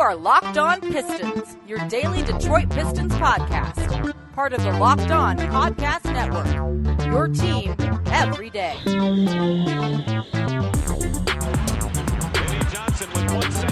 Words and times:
are 0.00 0.16
Locked 0.16 0.56
On 0.56 0.80
Pistons, 0.80 1.58
your 1.66 1.78
daily 1.88 2.22
Detroit 2.22 2.70
Pistons 2.70 3.12
podcast. 3.12 4.14
Part 4.32 4.54
of 4.54 4.62
the 4.62 4.72
Locked 4.72 5.10
On 5.10 5.36
Podcast 5.36 6.04
Network. 6.04 6.46
Your 7.04 7.28
team 7.28 7.76
every 8.06 8.48
day. 8.48 8.76
Eddie 8.86 8.96
Johnson 12.72 13.10
with 13.12 13.30
one 13.30 13.52
second 13.52 13.69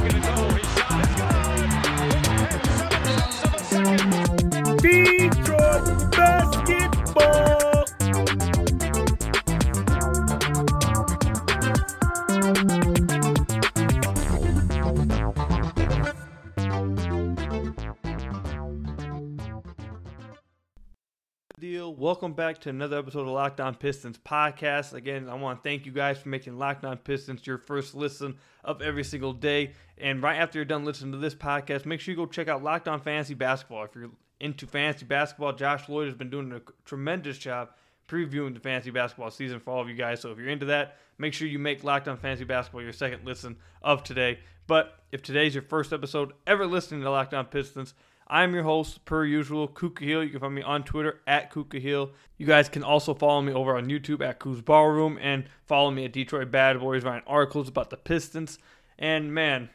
Welcome 22.19 22.33
back 22.33 22.59
to 22.63 22.71
another 22.71 22.99
episode 22.99 23.21
of 23.21 23.29
Locked 23.29 23.61
On 23.61 23.77
Pistons 23.77 24.19
podcast. 24.19 24.93
Again, 24.93 25.29
I 25.29 25.35
want 25.35 25.63
to 25.63 25.69
thank 25.69 25.87
you 25.87 25.93
guys 25.93 26.19
for 26.19 26.29
making 26.29 26.59
Locked 26.59 26.85
On 26.85 26.97
Pistons 26.97 27.47
your 27.47 27.59
first 27.59 27.95
listen 27.95 28.39
of 28.65 28.83
every 28.83 29.05
single 29.05 29.33
day. 29.33 29.75
And 29.99 30.21
right 30.21 30.35
after 30.35 30.59
you're 30.59 30.65
done 30.65 30.85
listening 30.85 31.13
to 31.13 31.19
this 31.19 31.37
podcast, 31.37 31.87
make 31.87 32.01
sure 32.01 32.11
you 32.11 32.17
go 32.17 32.27
check 32.27 32.49
out 32.49 32.65
Locked 32.65 32.89
On 32.89 33.01
Fantasy 33.01 33.35
Basketball. 33.35 33.85
If 33.85 33.95
you're 33.95 34.11
into 34.41 34.67
fantasy 34.67 35.05
basketball, 35.07 35.53
Josh 35.53 35.89
Lloyd 35.89 36.07
has 36.07 36.17
been 36.17 36.29
doing 36.29 36.51
a 36.51 36.61
tremendous 36.85 37.39
job 37.39 37.69
previewing 38.09 38.53
the 38.53 38.59
fantasy 38.59 38.91
basketball 38.91 39.31
season 39.31 39.61
for 39.61 39.71
all 39.71 39.81
of 39.81 39.89
you 39.89 39.95
guys. 39.95 40.21
So 40.21 40.33
if 40.33 40.39
you're 40.39 40.49
into 40.49 40.67
that, 40.67 40.97
make 41.19 41.35
sure 41.35 41.47
you 41.47 41.61
make 41.61 41.85
Locked 41.85 42.09
On 42.09 42.17
Fantasy 42.17 42.43
Basketball 42.43 42.83
your 42.83 42.93
second 42.93 43.27
listen 43.27 43.59
of 43.81 44.03
today. 44.03 44.41
But 44.67 45.05
if 45.13 45.23
today's 45.23 45.55
your 45.55 45.63
first 45.63 45.93
episode 45.93 46.33
ever 46.49 46.67
listening 46.67 47.03
to 47.03 47.11
Locked 47.13 47.33
On 47.35 47.45
Pistons, 47.45 47.95
I'm 48.31 48.55
your 48.55 48.63
host, 48.63 49.05
per 49.07 49.25
usual, 49.25 49.69
Ku 49.69 49.91
Khahil. 49.91 50.25
You 50.25 50.31
can 50.31 50.41
find 50.41 50.55
me 50.55 50.63
on 50.63 50.85
Twitter 50.85 51.21
at 51.27 51.51
Ku 51.51 51.65
Khahil. 51.65 52.11
You 52.37 52.47
guys 52.47 52.69
can 52.69 52.83
also 52.83 53.15
follow 53.15 53.41
me 53.41 53.53
over 53.53 53.77
on 53.77 53.87
YouTube 53.87 54.21
at 54.21 54.39
Kuz 54.39 54.63
Ballroom 54.63 55.19
and 55.21 55.45
follow 55.67 55.91
me 55.91 56.05
at 56.05 56.13
Detroit 56.13 56.51
Bad 56.51 56.79
Boys, 56.79 57.05
writing 57.05 57.27
articles 57.27 57.69
about 57.69 57.89
the 57.89 57.97
Pistons. 57.97 58.59
And 58.99 59.33
man, 59.33 59.71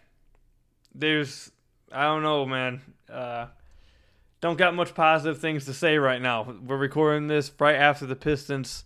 there's, 0.93 1.51
I 1.91 2.03
don't 2.03 2.21
know, 2.21 2.45
man. 2.45 2.81
Uh, 3.11 3.47
don't 4.39 4.57
got 4.57 4.75
much 4.75 4.93
positive 4.93 5.39
things 5.39 5.65
to 5.65 5.73
say 5.73 5.97
right 5.97 6.21
now. 6.21 6.55
We're 6.65 6.77
recording 6.77 7.27
this 7.27 7.51
right 7.59 7.75
after 7.75 8.05
the 8.05 8.15
Pistons. 8.15 8.83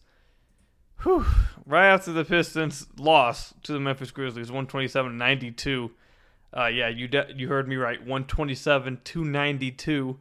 Whew, 1.04 1.26
right 1.66 1.88
after 1.90 2.14
the 2.14 2.24
Pistons 2.24 2.88
lost 2.98 3.62
to 3.64 3.74
the 3.74 3.80
Memphis 3.80 4.12
Grizzlies, 4.12 4.50
127 4.50 5.18
92. 5.18 5.92
Uh, 6.56 6.68
yeah, 6.68 6.88
you 6.88 7.08
de- 7.08 7.34
you 7.36 7.48
heard 7.48 7.68
me 7.68 7.76
right. 7.76 8.00
127 8.00 9.02
292. 9.04 10.18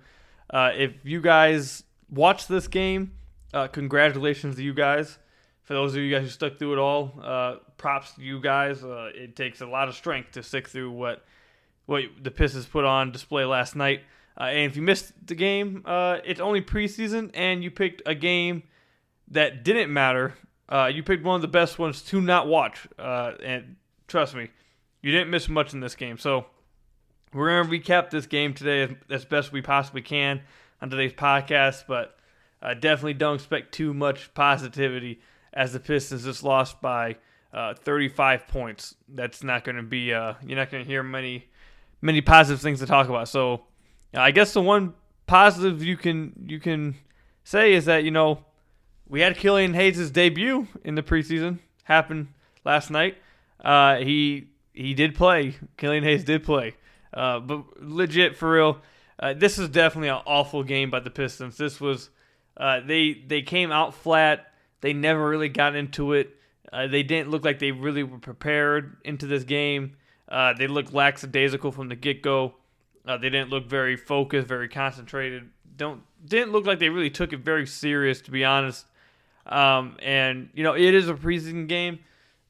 Uh, 0.51 0.71
if 0.77 0.93
you 1.05 1.21
guys 1.21 1.85
watch 2.11 2.47
this 2.47 2.69
game, 2.69 3.13
uh, 3.55 3.69
congratulations 3.69 4.57
to 4.57 4.63
you 4.63 4.75
guys. 4.75 5.19
For 5.63 5.75
those 5.75 5.95
of 5.95 6.03
you 6.03 6.15
guys 6.15 6.23
who 6.23 6.29
stuck 6.29 6.59
through 6.59 6.75
it 6.75 6.79
all, 6.79 7.19
uh, 7.23 7.57
props 7.77 8.13
to 8.15 8.23
you 8.23 8.41
guys. 8.41 8.85
Uh, 8.85 9.11
it 9.15 9.35
takes 9.35 9.61
a 9.61 9.67
lot 9.67 9.89
of 9.89 9.95
strength 9.95 10.33
to 10.33 10.43
stick 10.43 10.69
through 10.69 10.91
what 10.93 11.25
what 11.87 12.03
the 12.21 12.31
Pistons 12.31 12.67
put 12.67 12.85
on 12.85 13.13
display 13.13 13.45
last 13.45 13.77
night. 13.77 14.03
Uh, 14.39 14.45
and 14.45 14.71
if 14.71 14.77
you 14.77 14.83
missed 14.83 15.13
the 15.25 15.35
game, 15.35 15.83
it's 15.87 16.41
only 16.41 16.61
preseason, 16.61 17.31
and 17.33 17.65
you 17.65 17.71
picked 17.71 18.03
a 18.05 18.15
game 18.15 18.65
that 19.29 19.65
didn't 19.65 19.93
matter. 19.93 20.35
you 20.93 21.03
picked 21.03 21.25
one 21.25 21.37
of 21.37 21.43
the 21.43 21.49
best 21.49 21.79
ones 21.79 22.03
to 22.03 22.21
not 22.21 22.47
watch, 22.47 22.87
and 22.99 23.77
trust 24.09 24.35
me, 24.35 24.51
you 25.03 25.13
didn't 25.13 25.31
miss 25.31 25.49
much 25.49 25.73
in 25.73 25.81
this 25.81 25.95
game. 25.95 26.19
So 26.19 26.47
we're 27.33 27.63
going 27.63 27.81
to 27.81 27.93
recap 27.93 28.11
this 28.11 28.27
game 28.27 28.55
today 28.55 28.97
as, 29.11 29.25
best 29.25 29.53
we 29.53 29.63
possibly 29.63 30.03
can 30.03 30.43
on 30.81 30.91
today's 30.91 31.13
podcast, 31.13 31.85
but 31.87 32.17
uh, 32.63 32.75
definitely 32.75 33.15
don't 33.15 33.37
expect 33.37 33.73
too 33.73 33.93
much 33.93 34.33
positivity 34.35 35.21
as 35.53 35.73
the 35.73 35.81
Pistons 35.81 36.25
just 36.25 36.43
lost 36.43 36.81
by 36.81 37.17
uh, 37.53 37.75
35 37.75 38.47
points. 38.49 38.95
That's 39.09 39.43
not 39.43 39.65
going 39.65 39.77
to 39.77 39.83
be, 39.83 40.13
uh, 40.13 40.35
you're 40.45 40.57
not 40.59 40.71
going 40.71 40.85
to 40.85 40.89
hear 40.89 41.03
many, 41.03 41.49
many 42.03 42.21
positive 42.21 42.61
things 42.61 42.81
to 42.81 42.87
talk 42.87 43.09
about. 43.09 43.29
So 43.29 43.65
I 44.15 44.31
guess 44.31 44.53
the 44.53 44.63
one 44.63 44.95
positive 45.27 45.83
you 45.83 45.97
can, 45.97 46.47
you 46.47 46.61
can 46.61 46.97
say 47.45 47.73
is 47.73 47.85
that, 47.87 48.05
you 48.05 48.11
know, 48.11 48.45
we 49.09 49.21
had 49.21 49.37
Killian 49.37 49.75
Hayes' 49.75 50.11
debut 50.11 50.67
in 50.85 50.95
the 50.95 51.03
preseason 51.03 51.61
happen 51.85 52.35
last 52.65 52.91
night. 52.91 53.17
Uh, 53.65 53.97
he 53.97 54.49
he 54.77 54.95
did 54.95 55.15
play. 55.15 55.57
Killian 55.77 56.05
Hayes 56.05 56.23
did 56.23 56.45
play. 56.45 56.77
Uh, 57.13 57.41
but 57.41 57.65
legit 57.81 58.37
for 58.37 58.53
real, 58.53 58.79
uh, 59.19 59.33
this 59.33 59.59
is 59.59 59.69
definitely 59.71 60.11
an 60.11 60.21
awful 60.27 60.63
game 60.63 60.91
by 60.91 61.01
the 61.01 61.11
Pistons. 61.11 61.57
This 61.57 61.81
was 61.81 62.11
uh, 62.57 62.81
they 62.81 63.15
they 63.27 63.43
came 63.43 63.73
out 63.73 63.95
flat. 63.95 64.53
They 64.83 64.93
never 64.93 65.27
really 65.27 65.49
got 65.49 65.75
into 65.75 66.13
it. 66.13 66.37
Uh, 66.73 66.87
they 66.87 67.03
didn't 67.03 67.31
look 67.31 67.45
like 67.45 67.59
they 67.59 67.73
really 67.73 68.03
were 68.03 68.19
prepared 68.19 68.99
into 69.05 69.27
this 69.27 69.45
game. 69.45 69.97
Uh, 70.29 70.53
they 70.53 70.67
looked 70.67 70.93
lackadaisical 70.93 71.73
from 71.73 71.89
the 71.89 71.97
get 71.97 72.21
go. 72.21 72.55
Uh, 73.07 73.17
they 73.17 73.31
didn't 73.31 73.49
look 73.49 73.67
very 73.67 73.97
focused, 73.97 74.47
very 74.47 74.69
concentrated. 74.69 75.49
Don't 75.77 76.03
didn't 76.25 76.53
look 76.53 76.67
like 76.67 76.81
they 76.81 76.91
really 76.91 77.11
took 77.11 77.33
it 77.33 77.39
very 77.39 77.67
serious, 77.67 78.21
to 78.23 78.31
be 78.31 78.45
honest. 78.45 78.85
Um, 79.47 79.97
and 80.03 80.51
you 80.53 80.65
know 80.65 80.75
it 80.75 80.95
is 80.95 81.09
a 81.09 81.15
preseason 81.15 81.67
game 81.67 82.01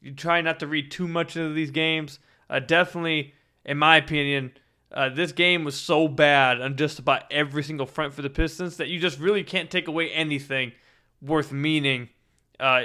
you 0.07 0.13
try 0.13 0.39
not 0.39 0.57
to 0.61 0.67
read 0.67 0.89
too 0.89 1.05
much 1.05 1.35
into 1.35 1.53
these 1.53 1.69
games. 1.69 2.19
Uh, 2.49 2.59
definitely, 2.59 3.33
in 3.65 3.77
my 3.77 3.97
opinion, 3.97 4.53
uh, 4.93 5.09
this 5.09 5.33
game 5.33 5.65
was 5.65 5.77
so 5.77 6.07
bad 6.07 6.61
on 6.61 6.77
just 6.77 6.97
about 6.97 7.23
every 7.29 7.61
single 7.61 7.85
front 7.85 8.13
for 8.13 8.21
the 8.21 8.29
Pistons 8.29 8.77
that 8.77 8.87
you 8.87 9.01
just 9.01 9.19
really 9.19 9.43
can't 9.43 9.69
take 9.69 9.89
away 9.89 10.09
anything 10.11 10.71
worth 11.21 11.51
meaning 11.51 12.07
uh, 12.57 12.83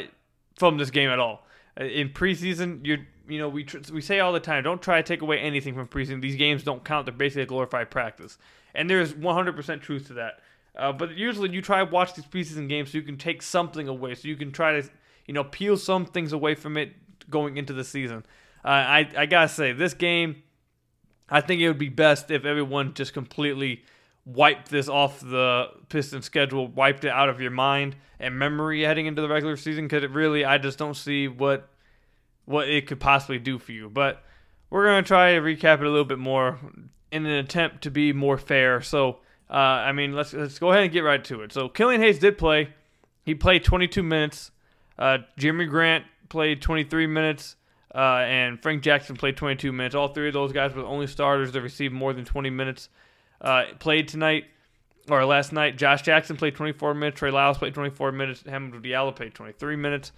from 0.57 0.79
this 0.79 0.91
game 0.91 1.11
at 1.11 1.21
all. 1.21 1.47
Uh, 1.81 1.85
in 1.85 2.09
preseason, 2.09 2.85
you 2.85 2.99
you 3.29 3.39
know 3.39 3.49
we 3.49 3.63
tr- 3.63 3.79
we 3.93 4.01
say 4.01 4.19
all 4.19 4.33
the 4.33 4.41
time, 4.41 4.65
don't 4.65 4.83
try 4.83 5.01
to 5.01 5.07
take 5.07 5.23
away 5.23 5.39
anything 5.39 5.75
from 5.75 5.87
preseason. 5.87 6.21
These 6.21 6.35
games 6.35 6.65
don't 6.65 6.85
count; 6.85 7.07
they're 7.07 7.15
basically 7.15 7.43
a 7.43 7.47
glorified 7.47 7.89
practice, 7.89 8.37
and 8.75 8.91
there's 8.91 9.15
100% 9.15 9.81
truth 9.81 10.09
to 10.09 10.15
that. 10.15 10.41
Uh, 10.75 10.91
but 10.93 11.17
usually, 11.17 11.51
you 11.51 11.63
try 11.63 11.85
to 11.85 11.91
watch 11.91 12.15
these 12.15 12.27
preseason 12.27 12.69
games 12.69 12.91
so 12.91 12.99
you 12.99 13.05
can 13.05 13.17
take 13.17 13.43
something 13.43 13.87
away, 13.87 14.17
so 14.17 14.27
you 14.27 14.37
can 14.37 14.51
try 14.51 14.81
to 14.81 14.89
you 15.27 15.35
know 15.35 15.45
peel 15.45 15.77
some 15.77 16.05
things 16.05 16.33
away 16.33 16.57
from 16.57 16.77
it 16.77 16.97
going 17.29 17.57
into 17.57 17.73
the 17.73 17.85
season. 17.85 18.25
Uh, 18.65 18.69
I 18.69 19.11
I 19.17 19.27
gotta 19.27 19.49
say 19.49 19.73
this 19.73 19.95
game, 19.95 20.43
I 21.29 21.41
think 21.41 21.61
it 21.61 21.69
would 21.69 21.79
be 21.79 21.89
best 21.89 22.31
if 22.31 22.45
everyone 22.45 22.95
just 22.95 23.13
completely 23.13 23.85
wiped 24.25 24.71
this 24.71 24.89
off 24.89 25.21
the 25.21 25.69
Piston 25.89 26.23
schedule, 26.23 26.69
wiped 26.69 27.05
it 27.05 27.11
out 27.11 27.29
of 27.29 27.41
your 27.41 27.51
mind 27.51 27.97
and 28.21 28.39
memory 28.39 28.83
heading 28.83 29.07
into 29.07 29.21
the 29.21 29.29
regular 29.29 29.57
season 29.57 29.87
because 29.87 30.05
it 30.05 30.11
really 30.11 30.45
I 30.45 30.59
just 30.59 30.79
don't 30.79 30.95
see 30.95 31.29
what 31.29 31.69
what 32.45 32.69
it 32.69 32.87
could 32.87 33.01
possibly 33.01 33.39
do 33.39 33.59
for 33.59 33.73
you. 33.73 33.89
But 33.89 34.23
we're 34.71 34.85
gonna 34.87 35.03
try 35.03 35.33
to 35.35 35.41
recap 35.41 35.81
it 35.81 35.87
a 35.87 35.91
little 35.91 36.05
bit 36.05 36.19
more 36.19 36.59
in 37.11 37.27
an 37.27 37.33
attempt 37.33 37.83
to 37.83 37.91
be 37.91 38.13
more 38.13 38.39
fair. 38.39 38.81
So 38.81 39.19
uh, 39.51 39.55
I 39.55 39.93
mean 39.93 40.13
let's 40.13 40.33
let's 40.33 40.59
go 40.59 40.71
ahead 40.71 40.85
and 40.85 40.93
get 40.93 41.01
right 41.01 41.23
to 41.25 41.43
it. 41.43 41.53
So 41.53 41.69
Killian 41.69 42.01
Hayes 42.01 42.19
did 42.19 42.39
play. 42.39 42.75
He 43.25 43.35
played 43.35 43.65
22 43.65 44.03
minutes. 44.03 44.51
Uh, 44.99 45.19
Jerami 45.39 45.69
Grant 45.69 46.05
played 46.33 46.63
23 46.63 47.07
minutes, 47.07 47.57
uh, 47.95 48.25
and 48.25 48.61
Frank 48.63 48.83
Jackson 48.83 49.17
played 49.17 49.37
22 49.37 49.71
minutes. 49.71 49.95
All 49.95 50.09
three 50.09 50.29
of 50.29 50.33
those 50.33 50.51
guys 50.51 50.73
were 50.73 50.81
the 50.81 50.89
only 50.89 51.07
starters 51.07 51.53
that 51.53 51.61
received 51.61 51.93
more 51.93 52.15
than 52.15 52.25
20 52.25 52.49
minutes 52.49 52.89
uh, 53.43 53.65
played 53.79 54.09
tonight 54.09 54.47
or 55.11 55.27
last 55.27 55.53
night. 55.53 55.77
Josh 55.77 56.01
Jackson 56.01 56.39
played 56.39 56.55
24 56.55 56.95
minutes. 56.95 57.19
Trey 57.19 57.31
Lyles 57.31 57.59
played 57.59 57.75
24 57.75 58.13
minutes. 58.13 58.43
Hamidou 58.45 58.83
Diallo 58.83 59.15
played 59.15 59.35
23 59.35 59.77
minutes. 59.77 60.13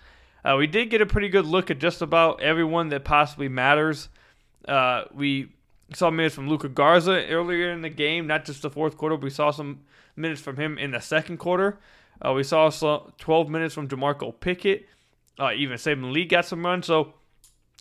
Uh, 0.44 0.54
we 0.56 0.69
did 0.69 0.88
get 0.88 1.00
a 1.00 1.06
pretty 1.06 1.28
good 1.28 1.46
look 1.46 1.69
at 1.69 1.81
just 1.81 2.00
about 2.00 2.40
everyone 2.40 2.90
that 2.90 3.02
possibly 3.02 3.49
matters. 3.49 4.08
Uh, 4.69 5.02
we 5.12 5.49
saw 5.93 6.10
minutes 6.10 6.37
from 6.37 6.49
Luka 6.49 6.69
Garza 6.69 7.26
earlier 7.26 7.72
in 7.72 7.82
the 7.82 7.88
game, 7.88 8.28
not 8.28 8.44
just 8.44 8.62
the 8.62 8.70
fourth 8.70 8.96
quarter. 8.96 9.17
we 9.17 9.31
saw 9.31 9.50
some 9.50 9.81
minutes 10.14 10.40
from 10.40 10.58
him 10.58 10.78
in 10.78 10.93
the 10.93 11.00
second 11.00 11.38
quarter. 11.38 11.81
Uh, 12.25 12.32
we 12.32 12.44
saw 12.44 12.70
12 13.19 13.49
minutes 13.49 13.75
from 13.75 13.88
Jamorko 13.88 14.38
Pickett. 14.38 14.87
Uh, 15.38 15.52
even 15.56 15.76
Saben 15.76 16.12
Lee 16.12 16.25
got 16.25 16.44
some 16.44 16.64
run. 16.64 16.82
So, 16.82 17.14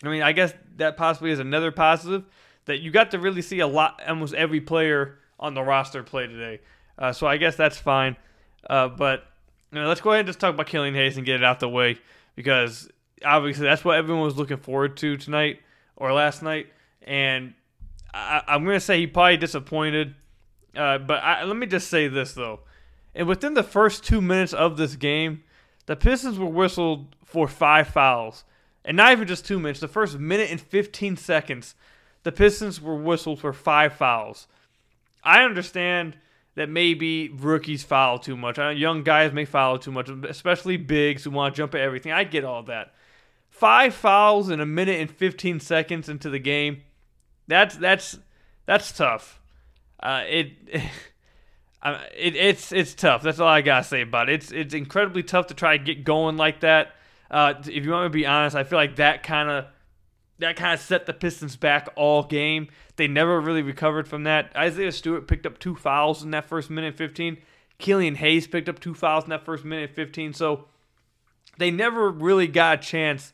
I 0.03 0.09
mean, 0.09 0.21
I 0.21 0.31
guess 0.31 0.53
that 0.77 0.97
possibly 0.97 1.31
is 1.31 1.39
another 1.39 1.71
positive 1.71 2.23
that 2.65 2.81
you 2.81 2.91
got 2.91 3.11
to 3.11 3.19
really 3.19 3.41
see 3.41 3.59
a 3.59 3.67
lot, 3.67 4.01
almost 4.07 4.33
every 4.33 4.61
player 4.61 5.19
on 5.39 5.53
the 5.53 5.61
roster 5.61 6.03
play 6.03 6.27
today. 6.27 6.61
Uh, 6.97 7.11
so 7.11 7.27
I 7.27 7.38
guess 7.38 7.55
that's 7.55 7.77
fine. 7.77 8.15
Uh, 8.69 8.88
but 8.88 9.25
you 9.71 9.79
know, 9.79 9.88
let's 9.88 10.01
go 10.01 10.11
ahead 10.11 10.21
and 10.21 10.27
just 10.27 10.39
talk 10.39 10.53
about 10.53 10.67
Killian 10.67 10.95
Hayes 10.95 11.17
and 11.17 11.25
get 11.25 11.35
it 11.35 11.44
out 11.44 11.59
the 11.59 11.69
way 11.69 11.97
because 12.35 12.89
obviously 13.25 13.65
that's 13.65 13.83
what 13.83 13.97
everyone 13.97 14.23
was 14.23 14.38
looking 14.38 14.57
forward 14.57 14.97
to 14.97 15.17
tonight 15.17 15.59
or 15.95 16.13
last 16.13 16.44
night. 16.44 16.67
And 17.01 17.53
I, 18.13 18.44
am 18.47 18.63
going 18.63 18.75
to 18.75 18.79
say 18.79 19.00
he 19.00 19.07
probably 19.07 19.38
disappointed. 19.38 20.15
Uh, 20.75 20.97
but 21.00 21.23
I, 21.23 21.44
let 21.44 21.57
me 21.57 21.67
just 21.67 21.89
say 21.89 22.07
this 22.07 22.33
though, 22.33 22.61
and 23.13 23.27
within 23.27 23.53
the 23.53 23.63
first 23.63 24.03
two 24.03 24.21
minutes 24.21 24.53
of 24.53 24.77
this 24.77 24.95
game, 24.95 25.44
the 25.85 25.95
Pistons 25.95 26.39
were 26.39 26.47
whistled 26.47 27.15
for 27.33 27.47
five 27.47 27.88
fouls. 27.88 28.44
And 28.85 28.95
not 28.95 29.12
even 29.12 29.27
just 29.27 29.45
two 29.45 29.59
minutes. 29.59 29.80
The 29.80 29.88
first 29.88 30.19
minute 30.19 30.51
and 30.51 30.62
15 30.62 31.18
seconds, 31.18 31.74
the 32.21 32.31
Pistons 32.31 32.80
were 32.80 32.95
whistled 32.95 33.39
for 33.39 33.53
five 33.53 33.94
fouls. 33.94 34.47
I 35.24 35.44
understand 35.44 36.15
that 36.53 36.69
maybe 36.69 37.30
rookies 37.30 37.83
foul 37.83 38.19
too 38.19 38.38
much. 38.38 38.59
Uh, 38.59 38.69
Young 38.69 39.01
guys 39.01 39.33
may 39.33 39.45
foul 39.45 39.80
too 39.80 39.91
much, 39.91 40.09
especially 40.09 40.77
bigs 40.77 41.24
who 41.24 41.31
want 41.31 41.56
to 41.56 41.57
jump 41.57 41.74
at 41.74 41.81
everything. 41.81 42.12
I 42.12 42.24
get 42.24 42.45
all 42.45 42.62
that. 42.63 42.94
Five 43.50 43.95
fouls 43.95 44.51
in 44.51 44.59
a 44.59 44.65
minute 44.65 45.00
and 45.00 45.09
15 45.09 45.59
seconds 45.59 46.07
into 46.07 46.29
the 46.29 46.39
game. 46.39 46.83
That's 47.47 47.75
that's 47.75 48.19
that's 48.68 48.91
tough. 48.91 49.41
Uh, 50.00 50.24
it, 50.27 50.51
it 50.74 50.91
it's 52.36 52.71
it's 52.71 52.94
tough. 52.94 53.24
That's 53.24 53.39
all 53.39 53.47
I 53.47 53.62
gotta 53.62 53.83
say 53.83 54.01
about 54.01 54.29
it. 54.29 54.36
It's 54.36 54.51
it's 54.51 54.74
incredibly 54.75 55.24
tough 55.24 55.47
to 55.47 55.56
try 55.56 55.77
to 55.77 55.83
get 55.83 56.03
going 56.03 56.38
like 56.38 56.59
that. 56.59 56.95
Uh, 57.31 57.56
if 57.66 57.86
you 57.86 57.92
want 57.92 58.04
me 58.04 58.08
to 58.10 58.24
be 58.24 58.25
honest, 58.25 58.56
I 58.56 58.64
feel 58.64 58.78
like 58.78 58.98
that 58.98 59.24
kind 59.24 59.50
of 59.50 59.66
that 60.40 60.56
kind 60.56 60.74
of 60.74 60.80
set 60.80 61.06
the 61.06 61.14
Pistons 61.14 61.56
back 61.56 61.90
all 61.96 62.24
game. 62.24 62.68
They 62.96 63.08
never 63.08 63.40
really 63.40 63.62
recovered 63.62 64.08
from 64.08 64.24
that. 64.24 64.52
Isaiah 64.56 64.92
Stewart 64.92 65.28
picked 65.28 65.46
up 65.46 65.60
two 65.60 65.75
fouls 65.75 66.24
in 66.24 66.31
that 66.31 66.46
first 66.46 66.70
minute 66.70 66.96
15. 66.96 67.38
Killian 67.78 68.16
Hayes 68.16 68.48
picked 68.48 68.70
up 68.70 68.80
two 68.80 68.94
fouls 68.94 69.24
in 69.24 69.30
that 69.30 69.46
first 69.46 69.64
minute 69.64 69.92
15. 69.92 70.34
So 70.34 70.66
they 71.58 71.72
never 71.72 72.10
really 72.10 72.48
got 72.48 72.80
a 72.80 72.81
chance 72.81 73.34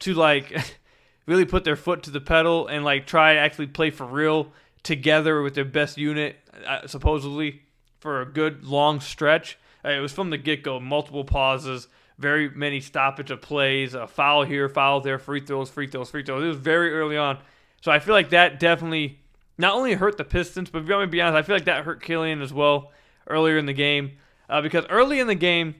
to 0.00 0.14
like 0.14 0.76
really 1.26 1.44
put 1.44 1.64
their 1.64 1.76
foot 1.76 2.02
to 2.04 2.10
the 2.10 2.20
pedal 2.20 2.66
and 2.66 2.84
like 2.84 3.06
try 3.06 3.34
to 3.34 3.40
actually 3.40 3.68
play 3.68 3.90
for 3.90 4.06
real 4.06 4.52
together 4.82 5.42
with 5.42 5.54
their 5.54 5.64
best 5.64 5.96
unit, 5.96 6.36
uh, 6.66 6.86
supposedly 6.86 7.62
for 8.00 8.20
a 8.20 8.26
good 8.26 8.64
long 8.64 9.00
stretch. 9.00 9.58
Uh, 9.84 9.90
it 9.90 10.00
was 10.00 10.12
from 10.12 10.30
the 10.30 10.38
get 10.38 10.62
go, 10.62 10.80
multiple 10.80 11.24
pauses, 11.24 11.88
very 12.18 12.50
many 12.50 12.80
stoppage 12.80 13.30
of 13.30 13.40
plays, 13.40 13.94
a 13.94 14.06
foul 14.06 14.44
here, 14.44 14.68
foul 14.68 15.00
there, 15.00 15.18
free 15.18 15.40
throws, 15.40 15.70
free 15.70 15.86
throws, 15.86 16.10
free 16.10 16.24
throws. 16.24 16.44
It 16.44 16.48
was 16.48 16.56
very 16.56 16.92
early 16.92 17.16
on. 17.16 17.38
So 17.82 17.90
I 17.90 17.98
feel 17.98 18.14
like 18.14 18.30
that 18.30 18.60
definitely 18.60 19.18
not 19.58 19.74
only 19.74 19.94
hurt 19.94 20.16
the 20.16 20.24
Pistons, 20.24 20.70
but 20.70 20.82
if 20.82 20.88
me 20.88 20.94
to 20.94 21.06
be 21.06 21.20
honest, 21.20 21.36
I 21.36 21.42
feel 21.42 21.56
like 21.56 21.64
that 21.64 21.84
hurt 21.84 22.02
Killian 22.02 22.42
as 22.42 22.52
well 22.52 22.92
earlier 23.26 23.58
in 23.58 23.66
the 23.66 23.72
game. 23.72 24.12
Uh, 24.48 24.60
because 24.60 24.84
early 24.88 25.18
in 25.18 25.26
the 25.26 25.34
game, 25.34 25.76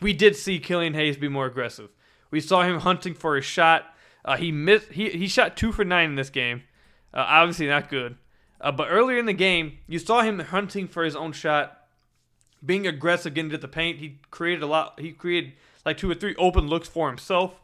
we 0.00 0.12
did 0.12 0.36
see 0.36 0.58
Killian 0.58 0.94
Hayes 0.94 1.16
be 1.16 1.28
more 1.28 1.46
aggressive. 1.46 1.90
We 2.30 2.40
saw 2.40 2.62
him 2.62 2.80
hunting 2.80 3.14
for 3.14 3.36
a 3.36 3.42
shot. 3.42 3.94
Uh, 4.24 4.36
he 4.36 4.52
missed. 4.52 4.92
He, 4.92 5.10
he 5.10 5.28
shot 5.28 5.56
two 5.56 5.72
for 5.72 5.84
nine 5.84 6.10
in 6.10 6.16
this 6.16 6.30
game. 6.30 6.62
Uh, 7.12 7.24
obviously 7.26 7.66
not 7.66 7.88
good. 7.88 8.16
Uh, 8.60 8.72
but 8.72 8.88
earlier 8.90 9.18
in 9.18 9.26
the 9.26 9.32
game, 9.32 9.78
you 9.86 9.98
saw 9.98 10.22
him 10.22 10.40
hunting 10.40 10.88
for 10.88 11.04
his 11.04 11.16
own 11.16 11.32
shot, 11.32 11.86
being 12.64 12.86
aggressive, 12.86 13.34
getting 13.34 13.50
to 13.50 13.58
the 13.58 13.68
paint. 13.68 13.98
He 13.98 14.18
created 14.30 14.62
a 14.62 14.66
lot. 14.66 14.98
He 15.00 15.12
created 15.12 15.52
like 15.88 15.96
two 15.96 16.10
or 16.10 16.14
three 16.14 16.34
open 16.36 16.68
looks 16.68 16.86
for 16.86 17.08
himself, 17.08 17.54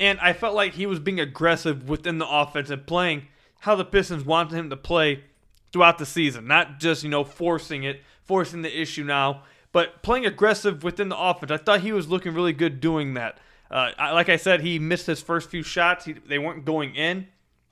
and 0.00 0.18
I 0.20 0.32
felt 0.32 0.54
like 0.54 0.72
he 0.72 0.86
was 0.86 0.98
being 0.98 1.20
aggressive 1.20 1.88
within 1.88 2.18
the 2.18 2.28
offense 2.28 2.70
and 2.70 2.86
playing 2.86 3.26
how 3.60 3.76
the 3.76 3.84
Pistons 3.84 4.24
wanted 4.24 4.56
him 4.56 4.70
to 4.70 4.76
play 4.76 5.24
throughout 5.70 5.98
the 5.98 6.06
season, 6.06 6.46
not 6.46 6.80
just 6.80 7.02
you 7.02 7.10
know 7.10 7.24
forcing 7.24 7.84
it, 7.84 8.02
forcing 8.22 8.62
the 8.62 8.80
issue 8.80 9.04
now, 9.04 9.42
but 9.70 10.02
playing 10.02 10.24
aggressive 10.24 10.82
within 10.82 11.10
the 11.10 11.18
offense. 11.18 11.52
I 11.52 11.58
thought 11.58 11.80
he 11.80 11.92
was 11.92 12.08
looking 12.08 12.32
really 12.32 12.54
good 12.54 12.80
doing 12.80 13.14
that. 13.14 13.38
Uh, 13.70 13.90
like 13.98 14.28
I 14.28 14.36
said, 14.36 14.60
he 14.60 14.78
missed 14.78 15.06
his 15.06 15.20
first 15.20 15.50
few 15.50 15.62
shots. 15.62 16.06
He, 16.06 16.12
they 16.14 16.38
weren't 16.38 16.64
going 16.64 16.94
in. 16.94 17.26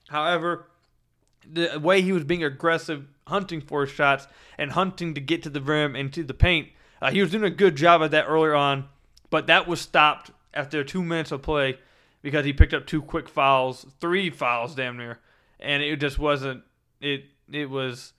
However, 0.09 0.67
the 1.51 1.79
way 1.79 2.01
he 2.01 2.11
was 2.11 2.23
being 2.23 2.43
aggressive, 2.43 3.07
hunting 3.25 3.61
for 3.61 3.87
shots 3.87 4.27
and 4.57 4.73
hunting 4.73 5.13
to 5.15 5.21
get 5.21 5.41
to 5.43 5.49
the 5.49 5.61
rim 5.61 5.95
and 5.95 6.13
to 6.13 6.23
the 6.23 6.33
paint, 6.33 6.69
uh, 7.01 7.09
he 7.11 7.21
was 7.21 7.31
doing 7.31 7.43
a 7.43 7.49
good 7.49 7.75
job 7.75 8.01
of 8.01 8.11
that 8.11 8.25
earlier 8.27 8.53
on. 8.53 8.89
But 9.33 9.47
that 9.47 9.67
was 9.67 9.81
stopped 9.81 10.29
after 10.53 10.83
two 10.83 11.01
minutes 11.01 11.31
of 11.31 11.41
play 11.41 11.79
because 12.21 12.45
he 12.45 12.53
picked 12.53 12.71
up 12.71 12.85
two 12.85 13.01
quick 13.01 13.27
fouls, 13.27 13.83
three 13.99 14.29
fouls, 14.29 14.75
damn 14.75 14.95
near, 14.95 15.21
and 15.59 15.81
it 15.81 15.99
just 15.99 16.19
wasn't. 16.19 16.63
It 17.01 17.25
it 17.51 17.67
was. 17.67 18.13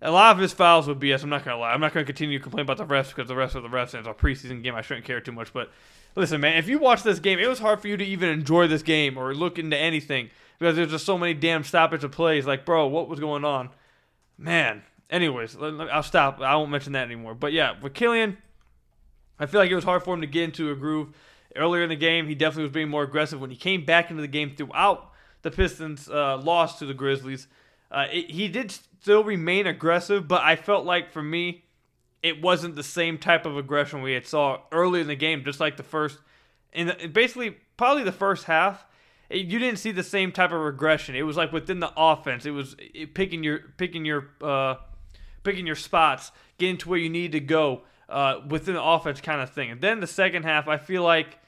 A 0.00 0.12
lot 0.12 0.30
of 0.30 0.38
his 0.40 0.52
fouls 0.52 0.86
would 0.86 1.00
BS. 1.00 1.24
I'm 1.24 1.28
not 1.28 1.44
gonna 1.44 1.58
lie. 1.58 1.72
I'm 1.72 1.80
not 1.80 1.92
gonna 1.92 2.06
continue 2.06 2.38
to 2.38 2.42
complain 2.44 2.62
about 2.62 2.76
the 2.76 2.86
refs 2.86 3.08
because 3.08 3.26
the 3.26 3.34
refs 3.34 3.56
are 3.56 3.62
the 3.62 3.68
refs, 3.68 3.94
and 3.94 4.06
it's 4.06 4.08
a 4.08 4.14
preseason 4.14 4.62
game. 4.62 4.76
I 4.76 4.80
shouldn't 4.80 5.04
care 5.04 5.20
too 5.20 5.32
much. 5.32 5.52
But 5.52 5.72
listen, 6.14 6.40
man, 6.40 6.56
if 6.56 6.68
you 6.68 6.78
watch 6.78 7.02
this 7.02 7.18
game, 7.18 7.40
it 7.40 7.48
was 7.48 7.58
hard 7.58 7.80
for 7.80 7.88
you 7.88 7.96
to 7.96 8.04
even 8.04 8.28
enjoy 8.28 8.68
this 8.68 8.84
game 8.84 9.18
or 9.18 9.34
look 9.34 9.58
into 9.58 9.76
anything 9.76 10.30
because 10.60 10.76
there's 10.76 10.92
just 10.92 11.04
so 11.04 11.18
many 11.18 11.34
damn 11.34 11.64
stoppage 11.64 12.04
of 12.04 12.12
plays. 12.12 12.46
Like, 12.46 12.64
bro, 12.64 12.86
what 12.86 13.08
was 13.08 13.18
going 13.18 13.44
on? 13.44 13.70
Man. 14.38 14.84
Anyways, 15.10 15.56
I'll 15.60 16.04
stop. 16.04 16.40
I 16.40 16.54
won't 16.54 16.70
mention 16.70 16.92
that 16.92 17.06
anymore. 17.06 17.34
But 17.34 17.52
yeah, 17.52 17.74
with 17.80 17.94
Killian, 17.94 18.38
I 19.40 19.46
feel 19.46 19.60
like 19.60 19.70
it 19.70 19.74
was 19.74 19.84
hard 19.84 20.04
for 20.04 20.14
him 20.14 20.20
to 20.20 20.26
get 20.26 20.44
into 20.44 20.70
a 20.70 20.76
groove. 20.76 21.08
Earlier 21.56 21.82
in 21.82 21.88
the 21.88 21.96
game, 21.96 22.28
he 22.28 22.36
definitely 22.36 22.64
was 22.64 22.72
being 22.72 22.88
more 22.88 23.02
aggressive. 23.02 23.40
When 23.40 23.50
he 23.50 23.56
came 23.56 23.84
back 23.84 24.10
into 24.10 24.20
the 24.20 24.28
game 24.28 24.54
throughout 24.54 25.10
the 25.42 25.50
Pistons' 25.50 26.08
uh, 26.08 26.36
loss 26.36 26.78
to 26.78 26.86
the 26.86 26.94
Grizzlies, 26.94 27.48
uh, 27.90 28.06
it, 28.12 28.30
he 28.30 28.46
did 28.46 28.70
still 28.70 29.24
remain 29.24 29.66
aggressive, 29.66 30.28
but 30.28 30.42
I 30.42 30.54
felt 30.54 30.84
like 30.84 31.10
for 31.10 31.22
me, 31.22 31.64
it 32.22 32.40
wasn't 32.40 32.76
the 32.76 32.84
same 32.84 33.18
type 33.18 33.46
of 33.46 33.56
aggression 33.56 34.02
we 34.02 34.12
had 34.12 34.26
saw 34.26 34.60
early 34.70 35.00
in 35.00 35.08
the 35.08 35.16
game, 35.16 35.42
just 35.42 35.58
like 35.58 35.76
the 35.76 35.82
first, 35.82 36.18
in 36.72 36.92
basically 37.12 37.56
probably 37.76 38.04
the 38.04 38.12
first 38.12 38.44
half 38.44 38.84
you 39.30 39.58
didn't 39.60 39.78
see 39.78 39.92
the 39.92 40.02
same 40.02 40.32
type 40.32 40.52
of 40.52 40.60
regression. 40.60 41.14
It 41.14 41.22
was 41.22 41.36
like 41.36 41.52
within 41.52 41.80
the 41.80 41.92
offense, 41.96 42.46
it 42.46 42.50
was 42.50 42.74
picking 43.14 43.44
your 43.44 43.60
picking 43.76 44.04
your 44.04 44.28
uh, 44.42 44.76
picking 45.44 45.66
your 45.66 45.76
spots, 45.76 46.32
getting 46.58 46.76
to 46.78 46.88
where 46.88 46.98
you 46.98 47.08
need 47.08 47.32
to 47.32 47.40
go 47.40 47.82
uh, 48.10 48.40
within 48.48 48.74
the 48.74 48.82
offense 48.82 49.20
kind 49.20 49.40
of 49.40 49.50
thing. 49.50 49.70
And 49.70 49.80
then 49.80 50.00
the 50.00 50.06
second 50.06 50.42
half, 50.42 50.68
I 50.68 50.76
feel 50.76 51.02
like 51.02 51.38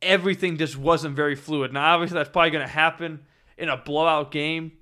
everything 0.00 0.56
just 0.56 0.76
wasn't 0.76 1.16
very 1.16 1.34
fluid. 1.34 1.72
Now, 1.72 1.94
obviously, 1.94 2.14
that's 2.14 2.30
probably 2.30 2.50
going 2.50 2.66
to 2.66 2.72
happen 2.72 3.20
in 3.56 3.68
a 3.68 3.76
blowout 3.76 4.30
game. 4.30 4.72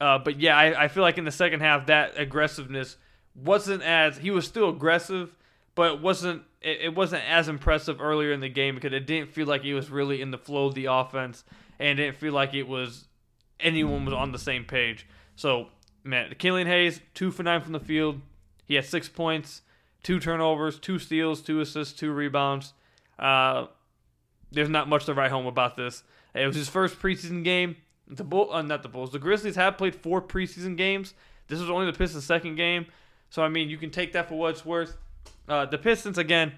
Uh, 0.00 0.18
but 0.18 0.38
yeah, 0.38 0.56
I, 0.56 0.84
I 0.84 0.88
feel 0.88 1.02
like 1.02 1.18
in 1.18 1.24
the 1.24 1.32
second 1.32 1.60
half, 1.60 1.86
that 1.86 2.18
aggressiveness 2.18 2.96
wasn't 3.34 3.82
as 3.82 4.18
he 4.18 4.30
was 4.30 4.46
still 4.46 4.68
aggressive, 4.68 5.34
but 5.74 5.94
it 5.94 6.00
wasn't 6.00 6.42
it, 6.60 6.80
it 6.82 6.94
wasn't 6.94 7.22
as 7.28 7.48
impressive 7.48 8.00
earlier 8.00 8.32
in 8.32 8.40
the 8.40 8.48
game 8.48 8.74
because 8.74 8.92
it 8.92 9.06
didn't 9.06 9.30
feel 9.30 9.46
like 9.46 9.62
he 9.62 9.74
was 9.74 9.90
really 9.90 10.20
in 10.20 10.30
the 10.30 10.38
flow 10.38 10.66
of 10.66 10.74
the 10.74 10.86
offense 10.86 11.44
and 11.78 11.96
didn't 11.96 12.16
feel 12.16 12.32
like 12.32 12.54
it 12.54 12.68
was 12.68 13.06
anyone 13.60 14.04
was 14.04 14.14
on 14.14 14.32
the 14.32 14.38
same 14.38 14.64
page. 14.64 15.06
So, 15.36 15.68
man, 16.04 16.34
Killian 16.38 16.66
Hayes, 16.66 17.00
two 17.14 17.30
for 17.30 17.42
nine 17.42 17.60
from 17.60 17.72
the 17.72 17.80
field. 17.80 18.20
He 18.66 18.74
had 18.74 18.84
six 18.84 19.08
points, 19.08 19.62
two 20.02 20.20
turnovers, 20.20 20.78
two 20.78 20.98
steals, 20.98 21.40
two 21.40 21.60
assists, 21.60 21.98
two 21.98 22.12
rebounds. 22.12 22.72
Uh, 23.18 23.66
there's 24.50 24.68
not 24.68 24.88
much 24.88 25.06
to 25.06 25.14
write 25.14 25.30
home 25.30 25.46
about 25.46 25.76
this. 25.76 26.02
It 26.34 26.46
was 26.46 26.56
his 26.56 26.68
first 26.68 26.98
preseason 27.00 27.44
game. 27.44 27.76
The 28.06 28.24
Bull, 28.24 28.52
uh, 28.52 28.62
not 28.62 28.82
the 28.82 28.88
Bulls. 28.88 29.12
The 29.12 29.18
Grizzlies 29.18 29.56
have 29.56 29.76
played 29.76 29.94
four 29.94 30.22
preseason 30.22 30.76
games. 30.76 31.14
This 31.48 31.60
was 31.60 31.68
only 31.68 31.86
the 31.86 31.96
Pistons' 31.96 32.24
second 32.24 32.56
game, 32.56 32.86
so 33.30 33.42
I 33.42 33.48
mean, 33.48 33.68
you 33.68 33.76
can 33.76 33.90
take 33.90 34.12
that 34.12 34.28
for 34.28 34.36
what 34.36 34.50
it's 34.50 34.64
worth. 34.64 34.96
Uh, 35.48 35.66
the 35.66 35.78
Pistons 35.78 36.18
again 36.18 36.52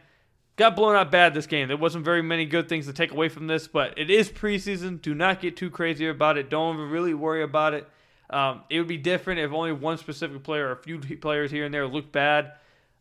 got 0.57 0.77
blown 0.77 0.95
out 0.95 1.11
bad 1.11 1.33
this 1.33 1.47
game. 1.47 1.69
There 1.69 1.77
wasn't 1.77 2.05
very 2.05 2.23
many 2.23 2.45
good 2.45 2.69
things 2.69 2.87
to 2.87 2.93
take 2.93 3.13
away 3.13 3.29
from 3.29 3.47
this, 3.47 3.67
but 3.67 3.97
it 3.97 4.11
is 4.11 4.29
preseason. 4.29 5.01
Do 5.01 5.15
not 5.15 5.41
get 5.41 5.57
too 5.57 5.71
crazy 5.71 6.07
about 6.07 6.37
it. 6.37 6.51
Don't 6.51 6.77
really 6.77 7.15
worry 7.15 7.43
about 7.43 7.75
it. 7.75 7.89
Um, 8.29 8.63
it 8.71 8.79
would 8.79 8.89
be 8.89 8.97
different 8.97 9.41
if 9.41 9.53
only 9.53 9.73
one 9.73 9.99
specific 9.99 10.43
player 10.43 10.69
or 10.69 10.73
a 10.73 10.77
few 10.77 10.99
players 10.99 11.51
here 11.51 11.65
and 11.65 11.75
there 11.75 11.87
looked 11.87 12.13
bad. 12.13 12.53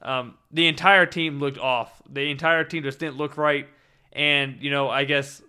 Um, 0.01 0.35
the 0.51 0.67
entire 0.67 1.05
team 1.05 1.39
looked 1.39 1.57
off. 1.57 2.01
The 2.09 2.29
entire 2.29 2.63
team 2.63 2.83
just 2.83 2.99
didn't 2.99 3.17
look 3.17 3.37
right, 3.37 3.67
and 4.13 4.57
you 4.61 4.71
know, 4.71 4.89
I 4.89 5.03
guess 5.03 5.41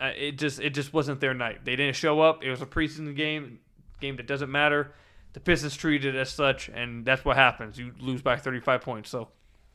uh, 0.00 0.10
it 0.16 0.38
just 0.38 0.60
it 0.60 0.74
just 0.74 0.92
wasn't 0.92 1.20
their 1.20 1.34
night. 1.34 1.64
They 1.64 1.76
didn't 1.76 1.96
show 1.96 2.20
up. 2.20 2.44
It 2.44 2.50
was 2.50 2.60
a 2.60 2.66
preseason 2.66 3.16
game, 3.16 3.60
game 4.00 4.16
that 4.16 4.26
doesn't 4.26 4.50
matter. 4.50 4.92
The 5.32 5.40
Pistons 5.40 5.76
treated 5.76 6.14
it 6.14 6.18
as 6.18 6.30
such, 6.30 6.68
and 6.68 7.04
that's 7.04 7.24
what 7.24 7.36
happens. 7.36 7.78
You 7.78 7.92
lose 8.00 8.22
by 8.22 8.36
35 8.36 8.80
points. 8.80 9.10
So 9.10 9.28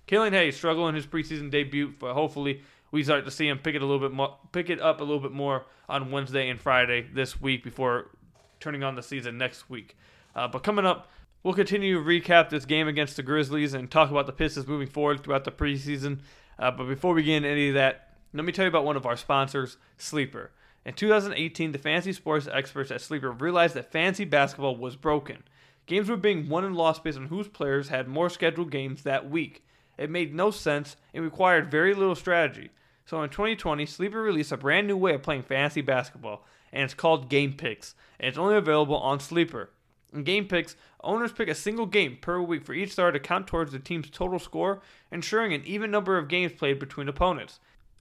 Killian 0.08 0.34
Hayes 0.34 0.58
struggling 0.58 0.96
his 0.96 1.06
preseason 1.06 1.52
debut, 1.52 1.94
but 2.00 2.14
hopefully 2.14 2.62
we 2.92 3.04
start 3.04 3.26
to 3.26 3.32
see 3.32 3.48
him 3.48 3.60
pick 3.60 3.76
it 3.76 3.82
a 3.82 3.86
little 3.86 4.00
bit 4.00 4.12
more, 4.12 4.38
pick 4.52 4.70
it 4.70 4.82
up 4.82 5.02
a 5.02 5.04
little 5.04 5.20
bit 5.20 5.32
more 5.32 5.66
on 5.88 6.12
Wednesday 6.12 6.50
and 6.50 6.60
Friday 6.60 7.08
this 7.14 7.40
week 7.40 7.64
before 7.64 8.10
turning 8.60 8.84
on 8.84 8.96
the 8.96 9.04
season 9.04 9.38
next 9.38 9.70
week. 9.70 9.98
Uh, 10.36 10.48
but 10.48 10.64
coming 10.64 10.86
up, 10.86 11.10
we'll 11.44 11.54
continue 11.54 11.96
to 11.96 12.04
recap 12.04 12.50
this 12.50 12.66
game 12.66 12.88
against 12.88 13.16
the 13.16 13.24
Grizzlies 13.24 13.74
and 13.74 13.90
talk 13.90 14.12
about 14.12 14.26
the 14.26 14.34
Pistons 14.34 14.68
moving 14.68 14.88
forward 14.88 15.24
throughout 15.24 15.44
the 15.44 15.52
preseason. 15.52 16.20
Uh, 16.60 16.72
but 16.72 16.86
before 16.86 17.14
we 17.14 17.24
get 17.24 17.38
into 17.38 17.50
any 17.50 17.70
of 17.70 17.76
that, 17.76 18.10
let 18.34 18.46
me 18.46 18.52
tell 18.52 18.66
you 18.66 18.70
about 18.70 18.86
one 18.86 18.96
of 18.96 19.06
our 19.06 19.18
sponsors, 19.18 19.78
Sleeper. 19.98 20.52
In 20.86 20.94
2018, 20.94 21.72
the 21.72 21.78
fantasy 21.78 22.14
sports 22.14 22.48
experts 22.52 22.92
at 22.92 23.02
Sleeper 23.02 23.32
realized 23.32 23.76
that 23.76 23.92
fantasy 23.92 24.26
basketball 24.26 24.76
was 24.76 24.96
broken. 24.96 25.44
Games 25.86 26.10
were 26.10 26.18
being 26.18 26.48
won 26.48 26.64
and 26.64 26.76
lost 26.76 27.04
based 27.04 27.18
on 27.18 27.28
whose 27.28 27.48
players 27.48 27.90
had 27.90 28.08
more 28.08 28.30
scheduled 28.30 28.72
games 28.72 29.04
that 29.04 29.30
week. 29.30 29.64
It 29.98 30.10
made 30.10 30.34
no 30.34 30.50
sense 30.50 30.96
and 31.14 31.24
required 31.24 31.70
very 31.70 31.94
little 31.94 32.16
strategy. 32.16 32.72
So 33.06 33.22
in 33.22 33.30
2020, 33.30 33.86
Sleeper 33.86 34.22
released 34.22 34.52
a 34.52 34.58
brand 34.58 34.88
new 34.88 34.98
way 34.98 35.14
of 35.14 35.22
playing 35.22 35.44
fantasy 35.44 35.82
basketball, 35.82 36.46
and 36.72 36.84
it's 36.84 36.94
called 36.94 37.30
Game 37.30 37.54
Picks, 37.54 37.94
and 38.20 38.30
it's 38.30 38.38
only 38.38 38.56
available 38.56 38.98
on 38.98 39.20
Sleeper. 39.20 39.70
In 40.14 40.24
Game 40.24 40.48
Picks, 40.48 40.76
owners 41.04 41.32
pick 41.32 41.48
a 41.48 41.56
single 41.56 41.86
game 41.86 42.18
per 42.22 42.42
week 42.42 42.64
for 42.64 42.74
each 42.74 42.92
star 42.92 43.12
to 43.12 43.20
count 43.20 43.48
towards 43.48 43.72
the 43.72 43.80
team's 43.80 44.10
total 44.10 44.40
score, 44.40 44.82
ensuring 45.12 45.54
an 45.54 45.64
even 45.66 45.90
number 45.90 46.18
of 46.18 46.28
games 46.28 46.52
played 46.54 46.80
between 46.80 47.08
opponents. 47.08 47.60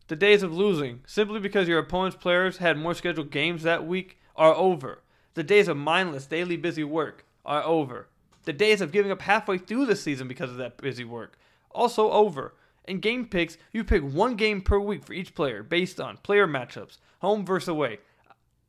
The 0.08 0.16
days 0.16 0.42
of 0.42 0.52
losing, 0.52 1.00
simply 1.06 1.38
because 1.38 1.68
your 1.68 1.78
opponent's 1.78 2.16
players 2.16 2.56
had 2.56 2.76
more 2.76 2.94
scheduled 2.94 3.30
games 3.30 3.62
that 3.62 3.86
week, 3.86 4.18
are 4.34 4.54
over. 4.54 5.02
The 5.34 5.44
days 5.44 5.68
of 5.68 5.76
mindless, 5.76 6.26
daily 6.26 6.56
busy 6.56 6.82
work 6.82 7.24
are 7.46 7.62
over. 7.62 8.08
The 8.44 8.52
days 8.52 8.80
of 8.80 8.90
giving 8.90 9.12
up 9.12 9.22
halfway 9.22 9.58
through 9.58 9.86
the 9.86 9.94
season 9.94 10.26
because 10.26 10.50
of 10.50 10.56
that 10.56 10.78
busy 10.78 11.04
work 11.04 11.38
also 11.70 12.10
over. 12.10 12.54
In 12.86 13.00
game 13.00 13.26
picks, 13.26 13.56
you 13.72 13.84
pick 13.84 14.02
one 14.02 14.36
game 14.36 14.62
per 14.62 14.78
week 14.78 15.04
for 15.04 15.12
each 15.12 15.34
player 15.34 15.62
based 15.62 16.00
on 16.00 16.16
player 16.18 16.46
matchups, 16.46 16.98
home 17.20 17.44
versus 17.44 17.68
away, 17.68 17.98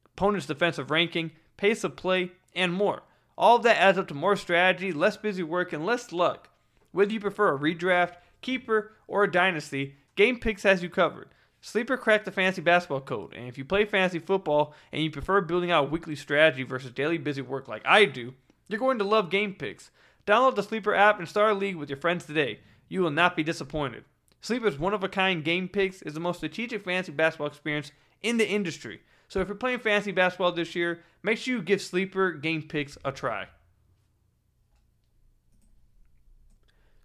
opponent's 0.05 0.45
defensive 0.45 0.91
ranking, 0.91 1.31
pace 1.57 1.83
of 1.83 1.95
play, 1.95 2.31
and 2.55 2.73
more. 2.73 3.03
All 3.41 3.55
of 3.55 3.63
that 3.63 3.81
adds 3.81 3.97
up 3.97 4.07
to 4.09 4.13
more 4.13 4.35
strategy, 4.35 4.93
less 4.93 5.17
busy 5.17 5.41
work, 5.41 5.73
and 5.73 5.83
less 5.83 6.11
luck. 6.11 6.49
Whether 6.91 7.11
you 7.11 7.19
prefer 7.19 7.55
a 7.55 7.59
redraft, 7.59 8.17
keeper, 8.41 8.91
or 9.07 9.23
a 9.23 9.31
dynasty, 9.31 9.95
Game 10.15 10.39
Picks 10.39 10.61
has 10.61 10.83
you 10.83 10.89
covered. 10.91 11.29
Sleeper 11.59 11.97
cracked 11.97 12.25
the 12.25 12.31
fantasy 12.31 12.61
basketball 12.61 13.01
code, 13.01 13.33
and 13.33 13.47
if 13.47 13.57
you 13.57 13.65
play 13.65 13.83
fantasy 13.83 14.19
football 14.19 14.75
and 14.91 15.01
you 15.01 15.09
prefer 15.09 15.41
building 15.41 15.71
out 15.71 15.89
weekly 15.89 16.15
strategy 16.15 16.61
versus 16.61 16.91
daily 16.91 17.17
busy 17.17 17.41
work 17.41 17.67
like 17.67 17.81
I 17.83 18.05
do, 18.05 18.35
you're 18.67 18.79
going 18.79 18.99
to 18.99 19.03
love 19.03 19.31
Game 19.31 19.55
Picks. 19.55 19.89
Download 20.27 20.53
the 20.53 20.61
Sleeper 20.61 20.93
app 20.93 21.17
and 21.17 21.27
start 21.27 21.51
a 21.51 21.55
league 21.55 21.77
with 21.77 21.89
your 21.89 21.97
friends 21.97 22.25
today. 22.25 22.59
You 22.89 23.01
will 23.01 23.09
not 23.09 23.35
be 23.35 23.41
disappointed. 23.41 24.03
Sleeper's 24.41 24.77
one 24.77 24.93
of 24.93 25.03
a 25.03 25.09
kind 25.09 25.43
game 25.43 25.67
picks 25.67 26.03
is 26.03 26.13
the 26.13 26.19
most 26.19 26.37
strategic 26.37 26.83
fantasy 26.83 27.11
basketball 27.11 27.47
experience 27.47 27.91
in 28.21 28.37
the 28.37 28.47
industry. 28.47 29.01
So 29.31 29.39
if 29.39 29.47
you're 29.47 29.55
playing 29.55 29.79
fantasy 29.79 30.11
basketball 30.11 30.51
this 30.51 30.75
year, 30.75 31.03
make 31.23 31.37
sure 31.37 31.55
you 31.55 31.61
give 31.61 31.81
Sleeper 31.81 32.33
game 32.33 32.63
picks 32.63 32.97
a 33.05 33.13
try. 33.13 33.47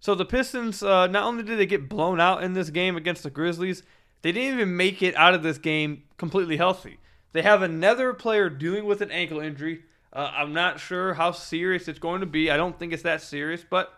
So 0.01 0.13
the 0.13 0.25
Pistons, 0.25 0.83
uh, 0.83 1.07
not 1.07 1.23
only 1.23 1.43
did 1.43 1.57
they 1.57 1.65
get 1.65 1.87
blown 1.87 2.19
out 2.19 2.43
in 2.43 2.51
this 2.51 2.69
game 2.69 2.97
against 2.97 3.23
the 3.23 3.29
Grizzlies, 3.29 3.81
they 4.23 4.33
didn't 4.33 4.55
even 4.55 4.75
make 4.75 5.01
it 5.01 5.15
out 5.15 5.35
of 5.35 5.41
this 5.41 5.57
game 5.57 6.03
completely 6.17 6.57
healthy. 6.57 6.99
They 7.31 7.43
have 7.43 7.61
another 7.61 8.13
player 8.13 8.49
dealing 8.49 8.83
with 8.83 8.99
an 8.99 9.09
ankle 9.09 9.39
injury. 9.39 9.83
Uh, 10.11 10.29
I'm 10.33 10.51
not 10.51 10.81
sure 10.81 11.13
how 11.13 11.31
serious 11.31 11.87
it's 11.87 11.97
going 11.97 12.19
to 12.19 12.27
be. 12.27 12.51
I 12.51 12.57
don't 12.57 12.77
think 12.77 12.91
it's 12.91 13.03
that 13.03 13.21
serious, 13.21 13.63
but 13.63 13.93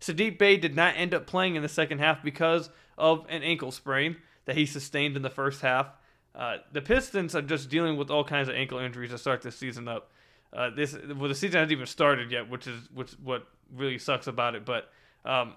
Saddiq 0.00 0.38
Bey 0.38 0.58
did 0.58 0.76
not 0.76 0.94
end 0.96 1.12
up 1.12 1.26
playing 1.26 1.56
in 1.56 1.62
the 1.62 1.68
second 1.68 1.98
half 1.98 2.22
because 2.22 2.70
of 2.96 3.26
an 3.28 3.42
ankle 3.42 3.72
sprain 3.72 4.18
that 4.44 4.56
he 4.56 4.64
sustained 4.64 5.16
in 5.16 5.22
the 5.22 5.28
first 5.28 5.60
half. 5.60 5.88
Uh, 6.34 6.56
the 6.72 6.82
Pistons 6.82 7.34
are 7.34 7.42
just 7.42 7.68
dealing 7.70 7.96
with 7.96 8.10
all 8.10 8.24
kinds 8.24 8.48
of 8.48 8.56
ankle 8.56 8.78
injuries 8.78 9.10
to 9.10 9.18
start 9.18 9.42
this 9.42 9.56
season 9.56 9.86
up. 9.86 10.10
Uh, 10.52 10.70
this 10.70 10.96
well, 11.16 11.28
the 11.28 11.34
season 11.34 11.58
hasn't 11.58 11.72
even 11.72 11.86
started 11.86 12.30
yet, 12.30 12.48
which 12.48 12.66
is 12.66 12.88
which 12.92 13.12
what 13.22 13.46
really 13.72 13.98
sucks 13.98 14.26
about 14.26 14.54
it. 14.54 14.64
But 14.64 14.90
um, 15.24 15.54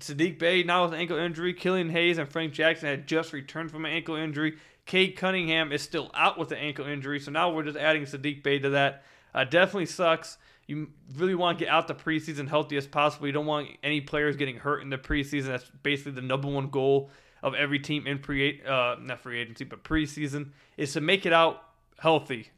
Saddiq 0.00 0.38
Bey 0.38 0.62
now 0.62 0.84
with 0.84 0.94
an 0.94 1.00
ankle 1.00 1.16
injury. 1.16 1.54
Killian 1.54 1.90
Hayes 1.90 2.18
and 2.18 2.28
Frank 2.28 2.52
Jackson 2.52 2.88
had 2.88 3.06
just 3.06 3.32
returned 3.32 3.70
from 3.70 3.84
an 3.84 3.92
ankle 3.92 4.14
injury. 4.14 4.56
Cade 4.84 5.16
Cunningham 5.16 5.72
is 5.72 5.82
still 5.82 6.10
out 6.14 6.38
with 6.38 6.52
an 6.52 6.58
ankle 6.58 6.86
injury, 6.86 7.18
so 7.18 7.30
now 7.30 7.50
we're 7.52 7.64
just 7.64 7.78
adding 7.78 8.02
Saddiq 8.02 8.42
Bey 8.42 8.58
to 8.60 8.70
that. 8.70 9.02
Uh, 9.34 9.44
definitely 9.44 9.86
sucks. 9.86 10.38
You 10.66 10.88
really 11.16 11.34
want 11.34 11.58
to 11.58 11.64
get 11.64 11.72
out 11.72 11.88
the 11.88 11.94
preseason 11.94 12.48
healthy 12.48 12.76
as 12.76 12.86
possible. 12.86 13.26
You 13.26 13.32
don't 13.32 13.46
want 13.46 13.68
any 13.82 14.00
players 14.00 14.36
getting 14.36 14.56
hurt 14.56 14.82
in 14.82 14.90
the 14.90 14.98
preseason. 14.98 15.46
That's 15.46 15.70
basically 15.82 16.12
the 16.12 16.22
number 16.22 16.48
one 16.48 16.70
goal 16.70 17.10
of 17.42 17.54
every 17.54 17.78
team 17.78 18.06
in 18.06 18.18
pre 18.18 18.62
uh, 18.62 18.96
not 19.00 19.20
free 19.20 19.40
agency 19.40 19.64
but 19.64 19.84
preseason 19.84 20.50
is 20.76 20.92
to 20.92 21.00
make 21.00 21.26
it 21.26 21.32
out 21.32 21.62
healthy. 21.98 22.50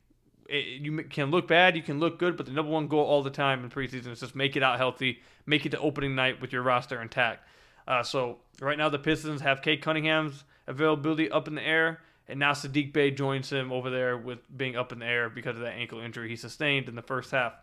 It, 0.48 0.80
you 0.82 1.02
can 1.04 1.30
look 1.30 1.46
bad, 1.46 1.76
you 1.76 1.82
can 1.82 2.00
look 2.00 2.18
good, 2.18 2.36
but 2.36 2.46
the 2.46 2.52
number 2.52 2.70
one 2.70 2.88
goal 2.88 3.04
all 3.04 3.22
the 3.22 3.30
time 3.30 3.62
in 3.64 3.70
preseason 3.70 4.08
is 4.08 4.20
just 4.20 4.34
make 4.34 4.56
it 4.56 4.62
out 4.62 4.78
healthy, 4.78 5.20
make 5.46 5.66
it 5.66 5.70
to 5.70 5.78
opening 5.78 6.14
night 6.14 6.40
with 6.40 6.52
your 6.52 6.62
roster 6.62 7.00
intact. 7.02 7.46
Uh, 7.86 8.02
so 8.02 8.38
right 8.60 8.78
now 8.78 8.88
the 8.88 8.98
Pistons 8.98 9.40
have 9.40 9.62
Cade 9.62 9.82
Cunningham's 9.82 10.44
availability 10.66 11.30
up 11.30 11.48
in 11.48 11.54
the 11.54 11.66
air, 11.66 12.00
and 12.28 12.38
now 12.38 12.52
Saddiq 12.52 12.92
Bey 12.92 13.10
joins 13.10 13.50
him 13.50 13.72
over 13.72 13.90
there 13.90 14.16
with 14.16 14.38
being 14.56 14.76
up 14.76 14.92
in 14.92 14.98
the 14.98 15.06
air 15.06 15.30
because 15.30 15.56
of 15.56 15.62
that 15.62 15.74
ankle 15.74 16.00
injury 16.00 16.28
he 16.28 16.36
sustained 16.36 16.88
in 16.88 16.94
the 16.94 17.02
first 17.02 17.30
half. 17.30 17.54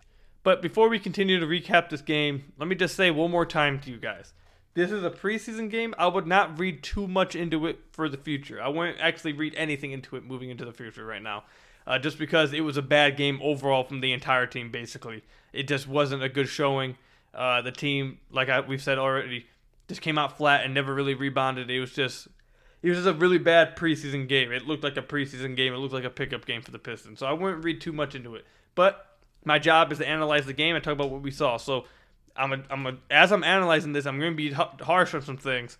But 0.43 0.61
before 0.61 0.89
we 0.89 0.99
continue 0.99 1.39
to 1.39 1.45
recap 1.45 1.89
this 1.89 2.01
game, 2.01 2.53
let 2.59 2.67
me 2.67 2.75
just 2.75 2.95
say 2.95 3.09
one 3.09 3.31
more 3.31 3.47
time 3.47 3.79
to 3.79 3.89
you 3.89 3.97
guys. 3.97 4.33
This 4.75 4.91
is 4.91 5.03
a 5.05 5.09
preseason 5.09 5.71
game. 5.71 5.95
I 5.97 6.07
would 6.07 6.27
not 6.27 6.59
read 6.59 6.83
too 6.83 7.07
much 7.07 7.33
into 7.33 7.65
it 7.65 7.79
for 7.91 8.09
the 8.09 8.17
future. 8.17 8.61
I 8.61 8.67
wouldn't 8.67 8.99
actually 8.99 9.31
read 9.31 9.55
anything 9.55 9.93
into 9.93 10.17
it 10.17 10.25
moving 10.25 10.49
into 10.49 10.65
the 10.65 10.73
future 10.73 11.05
right 11.05 11.23
now. 11.23 11.45
Uh, 11.87 11.97
just 11.97 12.19
because 12.19 12.51
it 12.51 12.61
was 12.61 12.75
a 12.75 12.81
bad 12.81 13.15
game 13.15 13.39
overall 13.41 13.85
from 13.85 14.01
the 14.01 14.11
entire 14.11 14.45
team, 14.45 14.71
basically. 14.71 15.23
It 15.53 15.67
just 15.67 15.87
wasn't 15.87 16.23
a 16.23 16.29
good 16.29 16.49
showing. 16.49 16.97
Uh, 17.33 17.61
the 17.61 17.71
team, 17.71 18.19
like 18.29 18.49
I, 18.49 18.59
we've 18.59 18.81
said 18.81 18.97
already, 18.97 19.45
just 19.87 20.01
came 20.01 20.17
out 20.17 20.37
flat 20.37 20.65
and 20.65 20.73
never 20.73 20.93
really 20.93 21.13
rebounded. 21.13 21.71
It 21.71 21.79
was 21.79 21.93
just 21.93 22.27
it 22.81 22.89
was 22.89 22.97
just 22.99 23.07
a 23.07 23.13
really 23.13 23.37
bad 23.37 23.77
preseason 23.77 24.27
game. 24.27 24.51
It 24.51 24.67
looked 24.67 24.83
like 24.83 24.97
a 24.97 25.01
preseason 25.01 25.55
game. 25.55 25.73
It 25.73 25.77
looked 25.77 25.93
like 25.93 26.03
a 26.03 26.09
pickup 26.09 26.45
game 26.45 26.61
for 26.61 26.71
the 26.71 26.79
Pistons. 26.79 27.19
So 27.19 27.25
I 27.25 27.33
wouldn't 27.33 27.63
read 27.63 27.81
too 27.81 27.93
much 27.93 28.13
into 28.13 28.35
it. 28.35 28.45
But 28.75 29.17
my 29.45 29.57
job 29.57 29.91
is 29.91 29.99
to 29.99 30.07
analyze 30.07 30.45
the 30.45 30.53
game 30.53 30.75
and 30.75 30.83
talk 30.83 30.93
about 30.93 31.09
what 31.09 31.21
we 31.21 31.31
saw. 31.31 31.57
So 31.57 31.85
I'm 32.35 32.53
a, 32.53 32.63
I'm 32.69 32.85
a, 32.85 32.97
as 33.09 33.31
I'm 33.31 33.43
analyzing 33.43 33.93
this, 33.93 34.05
I'm 34.05 34.19
going 34.19 34.31
to 34.31 34.35
be 34.35 34.51
harsh 34.51 35.13
on 35.13 35.21
some 35.21 35.37
things, 35.37 35.77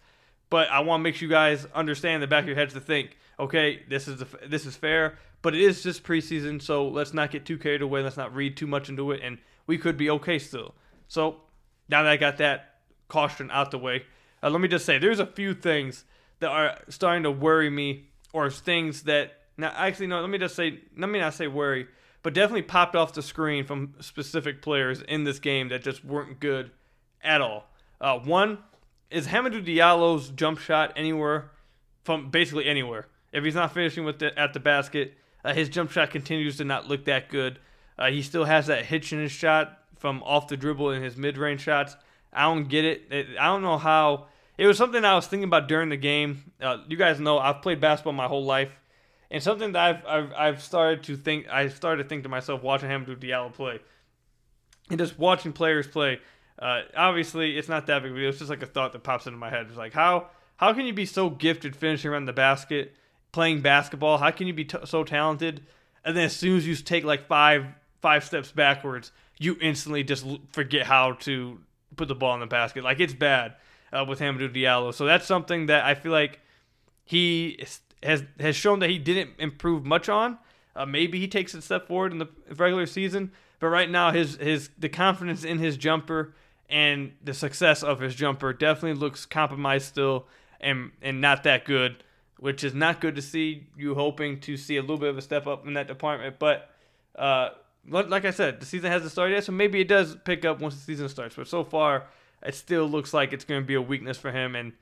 but 0.50 0.70
I 0.70 0.80
want 0.80 1.02
to 1.02 1.04
make 1.04 1.16
sure 1.16 1.28
you 1.28 1.32
guys 1.32 1.66
understand 1.74 2.24
the 2.24 2.28
back 2.28 2.44
of 2.44 2.48
your 2.48 2.56
heads 2.56 2.74
to 2.74 2.80
think, 2.80 3.18
okay, 3.40 3.84
this 3.90 4.08
is 4.08 4.20
the, 4.20 4.28
this 4.48 4.66
is 4.66 4.76
fair, 4.76 5.18
but 5.42 5.54
it 5.54 5.62
is 5.62 5.84
just 5.84 6.04
preseason, 6.04 6.62
so 6.62 6.88
let's 6.88 7.14
not 7.14 7.32
get 7.32 7.46
too 7.46 7.58
carried 7.58 7.82
away. 7.82 8.02
Let's 8.02 8.18
not 8.18 8.34
read 8.34 8.58
too 8.58 8.68
much 8.68 8.90
into 8.90 9.12
it, 9.12 9.22
and 9.24 9.38
we 9.68 9.78
could 9.78 9.98
be 9.98 10.10
okay 10.12 10.40
still. 10.40 10.74
So 11.08 11.42
now 11.90 12.04
that 12.04 12.12
I 12.12 12.18
got 12.18 12.38
that 12.38 12.76
caution 13.10 13.52
out 13.52 13.72
the 13.72 13.78
way, 13.78 14.06
uh, 14.42 14.50
let 14.50 14.62
me 14.62 14.68
just 14.68 14.86
say 14.86 14.98
there's 14.98 15.20
a 15.20 15.26
few 15.26 15.54
things 15.54 16.06
that 16.40 16.50
are 16.50 16.80
starting 16.90 17.24
to 17.24 17.32
worry 17.32 17.70
me, 17.70 18.08
or 18.34 18.50
things 18.50 19.04
that 19.04 19.34
now 19.58 19.72
actually 19.76 20.08
no, 20.08 20.20
let 20.20 20.30
me 20.30 20.38
just 20.38 20.56
say 20.56 20.80
let 20.98 21.10
me 21.10 21.20
not 21.20 21.34
say 21.34 21.48
worry 21.48 21.88
but 22.26 22.34
definitely 22.34 22.64
popped 22.64 22.96
off 22.96 23.14
the 23.14 23.22
screen 23.22 23.64
from 23.64 23.94
specific 24.00 24.60
players 24.60 25.00
in 25.04 25.26
this 25.26 25.38
game 25.38 25.70
that 25.70 25.84
just 25.84 26.04
weren't 26.04 26.40
good 26.40 26.72
at 27.24 27.40
all. 27.40 27.70
Uh, 28.02 28.18
one 28.18 28.58
is 29.12 29.28
Hamidou 29.28 29.64
Diallo's 29.64 30.30
jump 30.30 30.58
shot 30.58 30.92
anywhere 30.96 31.52
from 32.04 32.32
basically 32.32 32.66
anywhere. 32.66 33.06
If 33.32 33.44
he's 33.44 33.54
not 33.54 33.76
finishing 33.76 34.06
with 34.06 34.18
the, 34.18 34.38
at 34.40 34.54
the 34.54 34.60
basket, 34.60 35.14
uh, 35.44 35.54
his 35.54 35.70
jump 35.70 35.92
shot 35.92 36.10
continues 36.10 36.58
to 36.58 36.64
not 36.64 36.88
look 36.88 37.06
that 37.06 37.30
good. 37.30 37.60
Uh, 37.96 38.10
he 38.10 38.24
still 38.24 38.46
has 38.46 38.66
that 38.66 38.88
hitch 38.88 39.14
in 39.14 39.20
his 39.20 39.32
shot 39.32 39.84
from 39.96 40.24
off 40.24 40.48
the 40.48 40.58
dribble 40.58 40.90
in 40.90 41.04
his 41.04 41.16
mid-range 41.16 41.62
shots. 41.62 41.96
I 42.34 42.46
don't 42.46 42.68
get 42.68 42.86
it. 42.86 43.04
it 43.12 43.28
I 43.40 43.46
don't 43.46 43.62
know 43.62 43.78
how. 43.78 44.30
It 44.58 44.66
was 44.66 44.80
something 44.80 45.06
I 45.06 45.14
was 45.14 45.28
thinking 45.28 45.48
about 45.48 45.68
during 45.68 45.90
the 45.90 45.98
game. 45.98 46.52
Uh, 46.60 46.78
you 46.88 46.98
guys 46.98 47.20
know 47.20 47.38
I've 47.38 47.62
played 47.62 47.80
basketball 47.80 48.14
my 48.14 48.28
whole 48.28 48.46
life. 48.46 48.72
And 49.32 49.42
something 49.42 49.72
that 49.74 49.82
I've, 49.82 50.06
I've, 50.06 50.34
I've 50.34 50.64
started 50.64 51.04
to 51.04 51.18
think, 51.18 51.48
I 51.50 51.70
started 51.70 52.04
to 52.04 52.10
think 52.10 52.24
to 52.24 52.30
myself 52.30 52.62
watching 52.62 52.90
Hamidou 52.90 53.18
Diallo 53.18 53.54
play, 53.54 53.80
and 54.90 55.00
just 55.00 55.18
watching 55.18 55.52
players 55.52 55.88
play. 55.88 56.20
Uh, 56.58 56.82
obviously, 56.96 57.58
it's 57.58 57.68
not 57.68 57.88
that 57.88 58.02
big 58.02 58.12
of 58.12 58.18
a 58.18 58.20
deal. 58.20 58.30
It's 58.30 58.38
just 58.38 58.50
like 58.50 58.62
a 58.64 58.68
thought 58.68 58.94
that 58.94 59.04
pops 59.04 59.26
into 59.26 59.38
my 59.38 59.50
head. 59.50 59.68
It's 59.68 59.78
like 59.78 59.94
how 59.94 60.30
how 60.58 60.74
can 60.74 60.86
you 60.86 60.94
be 60.94 61.06
so 61.06 61.30
gifted 61.30 61.76
finishing 61.76 62.12
around 62.12 62.26
the 62.26 62.34
basket, 62.34 62.96
playing 63.32 63.62
basketball? 63.62 64.18
How 64.18 64.32
can 64.32 64.48
you 64.48 64.54
be 64.54 64.66
t- 64.66 64.78
so 64.86 65.04
talented, 65.04 65.66
and 66.04 66.16
then 66.16 66.26
as 66.26 66.36
soon 66.36 66.58
as 66.58 66.68
you 66.68 66.76
take 66.76 67.04
like 67.04 67.28
five 67.28 67.66
five 68.02 68.24
steps 68.24 68.52
backwards, 68.52 69.12
you 69.40 69.58
instantly 69.60 70.04
just 70.04 70.26
forget 70.54 70.86
how 70.86 71.14
to 71.14 71.60
put 71.96 72.08
the 72.08 72.16
ball 72.16 72.34
in 72.36 72.40
the 72.40 72.46
basket. 72.46 72.84
Like 72.84 73.00
it's 73.00 73.14
bad 73.14 73.56
uh, 73.92 74.06
with 74.08 74.20
Hamidou 74.20 74.54
Diallo. 74.54 74.94
So 74.94 75.06
that's 75.06 75.26
something 75.26 75.66
that 75.66 75.84
I 75.84 75.96
feel 75.96 76.12
like 76.12 76.40
he 77.04 77.60
has 78.06 78.24
has 78.40 78.56
shown 78.56 78.80
that 78.80 78.90
he 78.90 78.98
didn't 78.98 79.32
improve 79.40 79.86
much 79.86 80.10
on. 80.10 80.38
Uh, 80.76 80.86
maybe 80.86 81.20
he 81.20 81.28
takes 81.28 81.54
a 81.54 81.62
step 81.62 81.88
forward 81.88 82.12
in 82.12 82.20
the 82.20 82.28
regular 82.56 82.86
season, 82.86 83.32
but 83.60 83.68
right 83.68 83.90
now 83.90 84.12
his 84.12 84.36
his 84.38 84.70
the 84.78 84.90
confidence 84.90 85.44
in 85.44 85.60
his 85.60 85.78
jumper 85.78 86.34
and 86.70 87.14
the 87.24 87.34
success 87.34 87.84
of 87.84 88.00
his 88.00 88.16
jumper 88.16 88.54
definitely 88.54 89.00
looks 89.00 89.26
compromised 89.26 89.86
still 89.86 90.28
and 90.60 90.92
and 91.02 91.22
not 91.22 91.44
that 91.44 91.66
good, 91.66 92.04
which 92.40 92.64
is 92.64 92.74
not 92.74 93.02
good 93.02 93.16
to 93.16 93.22
see. 93.22 93.68
You 93.78 93.96
hoping 93.96 94.40
to 94.42 94.58
see 94.58 94.78
a 94.78 94.82
little 94.82 94.98
bit 94.98 95.10
of 95.10 95.18
a 95.18 95.22
step 95.22 95.48
up 95.48 95.66
in 95.66 95.74
that 95.74 95.88
department, 95.88 96.38
but 96.40 96.70
uh, 97.18 97.50
like 97.88 98.26
I 98.26 98.32
said, 98.32 98.60
the 98.60 98.66
season 98.66 98.92
hasn't 98.92 99.12
started 99.12 99.36
yet, 99.36 99.44
so 99.44 99.52
maybe 99.52 99.80
it 99.80 99.88
does 99.88 100.18
pick 100.26 100.44
up 100.44 100.60
once 100.60 100.76
the 100.76 100.82
season 100.82 101.08
starts. 101.08 101.36
But 101.36 101.48
so 101.48 101.64
far, 101.64 102.08
it 102.44 102.56
still 102.56 102.88
looks 102.88 103.14
like 103.14 103.32
it's 103.32 103.46
going 103.46 103.62
to 103.62 103.66
be 103.66 103.76
a 103.76 103.82
weakness 103.82 104.18
for 104.18 104.32
him, 104.32 104.56
and 104.56 104.74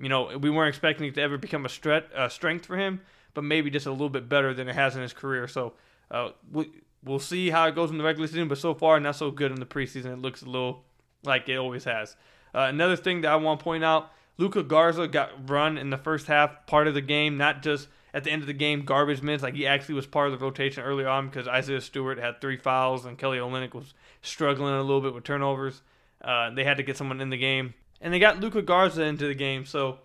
you 0.00 0.08
know, 0.08 0.38
we 0.38 0.50
weren't 0.50 0.68
expecting 0.68 1.06
it 1.06 1.14
to 1.14 1.22
ever 1.22 1.38
become 1.38 1.64
a 1.64 1.68
stre- 1.68 2.30
strength 2.30 2.66
for 2.66 2.76
him, 2.76 3.00
but 3.34 3.44
maybe 3.44 3.70
just 3.70 3.86
a 3.86 3.90
little 3.90 4.08
bit 4.08 4.28
better 4.28 4.54
than 4.54 4.68
it 4.68 4.74
has 4.74 4.96
in 4.96 5.02
his 5.02 5.12
career. 5.12 5.46
So 5.46 5.74
uh, 6.10 6.30
we, 6.50 6.70
we'll 7.04 7.18
see 7.18 7.50
how 7.50 7.66
it 7.66 7.74
goes 7.74 7.90
in 7.90 7.98
the 7.98 8.04
regular 8.04 8.26
season, 8.26 8.48
but 8.48 8.58
so 8.58 8.74
far, 8.74 8.98
not 8.98 9.16
so 9.16 9.30
good 9.30 9.52
in 9.52 9.60
the 9.60 9.66
preseason. 9.66 10.06
It 10.06 10.18
looks 10.18 10.42
a 10.42 10.46
little 10.46 10.84
like 11.22 11.48
it 11.48 11.56
always 11.56 11.84
has. 11.84 12.16
Uh, 12.54 12.60
another 12.62 12.96
thing 12.96 13.20
that 13.20 13.30
I 13.30 13.36
want 13.36 13.60
to 13.60 13.64
point 13.64 13.84
out 13.84 14.10
Luka 14.38 14.62
Garza 14.62 15.06
got 15.06 15.48
run 15.48 15.76
in 15.76 15.90
the 15.90 15.98
first 15.98 16.26
half, 16.26 16.66
part 16.66 16.88
of 16.88 16.94
the 16.94 17.02
game, 17.02 17.36
not 17.36 17.62
just 17.62 17.88
at 18.12 18.24
the 18.24 18.30
end 18.30 18.42
of 18.42 18.46
the 18.46 18.54
game, 18.54 18.84
garbage 18.84 19.22
minutes. 19.22 19.42
Like 19.42 19.54
he 19.54 19.66
actually 19.66 19.96
was 19.96 20.06
part 20.06 20.32
of 20.32 20.38
the 20.38 20.44
rotation 20.44 20.82
early 20.82 21.04
on 21.04 21.28
because 21.28 21.46
Isaiah 21.46 21.80
Stewart 21.80 22.18
had 22.18 22.40
three 22.40 22.56
fouls 22.56 23.04
and 23.04 23.18
Kelly 23.18 23.38
Olynyk 23.38 23.74
was 23.74 23.94
struggling 24.22 24.74
a 24.74 24.82
little 24.82 25.02
bit 25.02 25.14
with 25.14 25.24
turnovers. 25.24 25.82
Uh, 26.22 26.50
they 26.50 26.64
had 26.64 26.78
to 26.78 26.82
get 26.82 26.96
someone 26.96 27.20
in 27.20 27.30
the 27.30 27.36
game 27.36 27.74
and 28.00 28.12
they 28.12 28.18
got 28.18 28.40
Luka 28.40 28.62
Garza 28.62 29.02
into 29.02 29.26
the 29.26 29.34
game. 29.34 29.64
So 29.64 29.98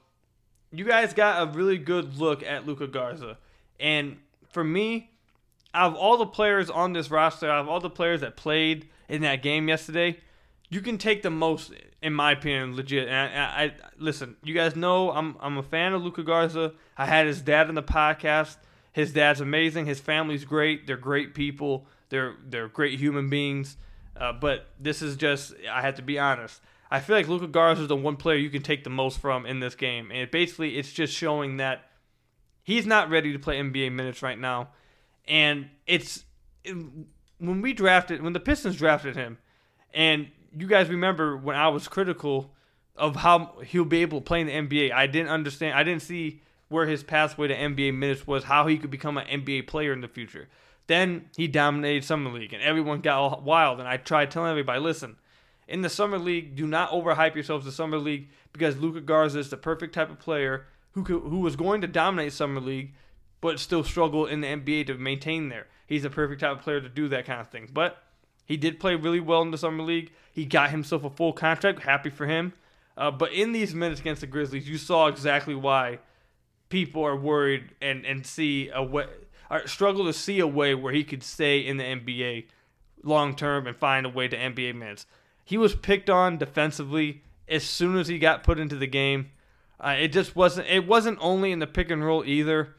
you 0.72 0.86
guys 0.86 1.14
got 1.14 1.48
a 1.48 1.52
really 1.52 1.78
good 1.78 2.18
look 2.18 2.44
at 2.44 2.66
Luka 2.66 2.88
Garza. 2.88 3.38
And 3.80 4.18
for 4.50 4.64
me, 4.64 5.12
out 5.74 5.92
of 5.92 5.96
all 5.96 6.18
the 6.18 6.26
players 6.26 6.70
on 6.70 6.94
this 6.94 7.12
roster, 7.12 7.50
out 7.50 7.62
of 7.62 7.70
all 7.70 7.80
the 7.80 7.90
players 7.90 8.22
that 8.22 8.36
played 8.36 8.88
in 9.08 9.22
that 9.22 9.42
game 9.42 9.68
yesterday, 9.68 10.18
you 10.70 10.82
can 10.82 10.98
take 10.98 11.22
the 11.22 11.30
most, 11.30 11.72
in 12.02 12.14
my 12.14 12.32
opinion, 12.32 12.76
legit. 12.76 13.08
And 13.08 13.16
I, 13.16 13.44
I, 13.44 13.64
I 13.64 13.74
listen. 13.98 14.36
You 14.44 14.54
guys 14.54 14.76
know 14.76 15.12
I'm 15.12 15.36
I'm 15.40 15.58
a 15.58 15.64
fan 15.64 15.94
of 15.94 16.04
Luka 16.04 16.24
Garza. 16.24 16.74
I 16.98 17.06
had 17.06 17.28
his 17.28 17.42
dad 17.42 17.70
in 17.70 17.76
the 17.76 17.84
podcast. 17.84 18.58
His 18.92 19.14
dad's 19.14 19.42
amazing. 19.42 19.86
His 19.86 20.00
family's 20.00 20.46
great. 20.46 20.88
They're 20.88 20.98
great 20.98 21.36
people. 21.36 21.86
They're 22.10 22.36
they're 22.46 22.68
great 22.68 23.00
human 23.00 23.30
beings. 23.30 23.78
Uh, 24.18 24.32
but 24.32 24.68
this 24.80 25.02
is 25.02 25.18
just 25.18 25.54
I 25.70 25.82
have 25.82 25.96
to 25.96 26.02
be 26.02 26.18
honest. 26.18 26.62
I 26.90 27.00
feel 27.00 27.16
like 27.16 27.28
Luka 27.28 27.48
Garza 27.48 27.84
is 27.84 27.88
the 27.88 27.96
one 27.96 28.16
player 28.16 28.38
you 28.38 28.50
can 28.50 28.62
take 28.62 28.84
the 28.84 28.90
most 28.90 29.20
from 29.20 29.46
in 29.46 29.60
this 29.60 29.76
game, 29.76 30.12
and 30.12 30.30
basically 30.30 30.78
it's 30.78 30.92
just 30.92 31.14
showing 31.14 31.58
that 31.58 31.86
he's 32.64 32.86
not 32.86 33.10
ready 33.10 33.34
to 33.34 33.40
play 33.40 33.60
NBA 33.60 33.92
minutes 33.92 34.22
right 34.22 34.38
now, 34.40 34.70
and 35.28 35.70
it's 35.88 36.24
when 36.64 37.62
we 37.62 37.74
drafted 37.74 38.22
when 38.22 38.34
the 38.34 38.40
Pistons 38.40 38.76
drafted 38.76 39.16
him, 39.16 39.38
and 39.94 40.28
you 40.58 40.68
guys 40.68 40.90
remember 40.90 41.36
when 41.36 41.56
I 41.56 41.68
was 41.68 41.88
critical 41.88 42.54
of 42.96 43.18
how 43.18 43.56
he'll 43.66 43.86
be 43.86 44.02
able 44.02 44.20
to 44.20 44.24
play 44.24 44.42
in 44.42 44.48
the 44.48 44.54
NBA. 44.54 44.94
I 44.94 45.08
didn't 45.08 45.30
understand. 45.30 45.78
I 45.78 45.84
didn't 45.84 46.02
see 46.02 46.42
where 46.70 46.86
his 46.86 47.04
pathway 47.04 47.48
to 47.48 47.56
NBA 47.56 47.94
minutes 47.94 48.26
was, 48.26 48.46
how 48.46 48.68
he 48.68 48.78
could 48.78 48.90
become 48.90 49.18
an 49.18 49.28
NBA 49.28 49.68
player 49.68 49.94
in 49.94 50.02
the 50.02 50.08
future. 50.08 50.48
Then 50.88 51.30
he 51.36 51.48
dominated 51.48 52.04
summer 52.04 52.32
league, 52.32 52.54
and 52.54 52.64
everyone 52.64 53.02
got 53.02 53.44
wild. 53.44 53.80
And 53.80 53.88
I 53.88 53.98
tried 53.98 54.32
telling 54.32 54.50
everybody, 54.50 54.80
listen, 54.80 55.18
in 55.68 55.82
the 55.82 55.90
summer 55.90 56.18
league, 56.18 56.56
do 56.56 56.68
not 56.68 56.92
overhype 56.92 57.36
yourselves 57.36 57.66
to 57.66 57.72
summer 57.72 57.98
league 57.98 58.30
because 58.54 58.78
Luka 58.78 59.02
Garza 59.02 59.40
is 59.40 59.50
the 59.50 59.58
perfect 59.58 59.94
type 59.94 60.10
of 60.10 60.20
player 60.20 60.66
who 60.92 61.04
could, 61.04 61.22
who 61.22 61.40
was 61.40 61.56
going 61.56 61.82
to 61.82 61.88
dominate 61.88 62.34
summer 62.34 62.62
league, 62.62 62.94
but 63.42 63.60
still 63.60 63.84
struggle 63.84 64.26
in 64.26 64.42
the 64.42 64.48
NBA 64.48 64.88
to 64.88 64.96
maintain 64.96 65.50
there. 65.50 65.68
He's 65.88 66.04
the 66.04 66.10
perfect 66.10 66.42
type 66.42 66.58
of 66.58 66.64
player 66.64 66.82
to 66.82 66.90
do 66.90 67.08
that 67.10 67.26
kind 67.26 67.42
of 67.42 67.50
thing. 67.50 67.70
But 67.72 68.02
he 68.46 68.58
did 68.58 68.80
play 68.80 68.96
really 68.96 69.20
well 69.20 69.42
in 69.42 69.52
the 69.52 69.58
summer 69.58 69.84
league. 69.84 70.12
He 70.32 70.46
got 70.46 70.70
himself 70.70 71.04
a 71.04 71.10
full 71.10 71.34
contract. 71.34 71.84
Happy 71.84 72.10
for 72.10 72.28
him. 72.28 72.54
Uh, 72.98 73.12
but 73.12 73.34
in 73.34 73.52
these 73.52 73.76
minutes 73.76 74.00
against 74.00 74.22
the 74.22 74.28
Grizzlies, 74.28 74.70
you 74.70 74.78
saw 74.78 75.08
exactly 75.08 75.56
why 75.56 76.00
people 76.70 77.04
are 77.04 77.16
worried 77.16 77.76
and 77.82 78.06
and 78.06 78.26
see 78.26 78.70
a 78.74 78.82
way, 78.82 79.06
struggle 79.66 80.06
to 80.06 80.14
see 80.14 80.40
a 80.40 80.48
way 80.48 80.74
where 80.74 80.94
he 80.94 81.04
could 81.04 81.24
stay 81.24 81.60
in 81.60 81.78
the 81.78 81.84
NBA 81.84 82.46
long 83.04 83.36
term 83.36 83.68
and 83.68 83.76
find 83.76 84.06
a 84.06 84.10
way 84.10 84.28
to 84.28 84.38
NBA 84.38 84.76
minutes. 84.76 85.06
He 85.46 85.58
was 85.58 85.76
picked 85.76 86.10
on 86.10 86.38
defensively 86.38 87.22
as 87.48 87.64
soon 87.64 87.98
as 87.98 88.08
he 88.08 88.20
got 88.20 88.44
put 88.44 88.60
into 88.60 88.76
the 88.76 88.88
game. 88.88 89.30
Uh, 89.80 89.96
it 90.00 90.10
just 90.10 90.36
wasn't. 90.36 90.68
It 90.68 90.88
wasn't 90.88 91.20
only 91.22 91.52
in 91.52 91.60
the 91.60 91.68
pick 91.68 91.92
and 91.92 92.04
roll 92.04 92.26
either. 92.26 92.76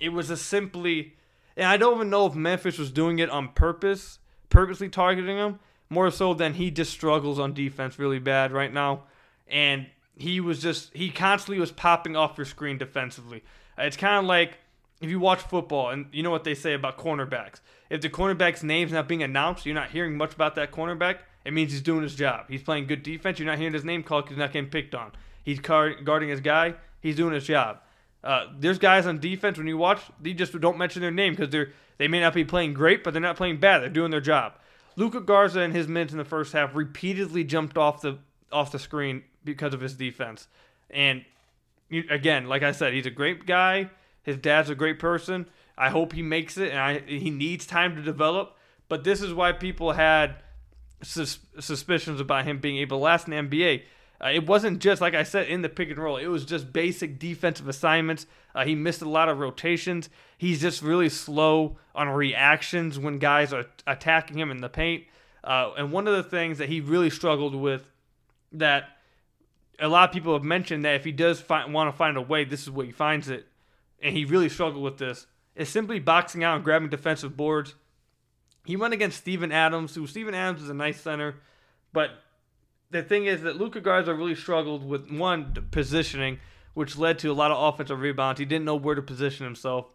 It 0.00 0.10
was 0.10 0.30
a 0.30 0.36
simply, 0.36 1.14
and 1.56 1.66
I 1.66 1.76
don't 1.76 1.96
even 1.96 2.10
know 2.10 2.26
if 2.26 2.34
Memphis 2.34 2.78
was 2.78 2.90
doing 2.90 3.18
it 3.18 3.28
on 3.28 3.48
purpose, 3.48 4.18
purposely 4.48 4.88
targeting 4.88 5.36
him. 5.36 5.60
More 5.90 6.10
so 6.10 6.34
than 6.34 6.54
he 6.54 6.70
just 6.70 6.92
struggles 6.92 7.38
on 7.38 7.54
defense 7.54 7.98
really 7.98 8.18
bad 8.18 8.52
right 8.52 8.72
now, 8.72 9.04
and 9.46 9.86
he 10.16 10.40
was 10.40 10.60
just 10.60 10.94
he 10.94 11.10
constantly 11.10 11.58
was 11.58 11.72
popping 11.72 12.14
off 12.14 12.36
your 12.36 12.44
screen 12.44 12.78
defensively. 12.78 13.42
Uh, 13.78 13.82
it's 13.82 13.96
kind 13.96 14.18
of 14.18 14.24
like 14.24 14.58
if 15.00 15.08
you 15.08 15.20
watch 15.20 15.40
football 15.40 15.90
and 15.90 16.06
you 16.12 16.22
know 16.22 16.30
what 16.30 16.44
they 16.44 16.54
say 16.54 16.74
about 16.74 16.98
cornerbacks. 16.98 17.60
If 17.88 18.02
the 18.02 18.10
cornerback's 18.10 18.62
name's 18.62 18.92
not 18.92 19.08
being 19.08 19.22
announced, 19.22 19.64
you're 19.64 19.74
not 19.74 19.90
hearing 19.90 20.16
much 20.16 20.34
about 20.34 20.56
that 20.56 20.72
cornerback. 20.72 21.18
It 21.48 21.54
means 21.54 21.72
he's 21.72 21.80
doing 21.80 22.02
his 22.02 22.14
job. 22.14 22.44
He's 22.50 22.62
playing 22.62 22.88
good 22.88 23.02
defense. 23.02 23.38
You're 23.38 23.46
not 23.46 23.56
hearing 23.56 23.72
his 23.72 23.82
name 23.82 24.02
called 24.02 24.24
because 24.24 24.36
he's 24.36 24.40
not 24.40 24.52
getting 24.52 24.68
picked 24.68 24.94
on. 24.94 25.12
He's 25.42 25.58
guarding 25.58 26.28
his 26.28 26.40
guy. 26.40 26.74
He's 27.00 27.16
doing 27.16 27.32
his 27.32 27.46
job. 27.46 27.78
Uh, 28.22 28.48
there's 28.58 28.78
guys 28.78 29.06
on 29.06 29.18
defense 29.18 29.56
when 29.56 29.66
you 29.66 29.78
watch, 29.78 30.02
they 30.20 30.34
just 30.34 30.60
don't 30.60 30.76
mention 30.76 31.00
their 31.00 31.10
name 31.10 31.32
because 31.32 31.48
they're 31.48 31.70
they 31.96 32.06
may 32.06 32.20
not 32.20 32.34
be 32.34 32.44
playing 32.44 32.74
great, 32.74 33.02
but 33.02 33.14
they're 33.14 33.22
not 33.22 33.36
playing 33.36 33.60
bad. 33.60 33.78
They're 33.78 33.88
doing 33.88 34.10
their 34.10 34.20
job. 34.20 34.58
Luka 34.96 35.22
Garza 35.22 35.60
and 35.60 35.74
his 35.74 35.88
minutes 35.88 36.12
in 36.12 36.18
the 36.18 36.24
first 36.26 36.52
half 36.52 36.74
repeatedly 36.74 37.44
jumped 37.44 37.78
off 37.78 38.02
the 38.02 38.18
off 38.52 38.70
the 38.70 38.78
screen 38.78 39.24
because 39.42 39.72
of 39.72 39.80
his 39.80 39.94
defense. 39.94 40.48
And 40.90 41.24
you, 41.88 42.04
again, 42.10 42.46
like 42.46 42.62
I 42.62 42.72
said, 42.72 42.92
he's 42.92 43.06
a 43.06 43.10
great 43.10 43.46
guy. 43.46 43.88
His 44.22 44.36
dad's 44.36 44.68
a 44.68 44.74
great 44.74 44.98
person. 44.98 45.46
I 45.78 45.88
hope 45.88 46.12
he 46.12 46.20
makes 46.20 46.58
it, 46.58 46.72
and 46.72 46.78
I, 46.78 46.98
he 46.98 47.30
needs 47.30 47.64
time 47.64 47.96
to 47.96 48.02
develop. 48.02 48.54
But 48.90 49.04
this 49.04 49.22
is 49.22 49.32
why 49.32 49.52
people 49.52 49.92
had 49.92 50.36
sus- 51.02 51.38
suspicions 51.60 52.20
about 52.20 52.44
him 52.44 52.58
being 52.58 52.78
able 52.78 52.98
to 52.98 53.02
last 53.02 53.28
in 53.28 53.48
the 53.48 53.56
NBA. 53.56 53.82
Uh, 54.20 54.30
it 54.30 54.46
wasn't 54.46 54.80
just 54.80 55.00
like 55.00 55.14
I 55.14 55.22
said 55.22 55.48
in 55.48 55.62
the 55.62 55.68
pick 55.68 55.90
and 55.90 55.98
roll. 55.98 56.16
It 56.16 56.26
was 56.26 56.44
just 56.44 56.72
basic 56.72 57.18
defensive 57.18 57.68
assignments. 57.68 58.26
Uh, 58.54 58.64
he 58.64 58.74
missed 58.74 59.02
a 59.02 59.08
lot 59.08 59.28
of 59.28 59.38
rotations. 59.38 60.08
He's 60.36 60.60
just 60.60 60.82
really 60.82 61.08
slow 61.08 61.78
on 61.94 62.08
reactions 62.08 62.98
when 62.98 63.18
guys 63.18 63.52
are 63.52 63.66
attacking 63.86 64.38
him 64.38 64.50
in 64.50 64.60
the 64.60 64.68
paint. 64.68 65.04
Uh, 65.44 65.72
and 65.76 65.92
one 65.92 66.08
of 66.08 66.16
the 66.16 66.28
things 66.28 66.58
that 66.58 66.68
he 66.68 66.80
really 66.80 67.10
struggled 67.10 67.54
with 67.54 67.88
that 68.52 68.88
a 69.78 69.88
lot 69.88 70.08
of 70.08 70.12
people 70.12 70.32
have 70.32 70.42
mentioned 70.42 70.84
that 70.84 70.96
if 70.96 71.04
he 71.04 71.12
does 71.12 71.40
find, 71.40 71.72
want 71.72 71.92
to 71.92 71.96
find 71.96 72.16
a 72.16 72.20
way, 72.20 72.44
this 72.44 72.62
is 72.62 72.70
where 72.70 72.86
he 72.86 72.92
finds 72.92 73.28
it, 73.28 73.46
and 74.02 74.16
he 74.16 74.24
really 74.24 74.48
struggled 74.48 74.82
with 74.82 74.98
this. 74.98 75.26
Is 75.54 75.68
simply 75.68 75.98
boxing 75.98 76.44
out 76.44 76.56
and 76.56 76.64
grabbing 76.64 76.88
defensive 76.88 77.36
boards. 77.36 77.74
He 78.68 78.76
went 78.76 78.92
against 78.92 79.16
Steven 79.16 79.50
Adams, 79.50 79.94
who 79.94 80.06
Steven 80.06 80.34
Adams 80.34 80.60
is 80.60 80.68
a 80.68 80.74
nice 80.74 81.00
center, 81.00 81.36
but 81.94 82.10
the 82.90 83.02
thing 83.02 83.24
is 83.24 83.40
that 83.40 83.56
Luca 83.56 83.80
Garza 83.80 84.12
really 84.12 84.34
struggled 84.34 84.86
with 84.86 85.10
one 85.10 85.68
positioning, 85.70 86.38
which 86.74 86.98
led 86.98 87.18
to 87.20 87.28
a 87.28 87.32
lot 87.32 87.50
of 87.50 87.56
offensive 87.72 87.98
rebounds. 87.98 88.38
He 88.38 88.44
didn't 88.44 88.66
know 88.66 88.76
where 88.76 88.94
to 88.94 89.00
position 89.00 89.46
himself. 89.46 89.86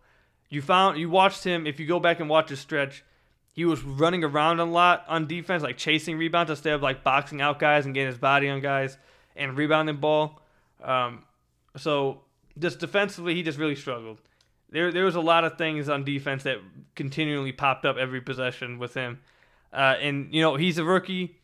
You 0.49 0.63
found 0.63 0.97
you 0.97 1.07
watched 1.07 1.43
him. 1.43 1.67
If 1.67 1.79
you 1.79 1.85
go 1.85 1.99
back 1.99 2.19
and 2.19 2.27
watch 2.27 2.49
his 2.49 2.61
stretch, 2.61 3.03
he 3.53 3.63
was 3.63 3.83
running 3.83 4.23
around 4.23 4.59
a 4.59 4.65
lot 4.65 5.05
on 5.07 5.27
defense, 5.27 5.61
like 5.61 5.77
chasing 5.77 6.17
rebounds 6.17 6.49
instead 6.49 6.73
of 6.73 6.81
like 6.81 7.03
boxing 7.03 7.41
out 7.41 7.59
guys 7.59 7.85
and 7.85 7.93
getting 7.93 8.07
his 8.07 8.17
body 8.17 8.49
on 8.49 8.59
guys 8.59 8.97
and 9.35 9.55
rebounding 9.55 9.97
ball. 9.97 10.41
Um, 10.83 11.25
so 11.77 12.21
just 12.57 12.79
defensively, 12.79 13.35
he 13.35 13.43
just 13.43 13.59
really 13.59 13.75
struggled. 13.75 14.19
There, 14.73 14.91
there 14.91 15.05
was 15.05 15.15
a 15.15 15.21
lot 15.21 15.43
of 15.45 15.57
things 15.57 15.87
on 15.87 16.03
defense 16.03 16.43
that 16.43 16.57
continually 16.95 17.51
popped 17.51 17.85
up 17.85 17.95
every 17.97 18.21
possession 18.21 18.79
with 18.79 18.95
him. 18.95 19.19
Uh, 19.71 19.95
and 20.01 20.33
you 20.33 20.41
know 20.41 20.55
he's 20.55 20.79
a 20.79 20.83
rookie. 20.83 21.37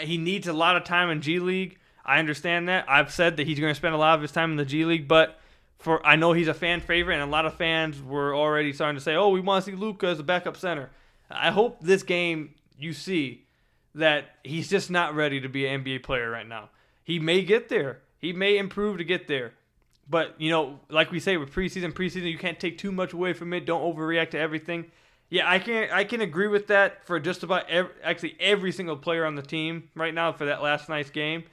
He 0.00 0.16
needs 0.16 0.48
a 0.48 0.52
lot 0.52 0.76
of 0.76 0.84
time 0.84 1.10
in 1.10 1.20
G 1.20 1.38
League. 1.38 1.78
I 2.04 2.18
understand 2.18 2.68
that. 2.68 2.86
I've 2.88 3.12
said 3.12 3.36
that 3.36 3.46
he's 3.46 3.60
going 3.60 3.70
to 3.70 3.74
spend 3.74 3.94
a 3.94 3.98
lot 3.98 4.14
of 4.14 4.22
his 4.22 4.32
time 4.32 4.50
in 4.50 4.56
the 4.56 4.64
G 4.64 4.86
League, 4.86 5.06
but 5.06 5.38
for 5.78 6.04
I 6.06 6.16
know 6.16 6.32
he's 6.32 6.48
a 6.48 6.54
fan 6.54 6.80
favorite, 6.80 7.14
and 7.14 7.22
a 7.22 7.26
lot 7.26 7.44
of 7.44 7.54
fans 7.54 8.02
were 8.02 8.34
already 8.34 8.72
starting 8.72 8.96
to 8.96 9.04
say, 9.04 9.14
"Oh, 9.14 9.28
we 9.28 9.40
want 9.40 9.64
to 9.64 9.70
see 9.70 9.76
Luka 9.76 10.06
as 10.06 10.18
a 10.18 10.24
backup 10.24 10.56
center." 10.56 10.90
I 11.30 11.50
hope 11.50 11.80
this 11.82 12.02
game 12.02 12.54
you 12.78 12.94
see 12.94 13.44
that 13.94 14.36
he's 14.42 14.70
just 14.70 14.90
not 14.90 15.14
ready 15.14 15.40
to 15.40 15.48
be 15.48 15.66
an 15.66 15.84
NBA 15.84 16.02
player 16.02 16.30
right 16.30 16.48
now. 16.48 16.70
He 17.02 17.18
may 17.18 17.42
get 17.42 17.68
there. 17.68 18.00
He 18.18 18.32
may 18.32 18.56
improve 18.56 18.96
to 18.98 19.04
get 19.04 19.28
there. 19.28 19.52
But, 20.08 20.34
you 20.38 20.50
know, 20.50 20.80
like 20.90 21.10
we 21.10 21.18
say 21.18 21.36
with 21.36 21.50
preseason, 21.52 21.92
preseason, 21.92 22.30
you 22.30 22.38
can't 22.38 22.60
take 22.60 22.76
too 22.76 22.92
much 22.92 23.12
away 23.12 23.32
from 23.32 23.52
it. 23.54 23.64
Don't 23.64 23.82
overreact 23.82 24.30
to 24.30 24.38
everything. 24.38 24.90
Yeah, 25.30 25.50
I 25.50 25.58
can 25.58 25.90
I 25.90 26.04
can 26.04 26.20
agree 26.20 26.48
with 26.48 26.66
that 26.68 27.06
for 27.06 27.18
just 27.18 27.42
about 27.42 27.68
every, 27.68 27.90
actually 28.02 28.36
every 28.38 28.70
single 28.70 28.96
player 28.96 29.24
on 29.24 29.34
the 29.34 29.42
team 29.42 29.88
right 29.94 30.12
now 30.14 30.32
for 30.32 30.44
that 30.44 30.62
last 30.62 30.88
night's 30.88 31.10
game, 31.10 31.44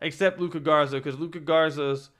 except 0.00 0.40
Luka 0.40 0.60
Garza 0.60 0.96
because 0.96 1.18
Luka 1.18 1.38
Garza's 1.38 2.10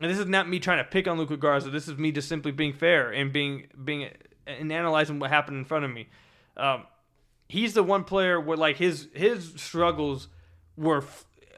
and 0.00 0.10
this 0.10 0.18
is 0.18 0.26
not 0.26 0.48
me 0.48 0.58
trying 0.58 0.78
to 0.78 0.84
pick 0.84 1.06
on 1.06 1.18
Luka 1.18 1.36
Garza. 1.36 1.70
This 1.70 1.88
is 1.88 1.98
me 1.98 2.12
just 2.12 2.28
simply 2.28 2.52
being 2.52 2.72
fair 2.72 3.10
and 3.12 3.32
being 3.32 3.66
being 3.84 4.08
and 4.46 4.72
analyzing 4.72 5.18
what 5.18 5.30
happened 5.30 5.58
in 5.58 5.64
front 5.64 5.84
of 5.84 5.90
me. 5.90 6.08
Um, 6.56 6.86
he's 7.48 7.74
the 7.74 7.82
one 7.82 8.04
player 8.04 8.40
where 8.40 8.56
like 8.56 8.78
his 8.78 9.08
his 9.12 9.52
struggles 9.56 10.28
were 10.76 11.04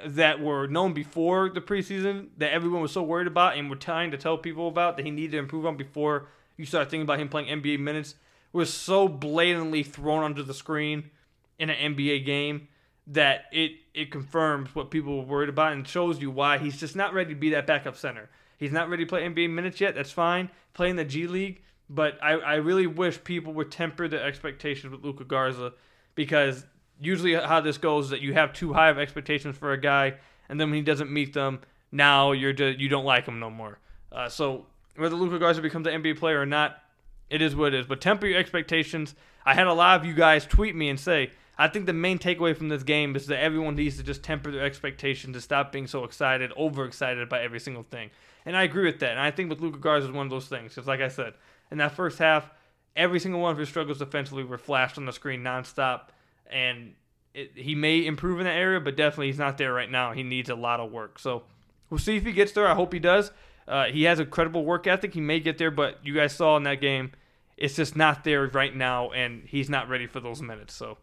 that 0.06 0.40
were 0.40 0.66
known 0.66 0.92
before 0.92 1.48
the 1.48 1.60
preseason 1.60 2.28
that 2.38 2.52
everyone 2.52 2.80
was 2.80 2.92
so 2.92 3.02
worried 3.02 3.26
about 3.26 3.56
and 3.56 3.68
were 3.68 3.76
trying 3.76 4.10
to 4.10 4.16
tell 4.16 4.38
people 4.38 4.68
about 4.68 4.96
that 4.96 5.04
he 5.04 5.10
needed 5.10 5.32
to 5.32 5.38
improve 5.38 5.66
on 5.66 5.76
before 5.76 6.28
you 6.56 6.64
start 6.64 6.90
thinking 6.90 7.02
about 7.02 7.18
him 7.18 7.28
playing 7.28 7.48
NBA 7.48 7.78
minutes 7.78 8.14
was 8.52 8.72
so 8.72 9.08
blatantly 9.08 9.82
thrown 9.82 10.24
under 10.24 10.42
the 10.42 10.54
screen 10.54 11.10
in 11.58 11.70
an 11.70 11.94
NBA 11.94 12.24
game 12.24 12.68
that 13.06 13.44
it 13.52 13.72
it 13.94 14.10
confirms 14.10 14.74
what 14.74 14.90
people 14.90 15.18
were 15.18 15.24
worried 15.24 15.48
about 15.48 15.72
and 15.72 15.86
shows 15.86 16.20
you 16.20 16.30
why 16.30 16.58
he's 16.58 16.78
just 16.78 16.94
not 16.94 17.12
ready 17.12 17.34
to 17.34 17.40
be 17.40 17.50
that 17.50 17.66
backup 17.66 17.96
center. 17.96 18.30
He's 18.56 18.72
not 18.72 18.88
ready 18.88 19.04
to 19.04 19.08
play 19.08 19.22
NBA 19.22 19.50
minutes 19.50 19.80
yet. 19.80 19.94
That's 19.94 20.12
fine. 20.12 20.50
Playing 20.74 20.96
the 20.96 21.04
G 21.04 21.26
League, 21.26 21.62
but 21.88 22.18
I, 22.22 22.32
I 22.32 22.54
really 22.56 22.86
wish 22.86 23.22
people 23.24 23.52
would 23.54 23.70
temper 23.70 24.06
their 24.06 24.22
expectations 24.22 24.92
with 24.92 25.04
Luka 25.04 25.24
Garza 25.24 25.72
because 26.14 26.64
usually 27.00 27.34
how 27.34 27.60
this 27.60 27.78
goes 27.78 28.06
is 28.06 28.10
that 28.10 28.20
you 28.20 28.34
have 28.34 28.52
too 28.52 28.72
high 28.72 28.90
of 28.90 28.98
expectations 28.98 29.56
for 29.56 29.72
a 29.72 29.80
guy, 29.80 30.14
and 30.48 30.60
then 30.60 30.68
when 30.70 30.76
he 30.76 30.82
doesn't 30.82 31.10
meet 31.10 31.32
them, 31.32 31.60
now 31.92 32.32
you're 32.32 32.52
just, 32.52 32.78
you 32.78 32.88
don't 32.88 33.04
like 33.04 33.26
him 33.26 33.40
no 33.40 33.50
more. 33.50 33.78
Uh, 34.12 34.28
so 34.28 34.66
whether 34.96 35.16
Luka 35.16 35.38
Garza 35.38 35.62
becomes 35.62 35.86
an 35.86 36.02
NBA 36.02 36.18
player 36.18 36.40
or 36.40 36.46
not, 36.46 36.82
it 37.28 37.40
is 37.40 37.54
what 37.56 37.74
it 37.74 37.80
is. 37.80 37.86
But 37.86 38.00
temper 38.00 38.26
your 38.26 38.38
expectations. 38.38 39.14
I 39.44 39.54
had 39.54 39.66
a 39.66 39.72
lot 39.72 39.98
of 39.98 40.06
you 40.06 40.14
guys 40.14 40.44
tweet 40.44 40.74
me 40.74 40.88
and 40.88 41.00
say, 41.00 41.30
I 41.56 41.68
think 41.68 41.86
the 41.86 41.92
main 41.92 42.18
takeaway 42.18 42.56
from 42.56 42.68
this 42.68 42.82
game 42.82 43.14
is 43.16 43.26
that 43.26 43.42
everyone 43.42 43.76
needs 43.76 43.96
to 43.98 44.02
just 44.02 44.22
temper 44.22 44.50
their 44.50 44.64
expectations 44.64 45.34
to 45.34 45.40
stop 45.40 45.72
being 45.72 45.86
so 45.86 46.04
excited, 46.04 46.52
overexcited 46.56 47.28
by 47.28 47.42
every 47.42 47.60
single 47.60 47.82
thing. 47.82 48.10
And 48.46 48.56
I 48.56 48.62
agree 48.62 48.86
with 48.86 49.00
that. 49.00 49.10
And 49.10 49.20
I 49.20 49.30
think 49.30 49.50
with 49.50 49.60
Luka 49.60 49.78
Garza 49.78 50.08
is 50.08 50.12
one 50.12 50.26
of 50.26 50.30
those 50.30 50.48
things. 50.48 50.74
Because 50.74 50.88
like 50.88 51.00
I 51.00 51.08
said, 51.08 51.34
in 51.70 51.78
that 51.78 51.92
first 51.92 52.18
half, 52.18 52.50
every 52.96 53.20
single 53.20 53.40
one 53.40 53.52
of 53.52 53.58
his 53.58 53.68
struggles 53.68 53.98
defensively 53.98 54.44
were 54.44 54.58
flashed 54.58 54.98
on 54.98 55.06
the 55.06 55.12
screen 55.12 55.42
nonstop, 55.42 56.08
and 56.50 56.94
it, 57.34 57.52
he 57.54 57.74
may 57.74 58.04
improve 58.04 58.38
in 58.40 58.44
that 58.44 58.56
area, 58.56 58.80
but 58.80 58.96
definitely 58.96 59.28
he's 59.28 59.38
not 59.38 59.58
there 59.58 59.72
right 59.72 59.90
now. 59.90 60.12
He 60.12 60.22
needs 60.22 60.50
a 60.50 60.54
lot 60.54 60.80
of 60.80 60.90
work. 60.90 61.18
So 61.18 61.44
we'll 61.88 61.98
see 61.98 62.16
if 62.16 62.24
he 62.24 62.32
gets 62.32 62.52
there. 62.52 62.66
I 62.66 62.74
hope 62.74 62.92
he 62.92 62.98
does. 62.98 63.30
Uh, 63.68 63.84
he 63.86 64.04
has 64.04 64.18
a 64.18 64.26
credible 64.26 64.64
work 64.64 64.86
ethic. 64.86 65.14
He 65.14 65.20
may 65.20 65.38
get 65.40 65.58
there, 65.58 65.70
but 65.70 65.98
you 66.02 66.14
guys 66.14 66.34
saw 66.34 66.56
in 66.56 66.64
that 66.64 66.80
game, 66.80 67.12
it's 67.56 67.76
just 67.76 67.94
not 67.94 68.24
there 68.24 68.46
right 68.48 68.74
now, 68.74 69.10
and 69.10 69.44
he's 69.46 69.70
not 69.70 69.88
ready 69.88 70.06
for 70.06 70.18
those 70.18 70.42
minutes. 70.42 70.74
So 70.74 70.98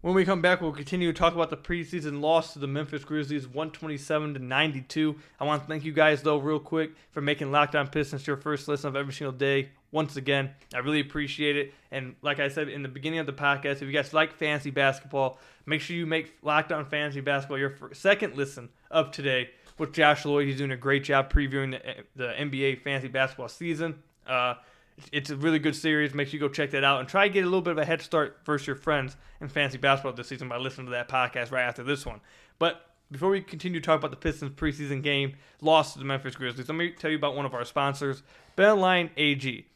when 0.00 0.14
we 0.14 0.24
come 0.24 0.40
back, 0.40 0.60
we'll 0.60 0.72
continue 0.72 1.12
to 1.12 1.18
talk 1.18 1.34
about 1.34 1.50
the 1.50 1.56
preseason 1.56 2.20
loss 2.20 2.52
to 2.52 2.60
the 2.60 2.68
Memphis 2.68 3.04
Grizzlies, 3.04 3.48
127 3.48 4.34
to 4.34 4.40
92. 4.40 5.16
I 5.40 5.44
want 5.44 5.62
to 5.62 5.68
thank 5.68 5.84
you 5.84 5.92
guys 5.92 6.22
though, 6.22 6.38
real 6.38 6.60
quick, 6.60 6.92
for 7.10 7.20
making 7.20 7.48
Lockdown 7.48 7.80
On 7.80 7.88
Pistons 7.88 8.26
your 8.26 8.36
first 8.36 8.68
listen 8.68 8.88
of 8.88 8.96
every 8.96 9.12
single 9.12 9.32
day. 9.32 9.70
Once 9.90 10.16
again, 10.16 10.50
I 10.72 10.78
really 10.78 11.00
appreciate 11.00 11.56
it. 11.56 11.74
And 11.90 12.14
like 12.22 12.38
I 12.38 12.48
said 12.48 12.68
in 12.68 12.82
the 12.82 12.88
beginning 12.88 13.18
of 13.18 13.26
the 13.26 13.32
podcast, 13.32 13.76
if 13.76 13.82
you 13.82 13.92
guys 13.92 14.14
like 14.14 14.34
fantasy 14.34 14.70
basketball, 14.70 15.40
make 15.66 15.80
sure 15.80 15.96
you 15.96 16.06
make 16.06 16.36
Locked 16.42 16.70
On 16.70 16.84
Fantasy 16.84 17.20
Basketball 17.20 17.58
your 17.58 17.70
first, 17.70 18.00
second 18.00 18.36
listen 18.36 18.68
of 18.90 19.10
today 19.10 19.50
with 19.78 19.92
Josh 19.92 20.24
Lloyd. 20.24 20.46
He's 20.46 20.58
doing 20.58 20.70
a 20.70 20.76
great 20.76 21.02
job 21.02 21.32
previewing 21.32 21.72
the, 21.72 22.04
the 22.14 22.32
NBA 22.34 22.82
fantasy 22.82 23.08
basketball 23.08 23.48
season. 23.48 24.00
Uh, 24.26 24.54
it's 25.12 25.30
a 25.30 25.36
really 25.36 25.58
good 25.58 25.76
series. 25.76 26.14
Make 26.14 26.28
sure 26.28 26.34
you 26.34 26.40
go 26.40 26.52
check 26.52 26.70
that 26.72 26.84
out 26.84 27.00
and 27.00 27.08
try 27.08 27.28
to 27.28 27.32
get 27.32 27.42
a 27.42 27.46
little 27.46 27.62
bit 27.62 27.72
of 27.72 27.78
a 27.78 27.84
head 27.84 28.02
start 28.02 28.38
versus 28.44 28.66
your 28.66 28.76
friends 28.76 29.16
in 29.40 29.48
fantasy 29.48 29.78
basketball 29.78 30.12
this 30.12 30.28
season 30.28 30.48
by 30.48 30.56
listening 30.56 30.86
to 30.86 30.92
that 30.92 31.08
podcast 31.08 31.52
right 31.52 31.62
after 31.62 31.82
this 31.82 32.04
one. 32.04 32.20
But 32.58 32.84
before 33.10 33.30
we 33.30 33.40
continue 33.40 33.80
to 33.80 33.86
talk 33.86 33.98
about 33.98 34.10
the 34.10 34.16
Pistons 34.16 34.52
preseason 34.52 35.02
game 35.02 35.36
loss 35.60 35.92
to 35.92 35.98
the 35.98 36.04
Memphis 36.04 36.34
Grizzlies, 36.34 36.68
let 36.68 36.74
me 36.74 36.90
tell 36.90 37.10
you 37.10 37.16
about 37.16 37.36
one 37.36 37.46
of 37.46 37.54
our 37.54 37.64
sponsors, 37.64 38.22
BetOnline 38.56 39.10
AG. 39.16 39.66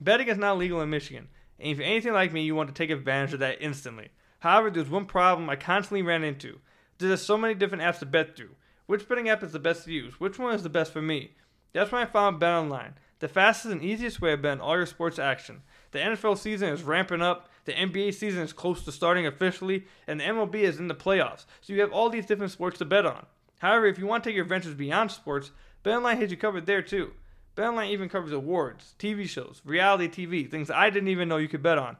Betting 0.00 0.28
is 0.28 0.38
not 0.38 0.58
legal 0.58 0.80
in 0.80 0.90
Michigan, 0.90 1.28
and 1.58 1.70
if 1.70 1.78
you're 1.78 1.86
anything 1.86 2.12
like 2.12 2.32
me, 2.32 2.42
you 2.42 2.54
want 2.54 2.68
to 2.68 2.74
take 2.74 2.90
advantage 2.90 3.32
of 3.32 3.40
that 3.40 3.60
instantly. 3.60 4.10
However, 4.40 4.70
there's 4.70 4.90
one 4.90 5.06
problem 5.06 5.48
I 5.48 5.56
constantly 5.56 6.02
ran 6.02 6.22
into. 6.22 6.60
There's 6.98 7.22
so 7.22 7.36
many 7.36 7.54
different 7.54 7.82
apps 7.82 7.98
to 8.00 8.06
bet 8.06 8.36
through. 8.36 8.54
Which 8.86 9.08
betting 9.08 9.28
app 9.28 9.42
is 9.42 9.52
the 9.52 9.58
best 9.58 9.84
to 9.84 9.92
use? 9.92 10.20
Which 10.20 10.38
one 10.38 10.54
is 10.54 10.62
the 10.62 10.68
best 10.68 10.92
for 10.92 11.02
me? 11.02 11.32
That's 11.72 11.90
when 11.90 12.02
I 12.02 12.06
found 12.06 12.40
BetOnline, 12.40 12.92
the 13.18 13.28
fastest 13.28 13.72
and 13.72 13.82
easiest 13.82 14.20
way 14.20 14.30
to 14.30 14.36
bet 14.36 14.52
on 14.52 14.60
all 14.60 14.76
your 14.76 14.86
sports 14.86 15.18
action. 15.18 15.62
The 15.92 15.98
NFL 15.98 16.38
season 16.38 16.68
is 16.68 16.82
ramping 16.82 17.22
up, 17.22 17.48
the 17.64 17.72
NBA 17.72 18.14
season 18.14 18.42
is 18.42 18.52
close 18.52 18.84
to 18.84 18.92
starting 18.92 19.26
officially, 19.26 19.86
and 20.06 20.20
the 20.20 20.24
MLB 20.24 20.56
is 20.56 20.78
in 20.78 20.88
the 20.88 20.94
playoffs. 20.94 21.46
So 21.60 21.72
you 21.72 21.80
have 21.80 21.92
all 21.92 22.10
these 22.10 22.26
different 22.26 22.52
sports 22.52 22.78
to 22.78 22.84
bet 22.84 23.06
on. 23.06 23.26
However, 23.58 23.86
if 23.86 23.98
you 23.98 24.06
want 24.06 24.22
to 24.24 24.30
take 24.30 24.36
your 24.36 24.44
ventures 24.44 24.74
beyond 24.74 25.10
sports, 25.10 25.50
BetOnline 25.84 26.18
has 26.18 26.30
you 26.30 26.36
covered 26.36 26.66
there 26.66 26.82
too. 26.82 27.12
BetOnline 27.56 27.90
even 27.90 28.08
covers 28.08 28.32
awards, 28.32 28.94
TV 28.98 29.26
shows, 29.26 29.62
reality 29.64 30.08
TV, 30.08 30.50
things 30.50 30.70
I 30.70 30.90
didn't 30.90 31.08
even 31.08 31.28
know 31.28 31.38
you 31.38 31.48
could 31.48 31.62
bet 31.62 31.78
on. 31.78 31.96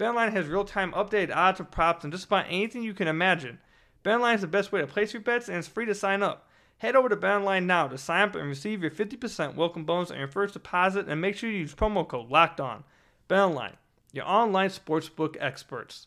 BetOnline 0.00 0.32
has 0.32 0.46
real-time 0.46 0.92
updated 0.92 1.34
odds 1.34 1.60
and 1.60 1.70
props 1.70 2.02
and 2.02 2.12
just 2.12 2.26
about 2.26 2.46
anything 2.48 2.82
you 2.82 2.92
can 2.92 3.06
imagine. 3.06 3.60
BetOnline 4.04 4.34
is 4.34 4.40
the 4.40 4.46
best 4.48 4.72
way 4.72 4.80
to 4.80 4.86
place 4.86 5.12
your 5.12 5.22
bets 5.22 5.48
and 5.48 5.58
it's 5.58 5.68
free 5.68 5.86
to 5.86 5.94
sign 5.94 6.22
up. 6.22 6.48
Head 6.78 6.94
over 6.94 7.08
to 7.08 7.16
BetOnline 7.16 7.64
now 7.64 7.88
to 7.88 7.96
sign 7.96 8.28
up 8.28 8.34
and 8.34 8.48
receive 8.48 8.82
your 8.82 8.90
50% 8.90 9.54
welcome 9.54 9.84
bonus 9.84 10.10
on 10.10 10.18
your 10.18 10.28
first 10.28 10.52
deposit 10.54 11.08
and 11.08 11.20
make 11.20 11.36
sure 11.36 11.50
you 11.50 11.58
use 11.58 11.74
promo 11.74 12.06
code 12.06 12.30
LOCKED 12.30 12.60
ON. 12.60 12.84
BetOnline, 13.28 13.76
your 14.12 14.28
online 14.28 14.68
sportsbook 14.68 15.36
experts. 15.40 16.06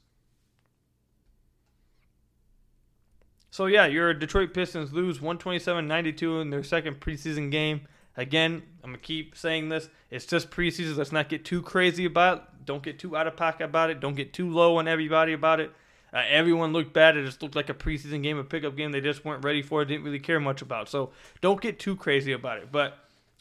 So 3.49 3.65
yeah, 3.65 3.88
your 3.88 4.13
Detroit 4.13 4.53
Pistons 4.53 4.93
lose 4.93 5.19
127-92 5.19 6.41
in 6.41 6.49
their 6.51 6.63
second 6.63 6.99
preseason 6.99 7.49
game. 7.49 7.82
Again, 8.15 8.62
I'm 8.84 8.91
gonna 8.91 8.99
keep 8.99 9.36
saying 9.36 9.69
this. 9.69 9.89
It's 10.12 10.25
just 10.25 10.51
preseason. 10.51 10.97
Let's 10.97 11.12
not 11.12 11.29
get 11.29 11.45
too 11.45 11.62
crazy 11.62 12.05
about 12.05 12.38
it. 12.38 12.65
Don't 12.65 12.84
get 12.84 12.99
too 12.99 13.17
out 13.17 13.25
of 13.25 13.36
pocket 13.36 13.63
about 13.63 13.89
it. 13.89 13.99
Don't 13.99 14.15
get 14.15 14.34
too 14.34 14.51
low 14.51 14.77
on 14.77 14.88
everybody 14.88 15.34
about 15.34 15.60
it. 15.60 15.71
Uh, 16.13 16.24
everyone 16.28 16.74
looked 16.74 16.93
bad. 16.93 17.17
It 17.17 17.26
just 17.26 17.41
looked 17.41 17.56
like 17.56 17.69
a 17.69 17.74
preseason 17.74 18.24
game, 18.24 18.38
a 18.38 18.43
pickup 18.43 18.76
game 18.76 18.91
they 18.91 19.02
just 19.02 19.24
weren't 19.24 19.43
ready 19.43 19.62
for. 19.62 19.82
it. 19.82 19.86
Didn't 19.86 20.04
really 20.04 20.19
care 20.19 20.39
much 20.39 20.62
about. 20.62 20.89
So 20.89 21.12
don't 21.41 21.62
get 21.62 21.80
too 21.80 21.95
crazy 21.95 22.32
about 22.32 22.58
it. 22.58 22.72
But 22.72 22.98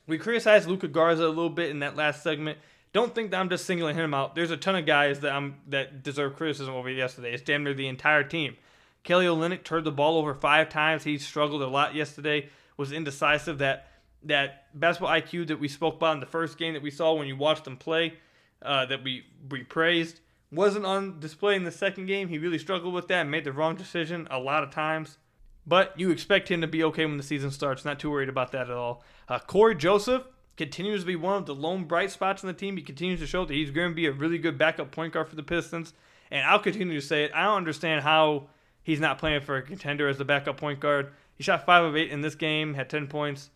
we 0.06 0.18
criticized 0.18 0.68
Luka 0.68 0.88
Garza 0.88 1.26
a 1.26 1.28
little 1.28 1.50
bit 1.50 1.70
in 1.70 1.80
that 1.80 1.96
last 1.96 2.22
segment. 2.22 2.58
Don't 2.92 3.14
think 3.14 3.30
that 3.30 3.38
I'm 3.38 3.50
just 3.50 3.66
singling 3.66 3.96
him 3.96 4.14
out. 4.14 4.34
There's 4.34 4.50
a 4.50 4.56
ton 4.56 4.74
of 4.74 4.86
guys 4.86 5.20
that 5.20 5.32
I'm 5.32 5.56
that 5.68 6.02
deserve 6.02 6.36
criticism 6.36 6.74
over 6.74 6.88
yesterday. 6.88 7.34
It's 7.34 7.42
damn 7.42 7.64
near 7.64 7.74
the 7.74 7.86
entire 7.86 8.24
team. 8.24 8.56
Kelly 9.04 9.26
Olynyk 9.26 9.62
turned 9.62 9.86
the 9.86 9.92
ball 9.92 10.18
over 10.18 10.34
five 10.34 10.68
times. 10.68 11.04
He 11.04 11.18
struggled 11.18 11.62
a 11.62 11.66
lot 11.66 11.94
yesterday. 11.94 12.48
Was 12.76 12.92
indecisive. 12.92 13.58
That 13.58 13.88
that 14.24 14.66
basketball 14.78 15.10
IQ 15.10 15.48
that 15.48 15.60
we 15.60 15.68
spoke 15.68 15.96
about 15.96 16.14
in 16.14 16.20
the 16.20 16.26
first 16.26 16.58
game 16.58 16.74
that 16.74 16.82
we 16.82 16.90
saw 16.90 17.14
when 17.14 17.28
you 17.28 17.36
watched 17.36 17.64
them 17.64 17.76
play, 17.76 18.14
uh, 18.62 18.86
that 18.86 19.04
we 19.04 19.24
we 19.50 19.62
praised, 19.62 20.20
wasn't 20.50 20.86
on 20.86 21.20
display 21.20 21.56
in 21.56 21.64
the 21.64 21.70
second 21.70 22.06
game. 22.06 22.28
He 22.28 22.38
really 22.38 22.58
struggled 22.58 22.94
with 22.94 23.08
that 23.08 23.26
made 23.26 23.44
the 23.44 23.52
wrong 23.52 23.76
decision 23.76 24.26
a 24.30 24.38
lot 24.38 24.62
of 24.62 24.70
times. 24.70 25.18
But 25.66 25.98
you 25.98 26.10
expect 26.10 26.50
him 26.50 26.62
to 26.62 26.66
be 26.66 26.82
okay 26.84 27.04
when 27.04 27.18
the 27.18 27.22
season 27.22 27.50
starts. 27.50 27.84
Not 27.84 27.98
too 27.98 28.10
worried 28.10 28.30
about 28.30 28.52
that 28.52 28.70
at 28.70 28.76
all. 28.76 29.04
Uh, 29.28 29.38
Cory 29.38 29.74
Joseph 29.74 30.22
continues 30.56 31.02
to 31.02 31.06
be 31.06 31.16
one 31.16 31.36
of 31.36 31.46
the 31.46 31.54
lone 31.54 31.84
bright 31.84 32.10
spots 32.10 32.42
in 32.42 32.46
the 32.46 32.54
team. 32.54 32.76
He 32.76 32.82
continues 32.82 33.20
to 33.20 33.26
show 33.26 33.44
that 33.44 33.52
he's 33.52 33.70
going 33.70 33.90
to 33.90 33.94
be 33.94 34.06
a 34.06 34.12
really 34.12 34.38
good 34.38 34.56
backup 34.56 34.90
point 34.90 35.12
guard 35.12 35.28
for 35.28 35.36
the 35.36 35.42
Pistons. 35.42 35.92
And 36.30 36.44
I'll 36.46 36.58
continue 36.58 36.98
to 36.98 37.06
say 37.06 37.24
it. 37.24 37.32
I 37.34 37.44
don't 37.44 37.58
understand 37.58 38.02
how 38.02 38.48
he's 38.82 39.00
not 39.00 39.18
playing 39.18 39.42
for 39.42 39.56
a 39.56 39.62
contender 39.62 40.08
as 40.08 40.16
the 40.16 40.24
backup 40.24 40.56
point 40.56 40.80
guard. 40.80 41.12
He 41.34 41.42
shot 41.42 41.66
5 41.66 41.84
of 41.84 41.96
8 41.96 42.10
in 42.10 42.22
this 42.22 42.34
game, 42.34 42.72
had 42.72 42.88
10 42.88 43.06
points. 43.06 43.50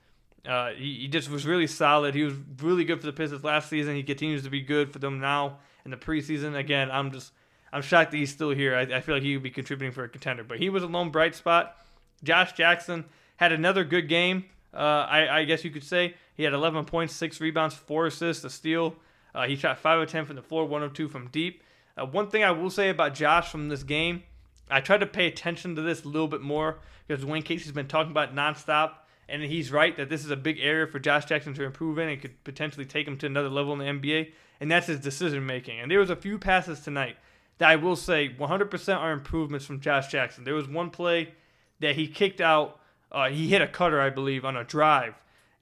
Uh, 0.46 0.70
he, 0.70 0.94
he, 0.94 1.08
just 1.08 1.30
was 1.30 1.46
really 1.46 1.66
solid. 1.66 2.14
He 2.14 2.24
was 2.24 2.34
really 2.60 2.84
good 2.84 3.00
for 3.00 3.06
the 3.06 3.12
Pistons 3.12 3.44
last 3.44 3.70
season. 3.70 3.94
He 3.94 4.02
continues 4.02 4.42
to 4.42 4.50
be 4.50 4.60
good 4.60 4.92
for 4.92 4.98
them 4.98 5.20
now 5.20 5.58
in 5.84 5.90
the 5.90 5.96
preseason. 5.96 6.56
Again, 6.56 6.90
I'm 6.90 7.12
just 7.12 7.32
I'm 7.72 7.82
shocked 7.82 8.10
that 8.10 8.16
he's 8.18 8.32
still 8.32 8.50
here. 8.50 8.74
I, 8.74 8.82
I 8.82 9.00
feel 9.00 9.16
like 9.16 9.22
he 9.22 9.34
would 9.34 9.42
be 9.42 9.50
contributing 9.50 9.92
for 9.92 10.04
a 10.04 10.08
contender, 10.08 10.44
but 10.44 10.58
he 10.58 10.68
was 10.68 10.82
a 10.82 10.86
lone 10.86 11.10
bright 11.10 11.34
spot. 11.34 11.76
Josh 12.22 12.52
Jackson 12.52 13.04
had 13.36 13.52
another 13.52 13.84
good 13.84 14.08
game. 14.08 14.44
Uh, 14.74 15.06
I, 15.08 15.40
I, 15.40 15.44
guess 15.44 15.64
you 15.64 15.70
could 15.70 15.84
say 15.84 16.14
he 16.34 16.44
had 16.44 16.54
11 16.54 16.86
points, 16.86 17.14
six 17.14 17.40
rebounds, 17.40 17.74
four 17.74 18.06
assists, 18.06 18.42
a 18.44 18.48
steal. 18.48 18.94
Uh, 19.34 19.46
he 19.46 19.54
shot 19.54 19.78
five 19.78 20.00
of 20.00 20.08
10 20.08 20.24
from 20.24 20.36
the 20.36 20.42
floor, 20.42 20.64
one 20.64 20.82
of 20.82 20.94
two 20.94 21.08
from 21.08 21.28
deep. 21.28 21.62
Uh, 21.96 22.06
one 22.06 22.28
thing 22.28 22.42
I 22.42 22.52
will 22.52 22.70
say 22.70 22.88
about 22.88 23.14
Josh 23.14 23.50
from 23.50 23.68
this 23.68 23.82
game, 23.82 24.22
I 24.70 24.80
tried 24.80 25.00
to 25.00 25.06
pay 25.06 25.26
attention 25.26 25.76
to 25.76 25.82
this 25.82 26.04
a 26.04 26.08
little 26.08 26.28
bit 26.28 26.40
more 26.40 26.78
because 27.06 27.22
Dwane 27.22 27.44
Casey's 27.44 27.72
been 27.72 27.88
talking 27.88 28.12
about 28.12 28.34
nonstop 28.34 28.92
and 29.28 29.42
he's 29.42 29.70
right 29.70 29.96
that 29.96 30.08
this 30.08 30.24
is 30.24 30.30
a 30.30 30.36
big 30.36 30.58
area 30.60 30.86
for 30.86 30.98
Josh 30.98 31.26
Jackson 31.26 31.54
to 31.54 31.64
improve 31.64 31.98
in 31.98 32.08
and 32.08 32.20
could 32.20 32.42
potentially 32.44 32.86
take 32.86 33.06
him 33.06 33.16
to 33.18 33.26
another 33.26 33.48
level 33.48 33.72
in 33.72 33.78
the 33.78 33.84
NBA, 33.84 34.32
and 34.62 34.70
that's 34.70 34.86
his 34.86 35.00
decision 35.00 35.44
making. 35.44 35.80
And 35.80 35.90
there 35.90 35.98
was 35.98 36.08
a 36.08 36.14
few 36.14 36.38
passes 36.38 36.78
tonight 36.78 37.16
that 37.58 37.68
I 37.68 37.74
will 37.74 37.96
say 37.96 38.28
100% 38.28 38.96
are 38.96 39.10
improvements 39.10 39.66
from 39.66 39.80
Josh 39.80 40.06
Jackson. 40.06 40.44
There 40.44 40.54
was 40.54 40.68
one 40.68 40.88
play 40.88 41.34
that 41.80 41.96
he 41.96 42.06
kicked 42.06 42.40
out, 42.40 42.78
uh, 43.10 43.28
he 43.28 43.48
hit 43.48 43.60
a 43.60 43.66
cutter, 43.66 44.00
I 44.00 44.08
believe, 44.08 44.44
on 44.44 44.56
a 44.56 44.62
drive, 44.62 45.14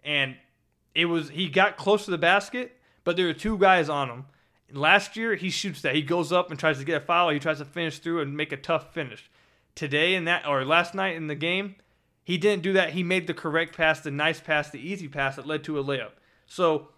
and 0.05 0.37
it 0.95 1.07
was 1.07 1.31
he 1.31 1.49
got 1.49 1.79
close 1.79 2.05
to 2.05 2.11
the 2.11 2.19
basket, 2.19 2.77
but 3.03 3.17
there 3.17 3.25
were 3.25 3.33
two 3.33 3.57
guys 3.57 3.89
on 3.89 4.11
him. 4.11 4.27
Last 4.71 5.17
year, 5.17 5.35
he 5.35 5.49
shoots 5.49 5.81
that. 5.81 5.95
He 5.95 6.03
goes 6.03 6.31
up 6.31 6.51
and 6.51 6.61
tries 6.61 6.79
to 6.79 6.85
get 6.85 7.03
a 7.03 7.05
foul. 7.05 7.31
He 7.31 7.39
tries 7.39 7.59
to 7.59 7.65
finish 7.65 8.01
through 8.01 8.21
and 8.21 8.37
make 8.37 8.53
a 8.53 8.57
tough 8.59 8.93
finish. 8.93 9.31
Today 9.75 10.15
in 10.15 10.27
that, 10.27 10.47
or 10.47 10.63
last 10.63 10.95
night 10.95 11.17
in 11.17 11.27
the 11.27 11.35
game, 11.35 11.77
he 12.23 12.37
didn't 12.37 12.63
do 12.63 12.75
that. 12.75 12.91
He 12.91 13.03
made 13.03 13.27
the 13.27 13.35
correct 13.35 13.75
pass, 13.75 14.01
the 14.01 14.11
nice 14.11 14.41
pass, 14.41 14.69
the 14.69 14.79
easy 14.79 15.09
pass 15.09 15.37
that 15.37 15.47
led 15.47 15.65
to 15.65 15.79
a 15.79 15.83
layup. 15.83 16.13
So 16.47 16.91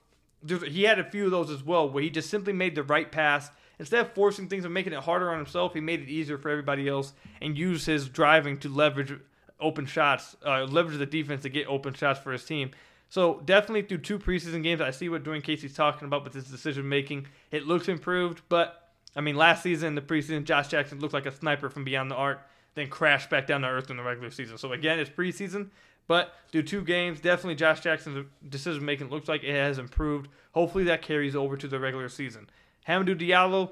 he 0.46 0.82
had 0.82 0.98
a 0.98 1.04
few 1.04 1.26
of 1.26 1.30
those 1.30 1.50
as 1.50 1.62
well, 1.62 1.88
where 1.88 2.02
he 2.02 2.10
just 2.10 2.30
simply 2.30 2.52
made 2.52 2.74
the 2.74 2.82
right 2.82 3.10
pass. 3.10 3.50
Instead 3.78 4.06
of 4.06 4.12
forcing 4.12 4.48
things 4.48 4.64
and 4.64 4.72
making 4.72 4.92
it 4.92 5.00
harder 5.00 5.30
on 5.30 5.38
himself, 5.38 5.74
he 5.74 5.80
made 5.80 6.00
it 6.00 6.08
easier 6.08 6.38
for 6.38 6.50
everybody 6.50 6.88
else 6.88 7.12
and 7.40 7.58
used 7.58 7.86
his 7.86 8.08
driving 8.08 8.58
to 8.58 8.68
leverage 8.68 9.18
open 9.58 9.86
shots, 9.86 10.36
uh, 10.46 10.64
leverage 10.64 10.98
the 10.98 11.06
defense 11.06 11.42
to 11.42 11.48
get 11.48 11.66
open 11.66 11.94
shots 11.94 12.20
for 12.20 12.32
his 12.32 12.44
team. 12.44 12.70
So 13.08 13.40
definitely 13.44 13.82
through 13.82 13.98
two 13.98 14.18
preseason 14.18 14.62
games, 14.62 14.80
I 14.80 14.90
see 14.90 15.08
what 15.08 15.22
Dwane 15.24 15.42
Casey's 15.42 15.74
talking 15.74 16.06
about 16.06 16.24
with 16.24 16.34
his 16.34 16.44
decision 16.44 16.88
making. 16.88 17.26
It 17.50 17.66
looks 17.66 17.88
improved, 17.88 18.42
but 18.48 18.90
I 19.14 19.20
mean, 19.20 19.36
last 19.36 19.62
season 19.62 19.88
in 19.88 19.94
the 19.94 20.00
preseason, 20.00 20.44
Josh 20.44 20.68
Jackson 20.68 21.00
looked 21.00 21.14
like 21.14 21.26
a 21.26 21.32
sniper 21.32 21.68
from 21.68 21.84
beyond 21.84 22.10
the 22.10 22.14
arc 22.14 22.40
then 22.74 22.88
crashed 22.88 23.30
back 23.30 23.46
down 23.46 23.62
to 23.62 23.68
earth 23.68 23.90
in 23.90 23.96
the 23.96 24.02
regular 24.02 24.30
season. 24.30 24.56
So 24.58 24.72
again, 24.72 24.98
it's 24.98 25.10
preseason, 25.10 25.68
but 26.06 26.34
through 26.50 26.64
two 26.64 26.82
games, 26.82 27.20
definitely 27.20 27.54
Josh 27.54 27.80
Jackson's 27.80 28.26
decision 28.48 28.84
making 28.84 29.08
looks 29.10 29.28
like 29.28 29.44
it 29.44 29.54
has 29.54 29.78
improved. 29.78 30.28
Hopefully 30.52 30.84
that 30.84 31.02
carries 31.02 31.34
over 31.34 31.56
to 31.56 31.68
the 31.68 31.78
regular 31.78 32.08
season. 32.08 32.48
Hamidou 32.88 33.18
Diallo, 33.18 33.70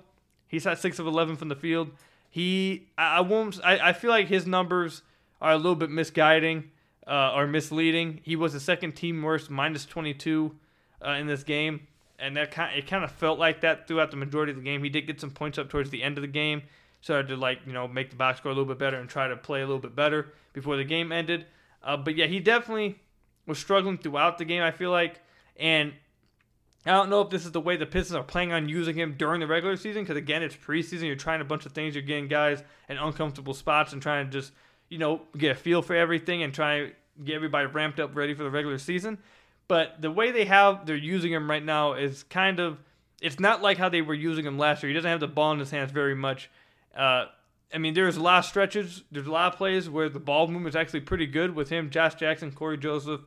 he's 0.49 0.67
at 0.67 0.79
six 0.79 0.99
of 0.99 1.07
eleven 1.07 1.37
from 1.37 1.49
the 1.49 1.57
field. 1.57 1.91
He, 2.31 2.89
I, 2.97 3.23
won't, 3.23 3.59
I, 3.65 3.89
I 3.89 3.93
feel 3.93 4.11
like 4.11 4.29
his 4.29 4.47
numbers 4.47 5.03
are 5.43 5.53
a 5.53 5.57
little 5.57 5.75
bit 5.75 5.91
misguiding 5.91 6.71
uh, 7.07 7.33
or 7.35 7.49
misleading. 7.49 8.21
He 8.23 8.37
was 8.37 8.53
the 8.53 8.61
second 8.61 8.93
team 8.93 9.21
worst, 9.21 9.51
minus 9.51 9.85
22 9.85 10.55
uh, 11.05 11.11
in 11.11 11.27
this 11.27 11.43
game, 11.43 11.89
and 12.21 12.37
that 12.37 12.53
kind, 12.53 12.79
it 12.79 12.87
kind 12.87 13.03
of 13.03 13.11
felt 13.11 13.41
like 13.41 13.63
that 13.63 13.89
throughout 13.89 14.13
the 14.13 14.17
majority 14.17 14.53
of 14.53 14.59
the 14.59 14.63
game. 14.63 14.85
He 14.85 14.91
did 14.91 15.09
get 15.09 15.21
some 15.21 15.33
points 15.33 15.59
up 15.59 15.69
towards 15.69 15.91
the 15.91 16.05
end 16.05 16.19
of 16.19 16.23
the 16.23 16.29
game 16.29 16.63
started 17.01 17.29
to 17.29 17.37
like 17.37 17.61
you 17.67 17.73
know 17.73 17.89
make 17.89 18.11
the 18.11 18.17
box 18.17 18.39
score 18.39 18.53
a 18.53 18.55
little 18.55 18.69
bit 18.69 18.79
better 18.79 18.99
and 18.99 19.09
try 19.09 19.29
to 19.29 19.37
play 19.37 19.61
a 19.61 19.67
little 19.67 19.81
bit 19.81 19.97
better 19.97 20.33
before 20.53 20.77
the 20.77 20.85
game 20.85 21.13
ended. 21.13 21.47
Uh, 21.83 21.97
but 21.97 22.17
yeah, 22.17 22.27
he 22.27 22.41
definitely 22.41 22.99
was 23.47 23.59
struggling 23.59 23.99
throughout 23.99 24.39
the 24.39 24.45
game. 24.45 24.63
I 24.63 24.71
feel 24.71 24.91
like, 24.91 25.21
and 25.57 25.93
I 26.87 26.93
don't 26.93 27.11
know 27.11 27.21
if 27.21 27.31
this 27.31 27.45
is 27.45 27.53
the 27.53 27.61
way 27.61 27.77
the 27.77 27.87
Pistons 27.87 28.17
are 28.17 28.23
planning 28.23 28.53
on 28.53 28.69
using 28.69 28.97
him 28.97 29.15
during 29.19 29.41
the 29.41 29.47
regular 29.47 29.77
season 29.77 30.03
because 30.03 30.17
again, 30.17 30.43
it's 30.43 30.57
preseason. 30.57 31.03
You're 31.03 31.17
trying 31.17 31.41
a 31.41 31.45
bunch 31.45 31.67
of 31.67 31.73
things. 31.73 31.95
You're 31.95 32.03
getting 32.03 32.29
guys 32.29 32.63
in 32.89 32.97
uncomfortable 32.97 33.55
spots 33.55 33.93
and 33.93 34.01
trying 34.01 34.27
to 34.27 34.33
just 34.33 34.53
you 34.89 34.99
know 34.99 35.23
get 35.37 35.53
a 35.53 35.55
feel 35.55 35.83
for 35.83 35.95
everything 35.95 36.43
and 36.43 36.55
try 36.55 36.79
to 36.79 36.93
get 37.23 37.35
everybody 37.35 37.67
ramped 37.67 38.01
up 38.01 38.17
ready 38.17 38.35
for 38.35 38.45
the 38.45 38.51
regular 38.51 38.79
season. 38.79 39.19
But 39.69 40.01
the 40.01 40.11
way 40.11 40.31
they 40.31 40.47
have 40.47 40.87
they're 40.87 40.97
using 40.97 41.33
him 41.33 41.51
right 41.51 41.65
now 41.65 41.93
is 41.93 42.23
kind 42.25 42.61
of 42.61 42.79
it's 43.21 43.39
not 43.39 43.61
like 43.61 43.77
how 43.77 43.91
they 43.91 44.01
were 44.01 44.15
using 44.15 44.47
him 44.47 44.59
last 44.59 44.83
year. 44.83 44.89
He 44.89 44.95
doesn't 44.95 45.11
have 45.11 45.21
the 45.21 45.29
ball 45.29 45.53
in 45.53 45.59
his 45.59 45.71
hands 45.71 45.93
very 45.93 46.15
much. 46.15 46.51
Uh, 46.97 47.27
I 47.73 47.79
mean, 47.79 47.95
there's 47.95 48.17
a 48.17 48.23
lot 48.23 48.41
of 48.41 48.45
stretches, 48.45 49.05
there's 49.13 49.27
a 49.27 49.31
lot 49.31 49.53
of 49.53 49.59
plays 49.59 49.89
where 49.89 50.09
the 50.09 50.19
ball 50.19 50.49
movement 50.49 50.71
is 50.71 50.77
actually 50.77 51.01
pretty 51.01 51.27
good 51.27 51.55
with 51.55 51.69
him, 51.69 51.91
Josh 51.91 52.17
Jackson, 52.17 52.51
Cory 52.51 52.77
Joseph, 52.77 53.21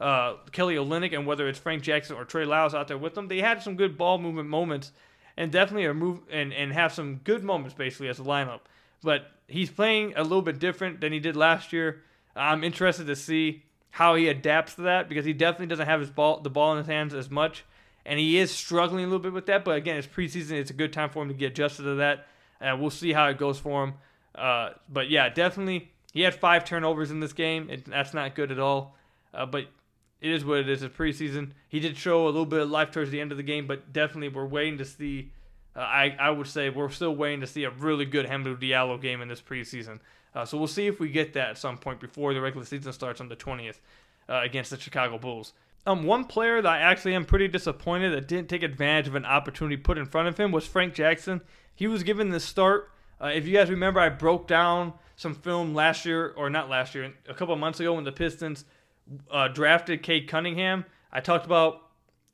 uh, 0.00 0.36
Kelly 0.50 0.76
Olynyk, 0.76 1.14
and 1.14 1.26
whether 1.26 1.46
it's 1.46 1.58
Frank 1.58 1.82
Jackson 1.82 2.16
or 2.16 2.24
Trey 2.24 2.44
Lyles 2.44 2.74
out 2.74 2.88
there 2.88 2.98
with 2.98 3.14
them, 3.14 3.28
they 3.28 3.40
had 3.40 3.62
some 3.62 3.76
good 3.76 3.96
ball 3.96 4.18
movement 4.18 4.48
moments, 4.48 4.92
and 5.36 5.52
definitely 5.52 5.86
are 5.86 5.94
move 5.94 6.20
and 6.30 6.52
and 6.52 6.72
have 6.72 6.92
some 6.92 7.16
good 7.24 7.42
moments 7.42 7.74
basically 7.74 8.08
as 8.08 8.18
a 8.18 8.22
lineup. 8.22 8.60
But 9.02 9.30
he's 9.46 9.70
playing 9.70 10.14
a 10.16 10.22
little 10.22 10.42
bit 10.42 10.58
different 10.58 11.00
than 11.00 11.12
he 11.12 11.20
did 11.20 11.36
last 11.36 11.72
year. 11.72 12.02
I'm 12.34 12.64
interested 12.64 13.06
to 13.06 13.16
see 13.16 13.62
how 13.90 14.14
he 14.14 14.28
adapts 14.28 14.74
to 14.74 14.82
that 14.82 15.08
because 15.08 15.24
he 15.24 15.32
definitely 15.32 15.66
doesn't 15.66 15.86
have 15.86 16.00
his 16.00 16.10
ball 16.10 16.40
the 16.40 16.50
ball 16.50 16.72
in 16.72 16.78
his 16.78 16.86
hands 16.86 17.14
as 17.14 17.30
much, 17.30 17.64
and 18.04 18.18
he 18.18 18.38
is 18.38 18.50
struggling 18.50 19.04
a 19.04 19.06
little 19.06 19.22
bit 19.22 19.32
with 19.32 19.46
that. 19.46 19.64
But 19.64 19.76
again, 19.76 19.96
it's 19.96 20.06
preseason; 20.06 20.52
it's 20.52 20.70
a 20.70 20.74
good 20.74 20.92
time 20.92 21.10
for 21.10 21.22
him 21.22 21.28
to 21.28 21.34
get 21.34 21.52
adjusted 21.52 21.84
to 21.84 21.94
that, 21.96 22.26
and 22.62 22.80
we'll 22.80 22.90
see 22.90 23.12
how 23.12 23.26
it 23.28 23.36
goes 23.36 23.58
for 23.58 23.84
him. 23.84 23.94
Uh, 24.34 24.70
but 24.88 25.10
yeah, 25.10 25.28
definitely 25.28 25.92
he 26.12 26.22
had 26.22 26.34
five 26.34 26.64
turnovers 26.64 27.10
in 27.10 27.20
this 27.20 27.32
game. 27.32 27.68
It, 27.68 27.84
that's 27.84 28.14
not 28.14 28.34
good 28.34 28.50
at 28.50 28.58
all. 28.58 28.96
Uh, 29.34 29.46
but 29.46 29.66
it 30.20 30.30
is 30.30 30.44
what 30.44 30.58
it 30.58 30.68
is. 30.68 30.82
It's 30.82 30.96
preseason. 30.96 31.50
He 31.68 31.80
did 31.80 31.96
show 31.96 32.24
a 32.24 32.26
little 32.26 32.46
bit 32.46 32.60
of 32.60 32.70
life 32.70 32.90
towards 32.90 33.10
the 33.10 33.20
end 33.20 33.32
of 33.32 33.36
the 33.36 33.42
game, 33.42 33.66
but 33.66 33.92
definitely 33.92 34.28
we're 34.28 34.46
waiting 34.46 34.78
to 34.78 34.84
see. 34.84 35.32
Uh, 35.74 35.80
I 35.80 36.16
I 36.18 36.30
would 36.30 36.46
say 36.46 36.70
we're 36.70 36.90
still 36.90 37.14
waiting 37.14 37.40
to 37.40 37.46
see 37.46 37.64
a 37.64 37.70
really 37.70 38.04
good 38.04 38.26
Hamidou 38.26 38.60
Diallo 38.60 39.00
game 39.00 39.20
in 39.20 39.28
this 39.28 39.42
preseason. 39.42 39.98
Uh, 40.34 40.44
so 40.44 40.56
we'll 40.56 40.66
see 40.66 40.86
if 40.86 41.00
we 41.00 41.10
get 41.10 41.32
that 41.34 41.50
at 41.50 41.58
some 41.58 41.76
point 41.76 42.00
before 42.00 42.32
the 42.32 42.40
regular 42.40 42.64
season 42.64 42.92
starts 42.92 43.20
on 43.20 43.28
the 43.28 43.36
20th 43.36 43.80
uh, 44.28 44.40
against 44.42 44.70
the 44.70 44.78
Chicago 44.78 45.18
Bulls. 45.18 45.52
Um, 45.84 46.04
one 46.04 46.24
player 46.24 46.62
that 46.62 46.72
I 46.72 46.78
actually 46.78 47.14
am 47.14 47.24
pretty 47.24 47.48
disappointed 47.48 48.10
that 48.10 48.28
didn't 48.28 48.48
take 48.48 48.62
advantage 48.62 49.08
of 49.08 49.14
an 49.14 49.24
opportunity 49.24 49.76
put 49.76 49.98
in 49.98 50.06
front 50.06 50.28
of 50.28 50.38
him 50.38 50.52
was 50.52 50.66
Frank 50.66 50.94
Jackson. 50.94 51.40
He 51.74 51.86
was 51.86 52.02
given 52.02 52.30
the 52.30 52.40
start. 52.40 52.90
Uh, 53.20 53.26
if 53.26 53.46
you 53.46 53.52
guys 53.52 53.70
remember, 53.70 54.00
I 54.00 54.08
broke 54.08 54.46
down 54.46 54.92
some 55.16 55.34
film 55.34 55.74
last 55.74 56.04
year, 56.04 56.32
or 56.36 56.50
not 56.50 56.68
last 56.68 56.94
year, 56.94 57.12
a 57.28 57.34
couple 57.34 57.54
months 57.56 57.80
ago 57.80 57.94
when 57.94 58.04
the 58.04 58.12
Pistons 58.12 58.64
uh, 59.30 59.48
drafted 59.48 60.02
Cade 60.02 60.28
Cunningham. 60.28 60.84
I 61.12 61.20
talked 61.20 61.46
about 61.46 61.82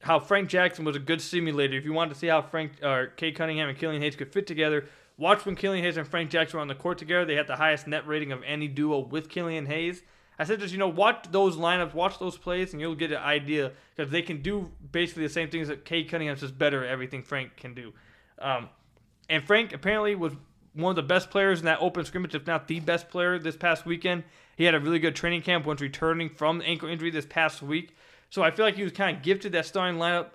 how 0.01 0.18
Frank 0.20 0.48
Jackson 0.48 0.85
was 0.85 0.96
a 0.96 1.01
good 1.01 1.20
simulator. 1.20 1.77
If 1.77 1.85
you 1.85 1.92
wanted 1.92 2.14
to 2.14 2.20
see 2.20 2.29
how 2.29 2.42
Frank 2.42 2.72
or 2.83 3.03
uh, 3.03 3.07
Cade 3.16 3.37
Cunningham 3.37 3.68
and 3.68 3.77
Killian 3.77 4.01
Hayes 4.01 4.16
could 4.16 4.33
fit 4.33 4.46
together, 4.46 4.87
watch 5.16 5.44
when 5.44 5.57
Killian 5.57 5.85
Hayes 5.85 5.96
and 5.96 6.07
Frank 6.07 6.31
Jackson 6.31 6.59
were 6.59 6.62
on 6.62 6.68
the 6.68 6.74
court 6.74 6.98
together. 6.98 7.24
They 7.24 7.35
had 7.35 7.48
the 7.48 7.57
highest 7.57 7.87
net 7.87 8.07
rating 8.07 8.33
of 8.33 8.42
any 8.44 8.68
duo 8.68 9.01
with 9.01 9.29
Killian 9.29 9.66
Hayes. 9.66 10.03
I 10.38 10.44
said 10.44 10.61
just 10.61 10.72
you 10.72 10.79
know 10.79 10.88
watch 10.88 11.27
those 11.33 11.57
lineups, 11.57 11.94
watch 11.94 12.18
those 12.20 12.38
plays, 12.38 12.72
and 12.72 12.81
you'll 12.81 12.94
get 12.94 13.11
an 13.11 13.18
idea 13.18 13.72
because 13.96 14.12
they 14.12 14.22
can 14.22 14.40
do 14.40 14.70
basically 14.92 15.24
the 15.24 15.33
same 15.33 15.51
things 15.51 15.66
that 15.66 15.85
Cade 15.85 16.09
Cunningham's 16.09 16.40
just 16.40 16.57
better 16.57 16.85
at 16.85 16.90
everything 16.90 17.22
Frank 17.22 17.57
can 17.57 17.74
do. 17.74 17.92
Um, 18.40 18.68
and 19.28 19.44
Frank 19.44 19.72
apparently 19.72 20.14
was 20.14 20.32
one 20.74 20.90
of 20.90 20.96
the 20.96 21.02
best 21.02 21.30
players 21.30 21.58
in 21.58 21.66
that 21.66 21.80
open 21.80 22.04
scrimmage, 22.04 22.34
if 22.34 22.46
not 22.46 22.68
the 22.68 22.80
best 22.80 23.08
player 23.08 23.38
this 23.38 23.56
past 23.56 23.84
weekend. 23.84 24.24
He 24.56 24.64
had 24.64 24.74
a 24.74 24.80
really 24.80 24.98
good 24.98 25.16
training 25.16 25.42
camp 25.42 25.66
once 25.66 25.80
returning 25.80 26.30
from 26.30 26.62
ankle 26.64 26.88
injury 26.88 27.10
this 27.10 27.26
past 27.26 27.62
week. 27.62 27.96
So 28.30 28.42
I 28.42 28.50
feel 28.50 28.64
like 28.64 28.76
he 28.76 28.82
was 28.82 28.92
kind 28.92 29.16
of 29.16 29.22
gifted 29.22 29.52
that 29.52 29.66
starting 29.66 29.98
lineup 29.98 30.28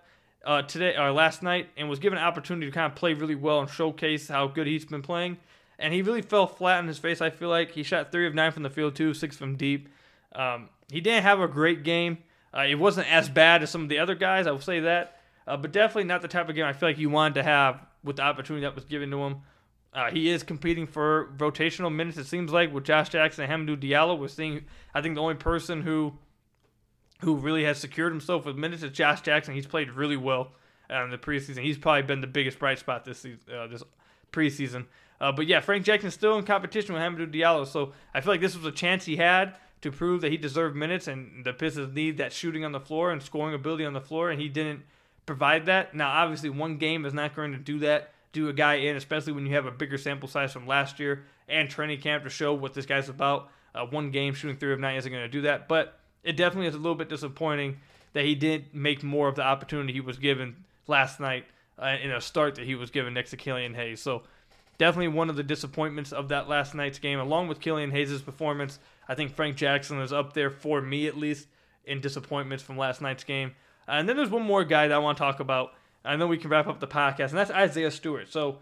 uh, 0.45 0.63
today 0.63 0.95
or 0.97 1.11
last 1.11 1.43
night 1.43 1.69
and 1.77 1.89
was 1.89 1.99
given 1.99 2.17
an 2.17 2.23
opportunity 2.23 2.65
to 2.67 2.71
kind 2.71 2.91
of 2.91 2.95
play 2.95 3.13
really 3.13 3.35
well 3.35 3.59
and 3.59 3.69
showcase 3.69 4.27
how 4.27 4.47
good 4.47 4.67
he's 4.67 4.85
been 4.85 5.01
playing. 5.01 5.37
And 5.79 5.93
he 5.93 6.01
really 6.01 6.21
fell 6.21 6.47
flat 6.47 6.79
on 6.79 6.87
his 6.87 6.99
face. 6.99 7.21
I 7.21 7.29
feel 7.29 7.49
like 7.49 7.71
he 7.71 7.83
shot 7.83 8.11
three 8.11 8.27
of 8.27 8.33
nine 8.33 8.51
from 8.51 8.63
the 8.63 8.69
field, 8.69 8.95
two 8.95 9.13
six 9.13 9.37
from 9.37 9.55
deep. 9.55 9.89
Um, 10.35 10.69
he 10.91 11.01
didn't 11.01 11.23
have 11.23 11.39
a 11.39 11.47
great 11.47 11.83
game. 11.83 12.19
Uh, 12.55 12.65
it 12.67 12.75
wasn't 12.75 13.11
as 13.11 13.29
bad 13.29 13.63
as 13.63 13.69
some 13.69 13.83
of 13.83 13.89
the 13.89 13.99
other 13.99 14.15
guys. 14.15 14.45
I 14.45 14.51
will 14.51 14.61
say 14.61 14.81
that, 14.81 15.19
uh, 15.47 15.57
but 15.57 15.71
definitely 15.71 16.03
not 16.05 16.21
the 16.21 16.27
type 16.27 16.49
of 16.49 16.55
game 16.55 16.65
I 16.65 16.73
feel 16.73 16.89
like 16.89 16.97
you 16.97 17.09
wanted 17.09 17.35
to 17.35 17.43
have 17.43 17.79
with 18.03 18.17
the 18.17 18.21
opportunity 18.23 18.65
that 18.65 18.75
was 18.75 18.85
given 18.85 19.09
to 19.11 19.17
him. 19.23 19.37
Uh, 19.93 20.09
he 20.09 20.29
is 20.29 20.41
competing 20.41 20.87
for 20.87 21.31
rotational 21.37 21.93
minutes. 21.93 22.17
It 22.17 22.25
seems 22.25 22.51
like 22.51 22.73
with 22.73 22.83
Josh 22.83 23.09
Jackson 23.09 23.49
and 23.49 23.67
Hamidou 23.67 23.77
Diallo, 23.77 24.17
we're 24.17 24.27
seeing. 24.27 24.65
I 24.93 25.01
think 25.01 25.15
the 25.15 25.21
only 25.21 25.35
person 25.35 25.81
who 25.81 26.13
who 27.21 27.35
really 27.35 27.63
has 27.63 27.77
secured 27.77 28.11
himself 28.11 28.45
with 28.45 28.57
minutes 28.57 28.83
is 28.83 28.91
Josh 28.91 29.21
Jackson. 29.21 29.53
He's 29.53 29.67
played 29.67 29.91
really 29.91 30.17
well 30.17 30.51
uh, 30.89 31.03
in 31.03 31.11
the 31.11 31.17
preseason. 31.17 31.63
He's 31.63 31.77
probably 31.77 32.01
been 32.01 32.21
the 32.21 32.27
biggest 32.27 32.59
bright 32.59 32.79
spot 32.79 33.05
this 33.05 33.19
season, 33.19 33.39
uh, 33.53 33.67
this 33.67 33.83
preseason. 34.31 34.85
Uh, 35.21 35.31
but 35.31 35.47
yeah, 35.47 35.59
Frank 35.61 35.85
Jackson's 35.85 36.13
still 36.13 36.37
in 36.37 36.43
competition 36.43 36.93
with 36.93 37.01
Hamidou 37.01 37.33
Diallo, 37.33 37.65
so 37.65 37.93
I 38.13 38.21
feel 38.21 38.33
like 38.33 38.41
this 38.41 38.57
was 38.57 38.65
a 38.65 38.71
chance 38.71 39.05
he 39.05 39.15
had 39.15 39.55
to 39.81 39.91
prove 39.91 40.21
that 40.21 40.31
he 40.31 40.37
deserved 40.37 40.75
minutes, 40.75 41.07
and 41.07 41.45
the 41.45 41.53
Pistons 41.53 41.93
need 41.93 42.17
that 42.17 42.33
shooting 42.33 42.65
on 42.65 42.71
the 42.71 42.79
floor 42.79 43.11
and 43.11 43.21
scoring 43.21 43.53
ability 43.53 43.85
on 43.85 43.93
the 43.93 44.01
floor, 44.01 44.31
and 44.31 44.41
he 44.41 44.49
didn't 44.49 44.81
provide 45.25 45.65
that. 45.67 45.93
Now, 45.93 46.09
obviously, 46.09 46.49
one 46.49 46.77
game 46.77 47.05
is 47.05 47.13
not 47.13 47.35
going 47.35 47.51
to 47.51 47.57
do 47.57 47.79
that 47.79 48.13
do 48.33 48.49
a 48.49 48.53
guy 48.53 48.75
in, 48.75 48.97
especially 48.97 49.31
when 49.31 49.45
you 49.45 49.53
have 49.53 49.67
a 49.67 49.71
bigger 49.71 49.97
sample 49.97 50.27
size 50.27 50.51
from 50.51 50.67
last 50.67 50.99
year 50.99 51.23
and 51.47 51.69
training 51.69 52.01
camp 52.01 52.23
to 52.23 52.29
show 52.29 52.53
what 52.53 52.73
this 52.73 52.85
guy's 52.85 53.07
about. 53.07 53.49
Uh, 53.73 53.85
one 53.85 54.11
game 54.11 54.33
shooting 54.33 54.57
three 54.57 54.73
of 54.73 54.79
nine 54.79 54.97
isn't 54.97 55.11
going 55.11 55.23
to 55.23 55.29
do 55.29 55.41
that, 55.41 55.67
but 55.67 55.99
it 56.23 56.35
definitely 56.35 56.67
is 56.67 56.75
a 56.75 56.79
little 56.79 56.95
bit 56.95 57.09
disappointing 57.09 57.77
that 58.13 58.25
he 58.25 58.35
didn't 58.35 58.73
make 58.73 59.03
more 59.03 59.27
of 59.27 59.35
the 59.35 59.41
opportunity 59.41 59.93
he 59.93 60.01
was 60.01 60.17
given 60.17 60.55
last 60.87 61.19
night 61.19 61.45
uh, 61.79 61.95
in 62.01 62.11
a 62.11 62.19
start 62.19 62.55
that 62.55 62.65
he 62.65 62.75
was 62.75 62.91
given 62.91 63.13
next 63.13 63.29
to 63.31 63.37
Killian 63.37 63.73
Hayes. 63.73 64.01
So 64.01 64.23
definitely 64.77 65.09
one 65.09 65.29
of 65.29 65.35
the 65.35 65.43
disappointments 65.43 66.11
of 66.11 66.29
that 66.29 66.49
last 66.49 66.75
night's 66.75 66.99
game, 66.99 67.19
along 67.19 67.47
with 67.47 67.59
Killian 67.59 67.91
Hayes' 67.91 68.21
performance. 68.21 68.79
I 69.07 69.15
think 69.15 69.35
Frank 69.35 69.57
Jackson 69.57 69.99
is 70.01 70.13
up 70.13 70.33
there 70.33 70.49
for 70.49 70.81
me 70.81 71.07
at 71.07 71.17
least 71.17 71.47
in 71.85 72.01
disappointments 72.01 72.63
from 72.63 72.77
last 72.77 73.01
night's 73.01 73.23
game. 73.23 73.53
Uh, 73.87 73.91
and 73.93 74.07
then 74.07 74.17
there's 74.17 74.29
one 74.29 74.43
more 74.43 74.63
guy 74.63 74.87
that 74.87 74.95
I 74.95 74.99
want 74.99 75.17
to 75.17 75.23
talk 75.23 75.39
about 75.39 75.73
and 76.05 76.21
then 76.21 76.29
we 76.29 76.37
can 76.37 76.49
wrap 76.49 76.67
up 76.67 76.79
the 76.79 76.87
podcast, 76.87 77.29
and 77.29 77.37
that's 77.37 77.51
Isaiah 77.51 77.91
Stewart. 77.91 78.31
So 78.31 78.59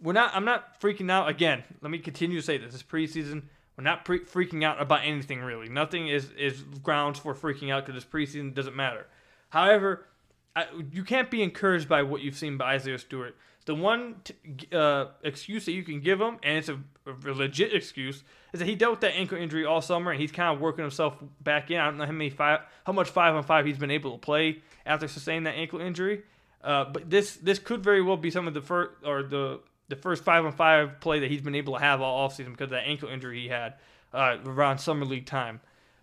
we're 0.00 0.12
not. 0.12 0.34
I'm 0.34 0.44
not 0.44 0.80
freaking 0.80 1.10
out 1.10 1.28
again. 1.28 1.64
Let 1.82 1.90
me 1.90 1.98
continue 1.98 2.40
to 2.40 2.44
say 2.44 2.58
this: 2.58 2.72
this 2.72 2.82
preseason. 2.82 3.44
We're 3.76 3.84
not 3.84 4.06
pre- 4.06 4.20
freaking 4.20 4.64
out 4.64 4.80
about 4.80 5.00
anything 5.04 5.40
really. 5.40 5.68
Nothing 5.68 6.08
is 6.08 6.30
is 6.32 6.62
grounds 6.82 7.18
for 7.18 7.34
freaking 7.34 7.70
out 7.70 7.84
because 7.84 8.02
this 8.02 8.10
preseason 8.10 8.54
doesn't 8.54 8.74
matter. 8.74 9.06
However, 9.50 10.06
I, 10.54 10.66
you 10.90 11.04
can't 11.04 11.30
be 11.30 11.42
encouraged 11.42 11.88
by 11.88 12.02
what 12.02 12.22
you've 12.22 12.36
seen 12.36 12.56
by 12.56 12.74
Isaiah 12.74 12.98
Stewart. 12.98 13.36
The 13.66 13.74
one 13.74 14.16
t- 14.24 14.34
uh, 14.72 15.06
excuse 15.22 15.66
that 15.66 15.72
you 15.72 15.82
can 15.82 16.00
give 16.00 16.20
him, 16.20 16.38
and 16.42 16.58
it's 16.58 16.68
a, 16.68 16.78
a, 17.06 17.32
legit 17.32 17.74
excuse, 17.74 18.24
is 18.52 18.60
that 18.60 18.66
he 18.66 18.74
dealt 18.74 18.92
with 18.92 19.00
that 19.00 19.14
ankle 19.14 19.38
injury 19.38 19.64
all 19.64 19.80
summer, 19.80 20.10
and 20.10 20.20
he's 20.20 20.32
kind 20.32 20.54
of 20.54 20.60
working 20.60 20.82
himself 20.82 21.16
back 21.40 21.70
in. 21.70 21.78
I 21.78 21.86
don't 21.86 21.98
know 21.98 22.06
how 22.06 22.12
many 22.12 22.30
five, 22.30 22.60
how 22.84 22.92
much 22.92 23.08
five 23.08 23.34
on 23.34 23.42
five 23.42 23.66
he's 23.66 23.78
been 23.78 23.90
able 23.90 24.12
to 24.12 24.18
play 24.18 24.62
after 24.84 25.08
sustaining 25.08 25.44
that 25.44 25.54
ankle 25.54 25.80
injury. 25.80 26.22
Uh, 26.62 26.84
but 26.84 27.08
this 27.08 27.36
this 27.36 27.58
could 27.58 27.82
very 27.82 28.02
well 28.02 28.16
be 28.16 28.30
some 28.30 28.48
of 28.48 28.54
the 28.54 28.60
first 28.60 28.90
or 29.04 29.22
the 29.22 29.60
the 29.88 29.96
first 29.96 30.24
five 30.24 30.44
on 30.44 30.52
five 30.52 31.00
play 31.00 31.20
that 31.20 31.30
he's 31.30 31.42
been 31.42 31.54
able 31.54 31.74
to 31.74 31.80
have 31.80 32.00
all 32.00 32.28
offseason 32.28 32.50
because 32.50 32.64
of 32.64 32.70
that 32.70 32.86
ankle 32.86 33.08
injury 33.08 33.42
he 33.42 33.48
had 33.48 33.74
uh, 34.12 34.36
around 34.44 34.78
summer 34.78 35.04
league 35.04 35.26
time. 35.26 35.60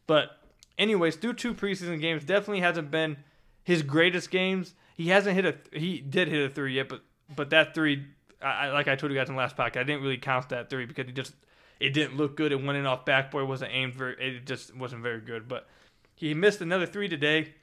But 0.08 0.38
anyways, 0.78 1.18
through 1.18 1.34
two 1.34 1.54
preseason 1.54 2.00
games, 2.00 2.24
definitely 2.24 2.62
hasn't 2.62 2.92
been 2.92 3.18
his 3.63 3.82
greatest 3.82 4.32
games. 4.32 4.74
He 4.96 5.10
hasn't 5.10 5.36
hit 5.36 5.46
a 5.46 5.78
he 5.78 6.00
did 6.00 6.28
hit 6.28 6.50
a 6.50 6.54
three 6.54 6.76
yet, 6.76 6.89
but 6.89 7.02
but 7.36 7.50
that 7.50 7.74
three, 7.74 8.06
I, 8.43 8.71
like 8.71 8.88
I 8.88 8.95
told 8.95 9.12
you 9.12 9.17
guys 9.17 9.29
in 9.29 9.36
the 9.36 9.39
last 9.39 9.56
podcast, 9.56 9.77
I 9.77 9.84
didn't 9.84 10.01
really 10.01 10.17
count 10.17 10.49
that 10.49 10.69
three 10.69 10.86
because 10.86 11.08
it 11.08 11.15
just 11.15 11.34
it 11.79 11.93
didn't 11.93 12.17
look 12.17 12.38
good. 12.38 12.51
It 12.51 12.63
went 12.63 12.77
in 12.77 12.86
off 12.86 13.06
backboard, 13.06 13.47
wasn't 13.47 13.71
aimed 13.73 13.95
very. 13.95 14.15
It 14.19 14.45
just 14.45 14.75
wasn't 14.75 15.01
very 15.03 15.21
good. 15.21 15.47
But 15.47 15.67
he 16.15 16.34
missed 16.34 16.62
another 16.62 16.86
three 16.86 17.08
today. 17.08 17.53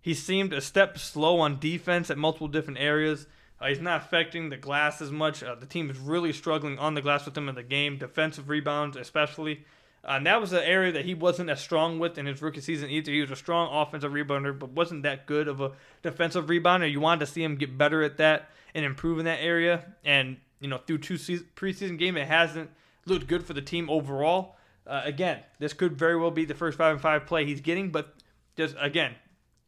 He 0.00 0.14
seemed 0.14 0.52
a 0.52 0.60
step 0.60 0.98
slow 0.98 1.40
on 1.40 1.58
defense 1.58 2.10
at 2.10 2.18
multiple 2.18 2.48
different 2.48 2.78
areas. 2.78 3.26
Uh, 3.60 3.68
he's 3.68 3.80
not 3.80 4.02
affecting 4.02 4.50
the 4.50 4.56
glass 4.56 5.00
as 5.00 5.10
much. 5.10 5.42
Uh, 5.42 5.54
the 5.54 5.66
team 5.66 5.88
is 5.88 5.98
really 5.98 6.32
struggling 6.32 6.78
on 6.78 6.94
the 6.94 7.00
glass 7.00 7.24
with 7.24 7.36
him 7.36 7.48
in 7.48 7.54
the 7.54 7.62
game, 7.62 7.96
defensive 7.96 8.48
rebounds 8.48 8.96
especially. 8.96 9.64
Uh, 10.04 10.12
and 10.16 10.26
that 10.26 10.40
was 10.40 10.52
an 10.52 10.62
area 10.62 10.92
that 10.92 11.06
he 11.06 11.14
wasn't 11.14 11.48
as 11.48 11.60
strong 11.60 11.98
with 11.98 12.18
in 12.18 12.26
his 12.26 12.42
rookie 12.42 12.60
season 12.60 12.90
either. 12.90 13.10
He 13.10 13.22
was 13.22 13.30
a 13.30 13.36
strong 13.36 13.72
offensive 13.72 14.12
rebounder, 14.12 14.58
but 14.58 14.70
wasn't 14.70 15.04
that 15.04 15.26
good 15.26 15.48
of 15.48 15.60
a 15.60 15.72
defensive 16.02 16.46
rebounder. 16.46 16.90
You 16.90 17.00
wanted 17.00 17.20
to 17.20 17.32
see 17.32 17.42
him 17.42 17.56
get 17.56 17.78
better 17.78 18.02
at 18.02 18.18
that 18.18 18.50
and 18.74 18.84
improve 18.84 19.18
in 19.18 19.24
that 19.24 19.40
area. 19.40 19.84
And 20.04 20.36
you 20.60 20.68
know, 20.68 20.78
through 20.78 20.98
two 20.98 21.16
season, 21.16 21.46
preseason 21.56 21.98
game, 21.98 22.16
it 22.16 22.26
hasn't 22.26 22.70
looked 23.06 23.26
good 23.26 23.44
for 23.44 23.52
the 23.52 23.62
team 23.62 23.88
overall. 23.90 24.56
Uh, 24.86 25.02
again, 25.04 25.40
this 25.58 25.72
could 25.72 25.96
very 25.96 26.16
well 26.16 26.30
be 26.30 26.44
the 26.44 26.54
first 26.54 26.76
five 26.76 26.92
and 26.92 27.00
five 27.00 27.26
play 27.26 27.44
he's 27.46 27.60
getting, 27.60 27.90
but 27.90 28.14
just 28.56 28.74
again, 28.78 29.14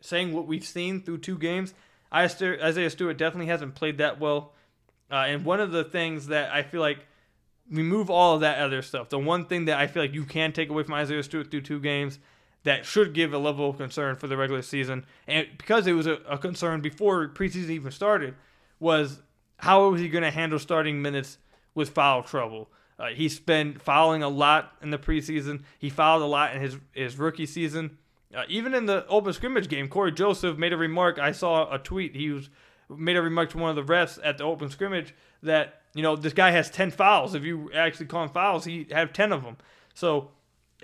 saying 0.01 0.33
what 0.33 0.47
we've 0.47 0.65
seen 0.65 1.03
through 1.03 1.19
two 1.19 1.39
games, 1.39 1.75
Isaiah 2.13 2.91
Stewart 2.91 3.17
definitely 3.17 3.47
hasn't 3.47 3.75
played 3.75 3.99
that 3.99 4.21
well. 4.21 4.53
Uh, 5.11 5.25
and 5.27 5.45
one 5.45 5.61
of 5.61 5.71
the 5.73 5.85
things 5.85 6.27
that 6.29 6.53
I 6.53 6.63
feel 6.63 6.81
like 6.81 7.07
remove 7.71 8.11
all 8.11 8.35
of 8.35 8.41
that 8.41 8.59
other 8.59 8.83
stuff. 8.83 9.09
The 9.09 9.19
one 9.19 9.47
thing 9.47 9.65
that 9.67 9.79
I 9.79 9.87
feel 9.87 10.03
like 10.03 10.15
you 10.15 10.25
can 10.25 10.53
take 10.53 10.69
away 10.69 10.83
from 10.83 10.95
Isaiah 10.95 11.23
Stewart 11.23 11.51
through 11.51 11.63
two 11.63 11.81
games, 11.81 12.19
that 12.67 12.85
should 12.85 13.15
give 13.15 13.33
a 13.33 13.39
level 13.39 13.71
of 13.71 13.77
concern 13.77 14.17
for 14.17 14.27
the 14.27 14.37
regular 14.37 14.61
season. 14.61 15.07
And 15.29 15.47
because 15.57 15.87
it 15.87 15.93
was 15.93 16.09
a, 16.09 16.15
a 16.29 16.37
concern 16.37 16.81
before 16.81 17.29
preseason 17.29 17.71
even 17.71 17.93
started, 17.93 18.35
was 18.81 19.23
how 19.59 19.91
was 19.91 20.01
he 20.01 20.09
going 20.09 20.25
to 20.25 20.31
handle 20.31 20.59
starting 20.59 21.01
minutes 21.01 21.39
with 21.75 21.91
foul 21.91 22.23
trouble? 22.23 22.69
Uh, 22.99 23.09
he's 23.09 23.39
been 23.39 23.75
fouling 23.75 24.23
a 24.23 24.29
lot 24.29 24.73
in 24.83 24.91
the 24.91 24.99
preseason. 24.99 25.63
He 25.79 25.91
fouled 25.91 26.23
a 26.23 26.27
lot 26.27 26.55
in 26.55 26.61
his 26.61 26.77
his 26.93 27.19
rookie 27.19 27.47
season. 27.47 27.99
Uh, 28.35 28.43
even 28.49 28.75
in 28.75 28.87
the 28.87 29.07
open 29.07 29.33
scrimmage 29.33 29.69
game, 29.69 29.89
Cory 29.89 30.13
Joseph 30.13 30.59
made 30.59 30.73
a 30.73 30.77
remark. 30.77 31.19
I 31.19 31.33
saw 31.33 31.73
a 31.73 31.79
tweet. 31.79 32.17
He 32.17 32.31
was 32.31 32.51
made 32.89 33.17
a 33.17 33.23
remark 33.23 33.51
to 33.51 33.59
one 33.59 33.77
of 33.77 33.87
the 33.87 33.93
refs 33.93 34.19
at 34.23 34.39
the 34.39 34.45
open 34.45 34.71
scrimmage 34.71 35.15
that 35.43 35.83
you 35.95 36.03
know 36.03 36.17
this 36.17 36.33
guy 36.33 36.51
has 36.51 36.71
ten 36.71 36.91
fouls. 36.91 37.35
If 37.35 37.45
you 37.45 37.71
actually 37.73 38.07
call 38.07 38.25
him 38.25 38.31
fouls, 38.31 38.65
he 38.65 38.87
have 38.91 39.13
ten 39.13 39.33
of 39.33 39.43
them. 39.43 39.57
So 39.95 40.31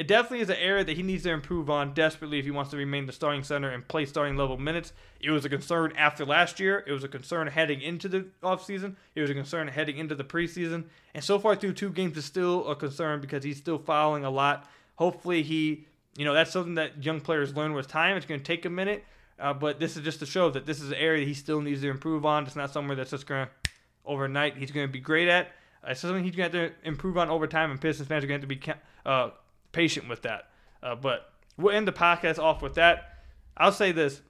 it 0.03 0.09
definitely 0.09 0.41
is 0.41 0.51
an 0.51 0.57
area 0.57 0.83
that 0.83 0.97
he 0.97 1.05
needs 1.05 1.23
to 1.23 1.31
improve 1.31 1.71
on 1.71 1.95
desperately 1.95 2.41
if 2.41 2.45
he 2.45 2.51
wants 2.51 2.73
to 2.73 2.77
remain 2.77 3.07
the 3.07 3.12
starting 3.12 3.45
center 3.45 3.71
and 3.71 3.87
play 3.87 4.05
starting 4.05 4.37
level 4.37 4.59
minutes. 4.59 4.93
It 5.21 5.31
was 5.31 5.45
a 5.45 5.49
concern 5.49 5.93
after 5.97 6.25
last 6.25 6.59
year. 6.59 6.83
It 6.88 6.91
was 6.91 7.05
a 7.05 7.09
concern 7.09 7.47
heading 7.47 7.81
into 7.81 8.09
the 8.09 8.27
offseason. 8.43 8.97
It 9.15 9.21
was 9.21 9.31
a 9.31 9.35
concern 9.35 9.69
heading 9.69 9.99
into 9.99 10.17
the 10.17 10.25
preseason. 10.25 10.87
And 11.15 11.23
so 11.23 11.38
far 11.38 11.55
through 11.55 11.75
two 11.75 11.91
games 11.91 12.17
is 12.17 12.25
still 12.25 12.67
a 12.67 12.75
concern 12.75 13.21
because 13.21 13.45
he's 13.45 13.59
still 13.59 13.79
fouling 13.79 14.25
a 14.25 14.31
lot. 14.31 14.69
Hopefully 14.97 15.45
he, 15.45 15.87
you 16.17 16.25
know, 16.25 16.35
that's 16.35 16.51
something 16.51 16.75
that 16.75 17.05
young 17.05 17.21
players 17.21 17.55
learn 17.55 17.73
with 17.73 17.87
time. 17.87 18.17
It's 18.17 18.27
going 18.27 18.41
to 18.41 18.45
take 18.45 18.65
a 18.65 18.71
minute. 18.71 19.05
Uh, 19.38 19.55
but 19.55 19.79
this 19.79 19.97
is 19.97 20.03
just 20.03 20.19
to 20.19 20.27
show 20.27 20.51
that 20.51 20.67
this 20.67 20.81
is 20.81 20.88
an 20.88 20.97
area 20.97 21.25
he 21.25 21.35
still 21.35 21.61
needs 21.61 21.81
to 21.83 21.88
improve 21.88 22.27
on. 22.27 22.45
It's 22.45 22.57
not 22.57 22.73
somewhere 22.73 22.97
that's 22.97 23.12
just 23.12 23.29
going 23.29 23.47
to 23.47 23.71
overnight 24.05 24.57
he's 24.57 24.73
going 24.73 24.88
to 24.88 24.93
be 24.93 24.99
great 24.99 25.29
at. 25.29 25.53
It's 25.87 26.01
something 26.01 26.25
he's 26.25 26.35
going 26.35 26.51
to 26.51 26.59
have 26.59 26.71
to 26.71 26.88
improve 26.88 27.17
on 27.19 27.31
over 27.31 27.47
time, 27.47 27.71
and 27.71 27.81
Pistons 27.81 28.09
fans 28.09 28.25
are 28.25 28.27
going 28.27 28.41
to 28.41 28.49
have 28.49 28.61
to 28.61 28.67
be 28.67 28.73
uh, 29.07 29.31
patient 29.73 30.09
with 30.09 30.23
that. 30.23 30.51
Uh, 30.83 30.95
but 30.95 31.33
we'll 31.57 31.75
end 31.75 31.89
the 31.89 31.93
podcast 31.93 32.39
off 32.39 32.63
with 32.63 32.75
that. 32.75 33.25
I'll 33.57 33.73
say 33.73 33.93
this: 33.93 34.23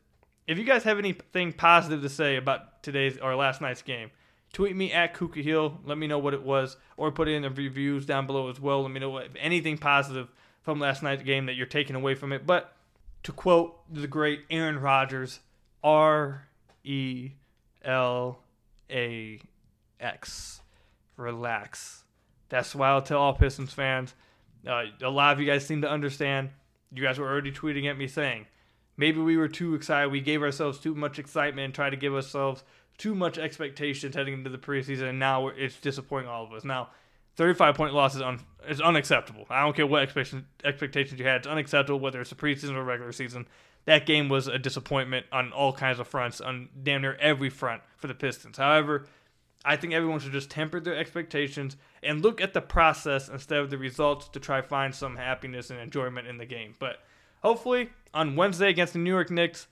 if 0.46 0.58
you 0.58 0.64
guys 0.64 0.82
have 0.84 0.98
anything 0.98 1.52
positive 1.52 2.02
to 2.02 2.08
say 2.08 2.36
about 2.36 2.82
today's 2.82 3.18
or 3.18 3.34
last 3.36 3.60
night's 3.60 3.82
game, 3.82 4.10
tweet 4.52 4.76
me 4.76 4.92
at 4.92 5.14
Ku 5.14 5.28
Khahil. 5.28 5.78
Let 5.84 5.98
me 5.98 6.06
know 6.06 6.18
what 6.18 6.34
it 6.34 6.42
was, 6.42 6.76
or 6.96 7.10
put 7.10 7.28
it 7.28 7.34
in 7.34 7.42
the 7.42 7.50
reviews 7.50 8.06
down 8.06 8.26
below 8.26 8.48
as 8.48 8.60
well. 8.60 8.82
Let 8.82 8.90
me 8.90 9.00
know 9.00 9.10
what, 9.10 9.28
anything 9.38 9.78
positive 9.78 10.28
from 10.62 10.80
last 10.80 11.02
night's 11.02 11.22
game 11.22 11.46
that 11.46 11.54
you're 11.54 11.66
taking 11.66 11.96
away 11.96 12.14
from 12.14 12.32
it. 12.32 12.46
But 12.46 12.74
to 13.24 13.32
quote 13.32 13.78
the 13.92 14.06
great 14.06 14.40
Aaron 14.50 14.78
Rodgers, 14.78 15.40
R 15.82 16.48
E 16.84 17.32
L 17.84 18.40
A 18.90 19.40
X. 20.00 20.60
Relax. 21.16 22.04
That's 22.48 22.74
why 22.74 22.88
I'll 22.88 23.02
tell 23.02 23.20
all 23.20 23.34
Pistons 23.34 23.72
fans. 23.72 24.14
Uh, 24.66 24.84
a 25.02 25.10
lot 25.10 25.32
of 25.32 25.40
you 25.40 25.46
guys 25.46 25.66
seem 25.66 25.82
to 25.82 25.90
understand. 25.90 26.50
You 26.94 27.02
guys 27.02 27.18
were 27.18 27.28
already 27.28 27.52
tweeting 27.52 27.90
at 27.90 27.96
me 27.96 28.06
saying 28.06 28.46
maybe 28.96 29.20
we 29.20 29.36
were 29.36 29.48
too 29.48 29.74
excited. 29.74 30.12
We 30.12 30.20
gave 30.20 30.42
ourselves 30.42 30.78
too 30.78 30.94
much 30.94 31.18
excitement 31.18 31.64
and 31.64 31.74
tried 31.74 31.90
to 31.90 31.96
give 31.96 32.14
ourselves 32.14 32.64
too 32.98 33.14
much 33.14 33.38
expectations 33.38 34.14
heading 34.14 34.34
into 34.34 34.50
the 34.50 34.58
preseason, 34.58 35.08
and 35.08 35.18
now 35.18 35.48
it's 35.48 35.76
disappointing 35.80 36.28
all 36.28 36.44
of 36.44 36.52
us. 36.52 36.64
Now, 36.64 36.90
35 37.36 37.74
point 37.74 37.94
loss 37.94 38.14
is, 38.14 38.22
un- 38.22 38.40
is 38.68 38.80
unacceptable. 38.80 39.46
I 39.50 39.62
don't 39.62 39.74
care 39.74 39.86
what 39.86 40.02
expectation, 40.02 40.46
expectations 40.64 41.18
you 41.18 41.26
had. 41.26 41.38
It's 41.38 41.46
unacceptable 41.46 42.00
whether 42.00 42.20
it's 42.20 42.32
a 42.32 42.36
preseason 42.36 42.74
or 42.74 42.84
regular 42.84 43.12
season. 43.12 43.46
That 43.86 44.06
game 44.06 44.28
was 44.28 44.46
a 44.46 44.58
disappointment 44.58 45.26
on 45.32 45.52
all 45.52 45.72
kinds 45.72 45.98
of 45.98 46.06
fronts, 46.06 46.40
on 46.40 46.68
damn 46.82 47.02
near 47.02 47.16
every 47.16 47.50
front 47.50 47.82
for 47.96 48.06
the 48.06 48.14
Pistons. 48.14 48.58
However, 48.58 49.06
I 49.64 49.76
think 49.76 49.92
everyone 49.92 50.20
should 50.20 50.32
just 50.32 50.50
temper 50.50 50.80
their 50.80 50.96
expectations 50.96 51.76
and 52.02 52.22
look 52.22 52.40
at 52.40 52.52
the 52.52 52.60
process 52.60 53.28
instead 53.28 53.58
of 53.58 53.70
the 53.70 53.78
results 53.78 54.28
to 54.28 54.40
try 54.40 54.60
find 54.60 54.94
some 54.94 55.16
happiness 55.16 55.70
and 55.70 55.78
enjoyment 55.78 56.26
in 56.26 56.38
the 56.38 56.46
game. 56.46 56.74
But 56.78 56.96
hopefully 57.42 57.90
on 58.12 58.36
Wednesday 58.36 58.68
against 58.68 58.92
the 58.92 58.98
New 58.98 59.10
York 59.10 59.30
Knicks, 59.30 59.68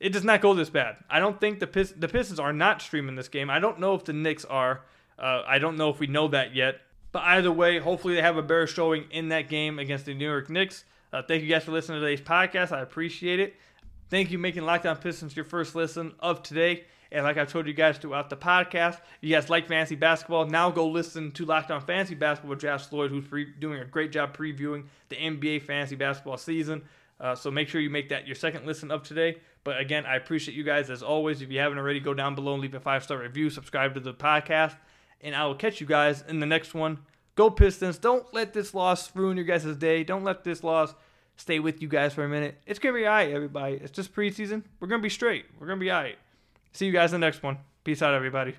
it 0.00 0.12
does 0.12 0.24
not 0.24 0.40
go 0.40 0.54
this 0.54 0.70
bad. 0.70 0.96
I 1.10 1.18
don't 1.18 1.40
think 1.40 1.60
the 1.60 1.66
Pist- 1.66 2.00
the 2.00 2.08
Pistons 2.08 2.40
are 2.40 2.52
not 2.52 2.82
streaming 2.82 3.16
this 3.16 3.28
game. 3.28 3.50
I 3.50 3.58
don't 3.58 3.80
know 3.80 3.94
if 3.94 4.04
the 4.04 4.12
Knicks 4.12 4.44
are. 4.44 4.82
Uh, 5.18 5.42
I 5.46 5.58
don't 5.58 5.76
know 5.76 5.90
if 5.90 6.00
we 6.00 6.06
know 6.06 6.28
that 6.28 6.54
yet. 6.54 6.80
But 7.12 7.22
either 7.22 7.52
way, 7.52 7.78
hopefully 7.78 8.14
they 8.14 8.22
have 8.22 8.36
a 8.36 8.42
better 8.42 8.66
showing 8.66 9.04
in 9.10 9.28
that 9.28 9.48
game 9.48 9.78
against 9.78 10.06
the 10.06 10.14
New 10.14 10.28
York 10.28 10.50
Knicks. 10.50 10.84
Uh, 11.12 11.22
thank 11.22 11.44
you 11.44 11.48
guys 11.48 11.62
for 11.62 11.70
listening 11.70 12.00
to 12.00 12.06
today's 12.06 12.26
podcast. 12.26 12.72
I 12.72 12.80
appreciate 12.80 13.38
it. 13.38 13.54
Thank 14.10 14.32
you 14.32 14.38
making 14.38 14.64
Locked 14.64 14.84
On 14.84 14.96
Pistons 14.96 15.36
your 15.36 15.44
first 15.44 15.76
listen 15.76 16.12
of 16.18 16.42
today. 16.42 16.84
And 17.14 17.22
like 17.22 17.36
I've 17.36 17.50
told 17.50 17.68
you 17.68 17.72
guys 17.72 17.96
throughout 17.96 18.28
the 18.28 18.36
podcast, 18.36 18.98
you 19.20 19.32
guys 19.32 19.48
like 19.48 19.68
fantasy 19.68 19.94
basketball, 19.94 20.46
now 20.46 20.68
go 20.72 20.88
listen 20.88 21.30
to 21.32 21.44
Locked 21.44 21.70
On 21.70 21.80
Fantasy 21.80 22.16
Basketball 22.16 22.50
with 22.50 22.60
Josh 22.60 22.86
Floyd, 22.86 23.12
who's 23.12 23.24
pre- 23.24 23.52
doing 23.60 23.78
a 23.80 23.84
great 23.84 24.10
job 24.10 24.36
previewing 24.36 24.86
the 25.10 25.16
NBA 25.16 25.62
fantasy 25.62 25.94
basketball 25.94 26.36
season. 26.36 26.82
Uh, 27.20 27.36
so 27.36 27.52
make 27.52 27.68
sure 27.68 27.80
you 27.80 27.88
make 27.88 28.08
that 28.08 28.26
your 28.26 28.34
second 28.34 28.66
listen 28.66 28.90
of 28.90 29.04
today. 29.04 29.36
But 29.62 29.78
again, 29.78 30.06
I 30.06 30.16
appreciate 30.16 30.56
you 30.56 30.64
guys 30.64 30.90
as 30.90 31.04
always. 31.04 31.40
If 31.40 31.52
you 31.52 31.60
haven't 31.60 31.78
already, 31.78 32.00
go 32.00 32.14
down 32.14 32.34
below 32.34 32.54
and 32.54 32.62
leave 32.62 32.74
a 32.74 32.80
five 32.80 33.04
star 33.04 33.18
review, 33.18 33.48
subscribe 33.48 33.94
to 33.94 34.00
the 34.00 34.12
podcast, 34.12 34.74
and 35.20 35.36
I 35.36 35.46
will 35.46 35.54
catch 35.54 35.80
you 35.80 35.86
guys 35.86 36.24
in 36.26 36.40
the 36.40 36.46
next 36.46 36.74
one. 36.74 36.98
Go 37.36 37.48
Pistons! 37.48 37.96
Don't 37.96 38.26
let 38.34 38.54
this 38.54 38.74
loss 38.74 39.14
ruin 39.14 39.36
your 39.36 39.46
guys' 39.46 39.76
day. 39.76 40.02
Don't 40.02 40.24
let 40.24 40.42
this 40.42 40.64
loss 40.64 40.92
stay 41.36 41.60
with 41.60 41.80
you 41.80 41.86
guys 41.86 42.12
for 42.12 42.24
a 42.24 42.28
minute. 42.28 42.60
It's 42.66 42.80
gonna 42.80 42.96
be 42.96 43.06
alright, 43.06 43.30
everybody. 43.30 43.74
It's 43.76 43.92
just 43.92 44.12
preseason. 44.12 44.64
We're 44.80 44.88
gonna 44.88 45.00
be 45.00 45.08
straight. 45.08 45.44
We're 45.60 45.68
gonna 45.68 45.78
be 45.78 45.92
alright. 45.92 46.18
See 46.74 46.86
you 46.86 46.92
guys 46.92 47.12
in 47.12 47.20
the 47.20 47.26
next 47.26 47.42
one. 47.42 47.58
Peace 47.84 48.02
out, 48.02 48.14
everybody. 48.14 48.56